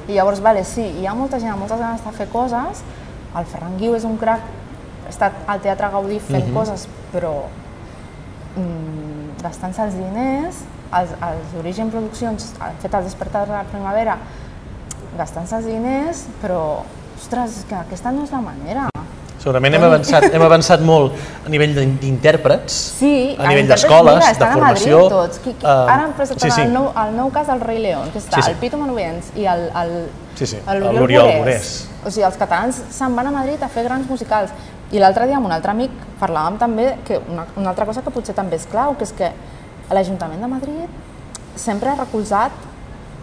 I 0.06 0.16
llavors, 0.16 0.42
vale, 0.42 0.64
sí, 0.66 0.82
hi 0.82 1.06
ha 1.06 1.14
molta 1.18 1.38
gent 1.42 1.52
amb 1.52 1.62
moltes 1.62 1.82
ganes 1.82 2.02
de 2.02 2.14
fer 2.18 2.26
coses, 2.32 2.82
el 3.36 3.46
Ferran 3.50 3.78
Guiu 3.78 3.94
és 3.98 4.06
un 4.06 4.18
crac, 4.18 4.42
ha 5.04 5.12
estat 5.12 5.38
al 5.46 5.62
Teatre 5.62 5.90
Gaudí 5.94 6.18
fent 6.18 6.44
mm 6.44 6.50
-hmm. 6.50 6.58
coses, 6.58 6.88
però 7.12 7.34
gastant-se 9.42 9.84
els 9.84 9.96
diners, 9.98 10.64
els, 10.96 11.14
els 11.28 11.54
Origen 11.60 11.90
Produccions 11.92 12.52
han 12.62 12.76
fet 12.82 12.94
el 12.96 13.06
Despertar 13.06 13.46
de 13.46 13.54
la 13.54 13.64
Primavera 13.68 14.18
gastant-se 15.16 15.60
els 15.60 15.66
diners, 15.70 16.26
però, 16.42 16.60
ostres, 17.16 17.64
que 17.68 17.76
aquesta 17.78 18.12
no 18.12 18.26
és 18.26 18.34
la 18.34 18.42
manera. 18.44 18.86
Segurament 19.46 19.76
hem 19.78 19.84
avançat, 19.86 20.24
hem 20.34 20.42
avançat 20.42 20.80
molt 20.82 21.14
a 21.46 21.50
nivell 21.52 21.76
d'intèrprets, 22.02 22.76
sí, 22.98 23.12
a 23.38 23.46
nivell 23.46 23.68
d'escoles, 23.70 24.24
de 24.40 24.48
formació. 24.50 25.02
Mira, 25.04 25.12
tots. 25.12 25.42
Qui, 25.44 25.52
qui, 25.54 25.66
uh, 25.68 25.92
ara 25.92 26.08
hem 26.08 26.14
presentat 26.18 26.48
sí, 26.48 26.50
sí. 26.50 26.64
El, 26.64 26.72
nou, 26.74 26.88
el 27.04 27.12
nou 27.14 27.30
cas 27.34 27.46
del 27.52 27.62
Rei 27.62 27.78
León, 27.84 28.10
que 28.14 28.18
està 28.22 28.40
sí, 28.40 28.46
sí. 28.48 28.54
el 28.54 28.58
Pito 28.62 28.80
Manovens 28.80 29.30
i 29.38 29.46
el, 29.52 29.68
el, 29.82 29.92
sí, 30.40 30.50
sí. 30.50 30.62
l'Oriol 30.66 31.36
Morés. 31.38 31.76
O 32.02 32.10
sigui, 32.10 32.26
els 32.26 32.40
catalans 32.40 32.80
se'n 32.96 33.14
van 33.18 33.30
a 33.30 33.34
Madrid 33.34 33.62
a 33.62 33.70
fer 33.70 33.86
grans 33.86 34.08
musicals. 34.10 34.50
I 34.94 35.02
l'altre 35.02 35.26
dia 35.26 35.40
amb 35.40 35.48
un 35.48 35.54
altre 35.54 35.72
amic 35.74 35.90
parlàvem 36.20 36.60
també 36.60 36.92
que 37.06 37.18
una, 37.26 37.46
una 37.56 37.72
altra 37.72 37.86
cosa 37.88 38.04
que 38.04 38.12
potser 38.14 38.36
també 38.36 38.60
és 38.60 38.68
clau, 38.70 38.94
que 38.98 39.06
és 39.08 39.12
que 39.16 39.32
l'Ajuntament 39.90 40.42
de 40.42 40.50
Madrid 40.50 41.58
sempre 41.58 41.90
ha 41.90 41.96
recolzat 41.98 42.52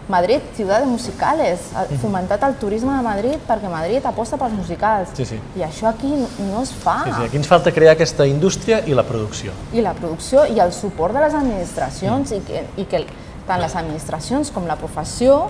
Madrid, 0.08 0.42
ciutat 0.52 0.82
de 0.84 0.86
musicales, 0.86 1.70
ha 1.72 1.86
fomentat 2.02 2.42
el 2.44 2.58
turisme 2.60 2.92
de 2.92 3.04
Madrid 3.06 3.44
perquè 3.48 3.70
Madrid 3.72 4.04
aposta 4.04 4.36
pels 4.36 4.52
musicals. 4.52 5.14
Sí, 5.16 5.24
sí. 5.24 5.38
I 5.56 5.64
això 5.64 5.88
aquí 5.88 6.10
no 6.12 6.60
es 6.60 6.74
fa. 6.76 6.98
Sí, 7.06 7.14
sí, 7.16 7.28
aquí 7.30 7.40
ens 7.40 7.48
falta 7.48 7.72
crear 7.72 7.94
aquesta 7.94 8.26
indústria 8.28 8.82
i 8.84 8.92
la 8.92 9.06
producció. 9.08 9.54
I 9.72 9.80
la 9.84 9.94
producció 9.96 10.44
i 10.44 10.60
el 10.60 10.74
suport 10.76 11.16
de 11.16 11.24
les 11.24 11.36
administracions 11.38 12.34
mm. 12.34 12.36
i, 12.36 12.42
que, 12.44 12.82
i 12.82 12.86
que 12.90 13.00
tant 13.48 13.64
les 13.64 13.76
administracions 13.80 14.52
com 14.52 14.68
la 14.68 14.76
professió 14.76 15.46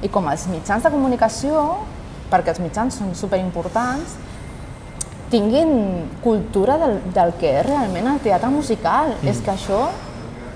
i 0.00 0.08
com 0.08 0.32
els 0.32 0.48
mitjans 0.48 0.86
de 0.86 0.94
comunicació, 0.96 1.66
perquè 2.32 2.54
els 2.54 2.64
mitjans 2.64 2.96
són 3.02 3.12
superimportants, 3.12 4.16
tinguin 5.30 6.08
cultura 6.24 6.76
del, 6.80 6.98
del 7.14 7.34
que 7.40 7.52
és 7.60 7.66
realment 7.66 8.08
el 8.12 8.22
teatre 8.24 8.50
musical. 8.52 9.14
Mm. 9.20 9.28
És 9.32 9.42
que 9.44 9.54
això 9.54 9.84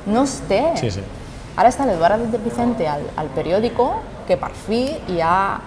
no 0.07 0.25
es 0.27 0.41
té. 0.49 0.65
Sí, 0.81 0.91
sí. 0.95 1.05
Ara 1.55 1.71
està 1.71 1.87
l'Eduardo 1.87 2.27
de 2.33 2.41
Vicente 2.43 2.89
al, 2.91 3.07
al 3.17 3.31
periòdico, 3.35 3.93
que 4.27 4.37
per 4.41 4.51
fi 4.67 4.83
hi 5.13 5.21
ha 5.23 5.61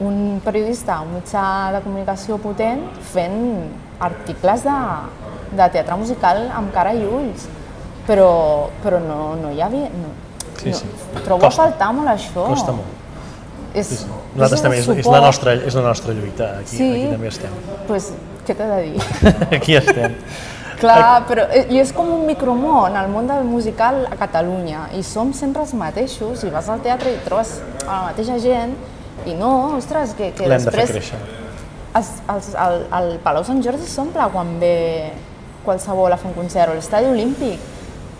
un 0.00 0.40
periodista, 0.44 1.02
un 1.04 1.18
mitjà 1.18 1.44
de 1.74 1.82
comunicació 1.84 2.38
potent, 2.40 2.86
fent 3.12 3.36
articles 4.00 4.64
de, 4.64 4.76
de 5.58 5.66
teatre 5.74 5.98
musical 6.00 6.46
amb 6.56 6.72
cara 6.72 6.94
i 6.96 7.04
ulls. 7.04 7.44
Però, 8.08 8.30
però 8.82 8.98
no, 9.04 9.36
no 9.38 9.52
hi 9.52 9.60
havia... 9.62 9.90
No, 9.92 10.14
sí, 10.56 10.72
sí. 10.72 10.88
No, 11.12 11.20
trobo 11.20 11.44
Costa. 11.44 11.66
a 11.66 11.68
faltar 11.68 11.92
molt 11.94 12.14
això. 12.14 12.48
Costa 12.48 12.72
molt. 12.74 12.96
És, 13.70 13.86
sí, 13.86 14.00
sí. 14.00 14.08
Nosaltres 14.34 14.64
també, 14.64 14.80
és, 14.80 14.88
és, 15.04 15.06
la 15.06 15.20
nostra, 15.22 15.54
és 15.54 15.76
la 15.76 15.84
nostra 15.84 16.14
lluita, 16.16 16.48
aquí, 16.62 16.74
sí, 16.80 16.88
aquí 16.88 17.12
també 17.12 17.28
estem. 17.30 17.60
Pues, 17.86 18.08
què 18.46 18.56
t'he 18.56 18.66
de 18.70 18.80
dir? 18.86 19.04
aquí 19.56 19.76
estem. 19.78 20.16
Clar, 20.80 21.26
però 21.28 21.44
eh, 21.52 21.66
i 21.74 21.80
és 21.82 21.90
com 21.92 22.08
un 22.08 22.22
micromón, 22.28 22.94
el 22.96 23.10
món 23.12 23.26
del 23.28 23.44
musical 23.44 24.06
a 24.08 24.16
Catalunya, 24.16 24.86
i 24.96 25.02
som 25.04 25.34
sempre 25.36 25.60
els 25.66 25.74
mateixos, 25.76 26.44
i 26.46 26.52
vas 26.52 26.70
al 26.72 26.80
teatre 26.84 27.12
i 27.12 27.18
trobes 27.26 27.58
a 27.84 27.90
la 27.90 28.00
mateixa 28.10 28.38
gent, 28.40 28.72
i 29.28 29.34
no, 29.36 29.50
ostres, 29.76 30.14
que, 30.16 30.30
que 30.36 30.48
L'hem 30.48 30.64
de 30.64 30.72
fer 30.72 30.86
després 30.86 30.94
créixer. 30.96 31.20
els, 32.00 32.48
el, 32.64 32.86
el 32.96 33.10
Palau 33.24 33.44
Sant 33.44 33.60
Jordi 33.64 33.84
s'omple 33.84 34.30
quan 34.32 34.54
ve 34.62 34.76
qualsevol 35.66 36.16
a 36.16 36.16
fer 36.16 36.30
un 36.30 36.38
concert, 36.38 36.72
o 36.72 36.78
l'Estadi 36.78 37.10
Olímpic, 37.12 37.60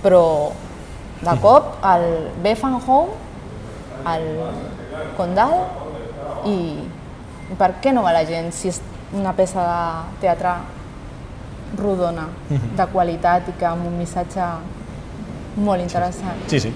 però 0.04 0.24
de 1.20 1.36
cop 1.40 1.78
el 1.94 2.06
ve 2.44 2.54
Fan 2.60 2.76
Home, 2.80 3.16
el 4.12 4.28
Condal, 5.16 5.56
i, 6.48 6.58
i 7.48 7.56
per 7.56 7.74
què 7.80 7.92
no 7.96 8.04
va 8.04 8.12
la 8.16 8.26
gent 8.28 8.52
si 8.52 8.68
és 8.68 8.80
una 9.12 9.32
peça 9.34 9.62
de 9.64 10.20
teatre 10.22 10.52
rodona, 11.78 12.28
de 12.50 12.86
qualitat 12.92 13.48
i 13.50 13.56
que 13.58 13.66
amb 13.66 13.86
un 13.86 13.98
missatge 13.98 14.46
molt 15.60 15.82
interessant. 15.82 16.46
Sí, 16.50 16.60
sí. 16.62 16.72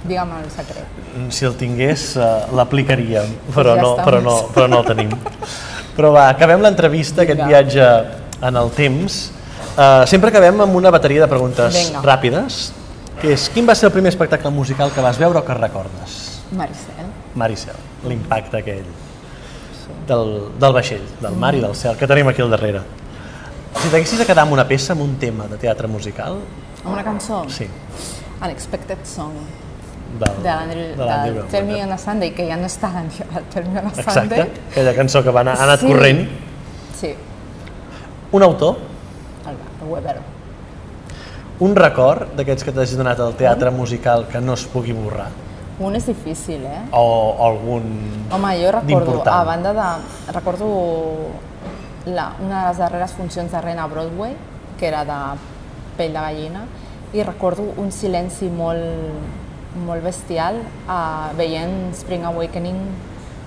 Digue'm 0.00 0.30
el 0.38 0.48
secret. 0.50 1.00
Si 1.34 1.44
el 1.44 1.56
tingués, 1.60 2.14
eh, 2.16 2.28
l'aplicaríem, 2.56 3.34
però, 3.54 3.74
Ja 3.76 3.82
no, 3.82 3.90
però, 4.00 4.22
no, 4.24 4.36
però 4.54 4.68
no 4.70 4.80
el 4.80 4.86
tenim. 4.86 5.12
Però 5.96 6.12
va, 6.14 6.28
acabem 6.30 6.62
l'entrevista, 6.64 7.22
aquest 7.26 7.42
viatge 7.44 7.88
en 8.40 8.56
el 8.56 8.70
temps. 8.72 9.20
Uh, 9.70 10.06
sempre 10.08 10.30
acabem 10.30 10.60
amb 10.60 10.74
una 10.74 10.90
bateria 10.90 11.22
de 11.22 11.28
preguntes 11.28 11.74
Vinga. 11.76 12.00
ràpides, 12.02 12.72
que 13.20 13.34
és, 13.34 13.48
quin 13.52 13.68
va 13.68 13.74
ser 13.74 13.90
el 13.90 13.92
primer 13.92 14.10
espectacle 14.10 14.50
musical 14.50 14.90
que 14.94 15.04
vas 15.04 15.18
veure 15.20 15.38
o 15.38 15.44
que 15.44 15.54
recordes? 15.54 16.16
Maricel. 16.56 17.12
Maricel, 17.34 17.78
l'impacte 18.08 18.58
aquell 18.64 18.88
del, 20.10 20.32
del 20.60 20.72
vaixell, 20.76 21.06
del 21.22 21.36
mar 21.38 21.54
i 21.54 21.62
del 21.62 21.74
cel, 21.78 21.96
que 21.96 22.06
tenim 22.10 22.28
aquí 22.28 22.42
al 22.42 22.50
darrere. 22.50 22.82
Si 23.80 23.88
t'haguessis 23.88 24.18
de 24.18 24.26
quedar 24.26 24.42
amb 24.44 24.52
una 24.58 24.66
peça, 24.68 24.92
amb 24.96 25.04
un 25.06 25.14
tema 25.22 25.46
de 25.48 25.56
teatre 25.62 25.88
musical, 25.88 26.40
Amb 26.84 26.94
una 26.94 27.04
cançó? 27.06 27.44
sí, 27.48 27.68
Unexpected 28.42 29.04
Song, 29.04 29.34
del, 30.18 30.42
de 30.42 30.48
l'Andrew. 31.04 31.44
Tell 31.52 31.66
Me 31.68 31.82
on 31.84 31.92
a 31.92 31.98
Sunday, 31.98 32.32
que 32.34 32.46
ja 32.48 32.56
no 32.58 32.66
està 32.66 32.88
el 33.02 33.10
Tell 33.52 33.66
Me 33.68 33.78
on 33.80 33.86
a 33.86 33.92
Exacte, 33.94 34.12
Sunday. 34.20 34.46
aquella 34.72 34.94
cançó 34.96 35.22
que 35.22 35.30
va 35.30 35.40
anar, 35.44 35.56
ha 35.60 35.64
anat 35.68 35.80
Sí. 35.80 35.86
corrent. 35.86 36.28
Sí, 37.00 37.14
Un 38.32 38.42
autor, 38.42 38.76
el, 39.46 39.56
el 39.82 39.88
Weber. 39.92 40.16
un 41.60 41.74
record 41.76 42.34
d'aquests 42.36 42.64
que 42.64 42.72
t'hagis 42.72 42.96
donat 42.96 43.18
al 43.20 43.34
teatre 43.36 43.70
musical 43.70 44.26
que 44.30 44.40
no 44.40 44.54
es 44.54 44.64
pugui 44.66 44.92
borrar, 44.96 45.28
Un 45.80 45.96
és 45.96 46.04
difícil, 46.04 46.66
eh? 46.68 46.82
o, 46.92 47.00
o 47.00 47.46
algun... 47.46 47.86
Home, 48.30 48.50
jo 48.60 48.72
recordo, 48.76 49.22
a 49.24 49.44
banda 49.48 49.72
de... 49.72 50.32
Recordo 50.32 50.66
la, 52.04 52.34
una 52.44 52.60
de 52.60 52.68
les 52.68 52.78
darreres 52.78 53.14
funcions 53.16 53.50
de 53.50 53.60
Rena 53.64 53.84
a 53.84 53.88
Broadway, 53.88 54.36
que 54.78 54.88
era 54.88 55.06
de 55.08 55.20
pell 55.96 56.12
de 56.12 56.20
gallina, 56.20 56.66
i 57.16 57.24
recordo 57.24 57.64
un 57.80 57.88
silenci 57.96 58.50
molt, 58.52 59.80
molt 59.86 60.04
bestial 60.04 60.60
uh, 60.60 61.32
veient 61.38 61.94
Spring 61.96 62.28
Awakening 62.28 62.84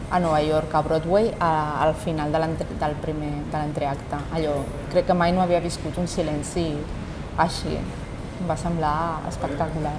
a 0.09 0.19
Nova 0.19 0.41
York, 0.41 0.73
a 0.73 0.81
Broadway, 0.81 1.31
a, 1.39 1.83
al 1.85 1.93
final 1.93 2.31
de 2.31 2.39
del 2.39 2.97
primer 3.01 3.45
de 3.51 3.57
l'entreacte. 3.57 4.17
Allò, 4.33 4.57
crec 4.91 5.05
que 5.05 5.13
mai 5.13 5.31
no 5.31 5.41
havia 5.41 5.61
viscut 5.61 5.97
un 5.97 6.07
silenci 6.07 6.67
així. 7.37 7.77
Em 7.77 8.49
va 8.49 8.57
semblar 8.57 9.21
espectacular. 9.29 9.95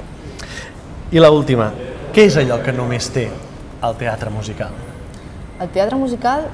I 1.11 1.19
la 1.19 1.31
última, 1.31 1.73
què 2.15 2.29
és 2.29 2.37
allò 2.39 2.61
que 2.63 2.71
només 2.71 3.09
té 3.11 3.25
el 3.83 3.97
teatre 3.99 4.31
musical? 4.31 4.75
El 5.59 5.71
teatre 5.75 5.97
musical 5.99 6.45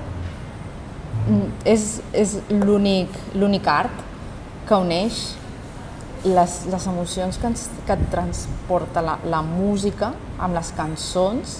mm, 1.26 1.50
és, 1.68 1.84
és 2.16 2.32
l'únic 2.48 3.68
art 3.68 4.00
que 4.64 4.78
uneix 4.80 5.20
les, 6.24 6.56
les 6.64 6.88
emocions 6.88 7.36
que, 7.36 7.52
ens, 7.52 7.66
que 7.84 7.98
transporta 8.12 9.04
la, 9.04 9.18
la 9.28 9.42
música 9.44 10.14
amb 10.40 10.56
les 10.56 10.72
cançons 10.80 11.58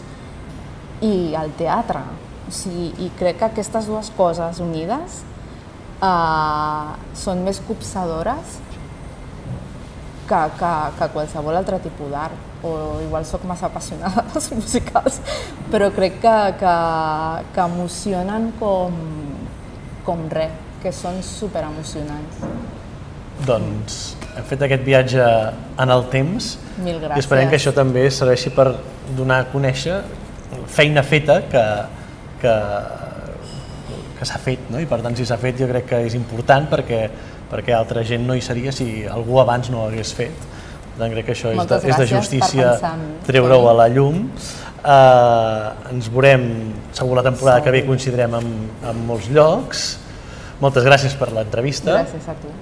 i 1.05 1.37
el 1.37 1.53
teatre. 1.61 2.01
O 2.49 2.57
sigui, 2.57 2.91
I 3.05 3.13
crec 3.21 3.43
que 3.43 3.51
aquestes 3.51 3.93
dues 3.93 4.09
coses 4.17 4.65
unides 4.65 5.21
eh, 6.01 7.01
són 7.21 7.45
més 7.45 7.61
copsadores 7.69 8.61
que, 10.25 10.47
que, 10.57 10.77
que 10.97 11.11
qualsevol 11.19 11.61
altre 11.61 11.85
tipus 11.85 12.17
d'art. 12.17 12.50
O 12.63 13.01
igual 13.01 13.25
sóc 13.25 13.45
massa 13.49 13.71
apassionada 13.71 14.25
dels 14.33 14.51
musicals, 14.53 15.21
però 15.73 15.89
crec 15.95 16.19
que, 16.21 16.37
que, 16.61 16.75
que 17.55 17.65
emocionen 17.65 18.51
com, 18.61 18.99
com 20.05 20.27
res, 20.29 20.53
que 20.83 20.93
són 20.93 21.23
super 21.25 21.65
emocionants. 21.69 22.43
Doncs 23.49 24.01
hem 24.37 24.45
fet 24.47 24.67
aquest 24.67 24.85
viatge 24.85 25.25
en 25.81 25.93
el 25.93 26.05
temps 26.13 26.53
Mil 26.79 26.99
i 26.99 27.01
gràcies. 27.01 27.25
esperem 27.25 27.49
que 27.51 27.57
això 27.57 27.73
també 27.77 28.05
serveixi 28.13 28.53
per 28.55 28.67
donar 29.17 29.41
a 29.43 29.49
conèixer 29.53 29.97
feina 30.71 31.03
feta 31.03 31.41
que, 31.51 31.65
que, 32.43 32.55
que 34.19 34.29
s'ha 34.29 34.39
fet, 34.43 34.69
no? 34.71 34.81
i 34.83 34.89
per 34.91 35.01
tant 35.05 35.17
si 35.17 35.27
s'ha 35.27 35.39
fet 35.41 35.59
jo 35.61 35.69
crec 35.71 35.89
que 35.93 36.01
és 36.07 36.17
important 36.19 36.69
perquè, 36.71 37.03
perquè 37.51 37.75
altra 37.77 38.05
gent 38.07 38.27
no 38.29 38.37
hi 38.37 38.45
seria 38.45 38.73
si 38.75 39.07
algú 39.09 39.41
abans 39.43 39.71
no 39.73 39.83
ho 39.83 39.89
hagués 39.89 40.15
fet. 40.17 40.49
Tant 40.99 41.13
crec 41.15 41.29
que 41.29 41.37
això 41.37 41.53
és 41.55 41.71
de, 41.71 41.79
és 41.89 42.01
de 42.03 42.09
justícia 42.11 42.73
en 42.91 43.07
treure-ho 43.27 43.69
a 43.71 43.77
la 43.85 43.87
llum. 43.93 44.27
Uh, 44.81 45.93
ens 45.93 46.09
veurem, 46.13 46.45
segur 46.97 47.19
la 47.19 47.25
temporada 47.25 47.63
que 47.65 47.73
ve 47.75 47.85
coincidirem 47.87 48.37
amb, 48.41 48.85
amb 48.93 49.07
molts 49.09 49.31
llocs. 49.33 49.87
Moltes 50.61 50.85
gràcies 50.85 51.17
per 51.17 51.31
l'entrevista. 51.37 52.03
Gràcies 52.03 52.29
a 52.29 52.37
tu. 52.41 52.53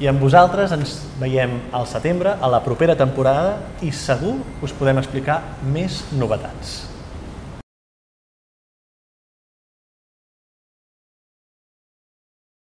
I 0.00 0.08
amb 0.08 0.22
vosaltres 0.24 0.72
ens 0.72 0.94
veiem 1.20 1.58
al 1.76 1.84
setembre, 1.88 2.32
a 2.40 2.48
la 2.48 2.62
propera 2.64 2.96
temporada, 2.96 3.58
i 3.84 3.92
segur 3.92 4.38
us 4.64 4.72
podem 4.76 5.00
explicar 5.00 5.42
més 5.60 6.02
novetats. 6.16 6.89